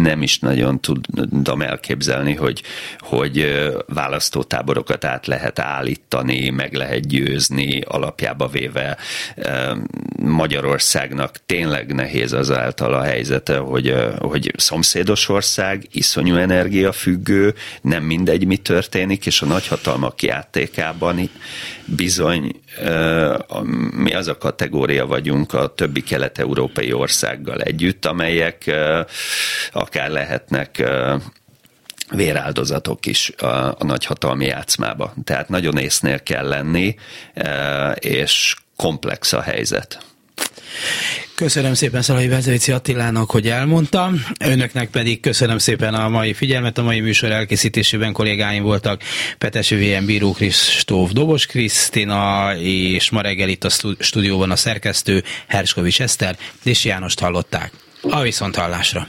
nem 0.03 0.23
is 0.23 0.39
nagyon 0.39 0.81
tudom 0.81 1.63
elképzelni, 1.63 2.35
hogy, 2.35 2.63
hogy 2.99 3.63
választótáborokat 3.87 5.05
át 5.05 5.27
lehet 5.27 5.59
állítani, 5.59 6.51
meg 6.51 6.75
lehet 6.75 7.07
győzni, 7.07 7.81
alapjába 7.81 8.47
véve 8.49 8.97
Magyarországnak 10.21 11.37
tényleg 11.47 11.95
nehéz 11.95 12.33
az 12.33 12.51
által 12.51 12.95
a 12.95 13.03
helyzete, 13.03 13.57
hogy, 13.57 13.95
hogy 14.19 14.53
szomszédos 14.57 15.29
ország, 15.29 15.87
iszonyú 15.93 16.37
energiafüggő, 16.37 17.55
nem 17.83 18.05
mindegy, 18.05 18.47
mi 18.47 18.57
történik, 18.57 19.27
és 19.27 19.43
a 19.43 19.47
nagyhatalmak 19.47 20.23
játékában 20.23 21.31
bizony 21.85 22.62
mi 23.95 24.15
az 24.15 24.29
a 24.29 24.39
kategória 24.39 25.07
vagyunk 25.07 25.53
a 25.53 25.75
többi 25.75 26.03
kelet-európai 26.03 26.93
országgal 26.93 27.61
együtt, 27.61 28.07
amelyek 28.07 28.71
akár 29.73 30.11
lehetnek 30.11 30.83
véráldozatok 32.11 33.07
is 33.07 33.33
a, 33.39 33.47
a 33.47 33.85
nagyhatalmi 33.85 34.45
játszmába. 34.45 35.15
Tehát 35.25 35.49
nagyon 35.49 35.79
észnél 35.79 36.23
kell 36.23 36.49
lenni, 36.49 36.95
és 37.95 38.57
komplex 38.77 39.33
a 39.33 39.41
helyzet. 39.41 39.99
Köszönöm 41.43 41.75
szépen 41.75 42.03
Szalai 42.03 42.29
Vezevici 42.29 42.73
Attilának, 42.73 43.31
hogy 43.31 43.49
elmondta. 43.49 44.11
Önöknek 44.41 44.91
pedig 44.91 45.21
köszönöm 45.21 45.59
szépen 45.59 45.95
a 45.95 46.09
mai 46.09 46.33
figyelmet. 46.33 46.79
A 46.79 46.83
mai 46.83 47.01
műsor 47.01 47.31
elkészítésében 47.31 48.13
kollégáim 48.13 48.63
voltak 48.63 49.03
Petesi 49.39 49.75
VM 49.75 50.07
Bíró 50.07 50.33
Kristóf 50.33 51.11
Dobos 51.11 51.47
Krisztina, 51.47 52.55
és 52.59 53.11
ma 53.11 53.21
reggel 53.21 53.49
itt 53.49 53.65
a 53.65 53.71
stúdióban 53.99 54.51
a 54.51 54.57
szerkesztő 54.57 55.23
Herskovics 55.47 56.01
Eszter, 56.01 56.37
és 56.63 56.85
Jánost 56.85 57.21
hallották. 57.21 57.73
A 58.03 58.21
viszont 58.21 58.57
hallásra. 58.57 59.09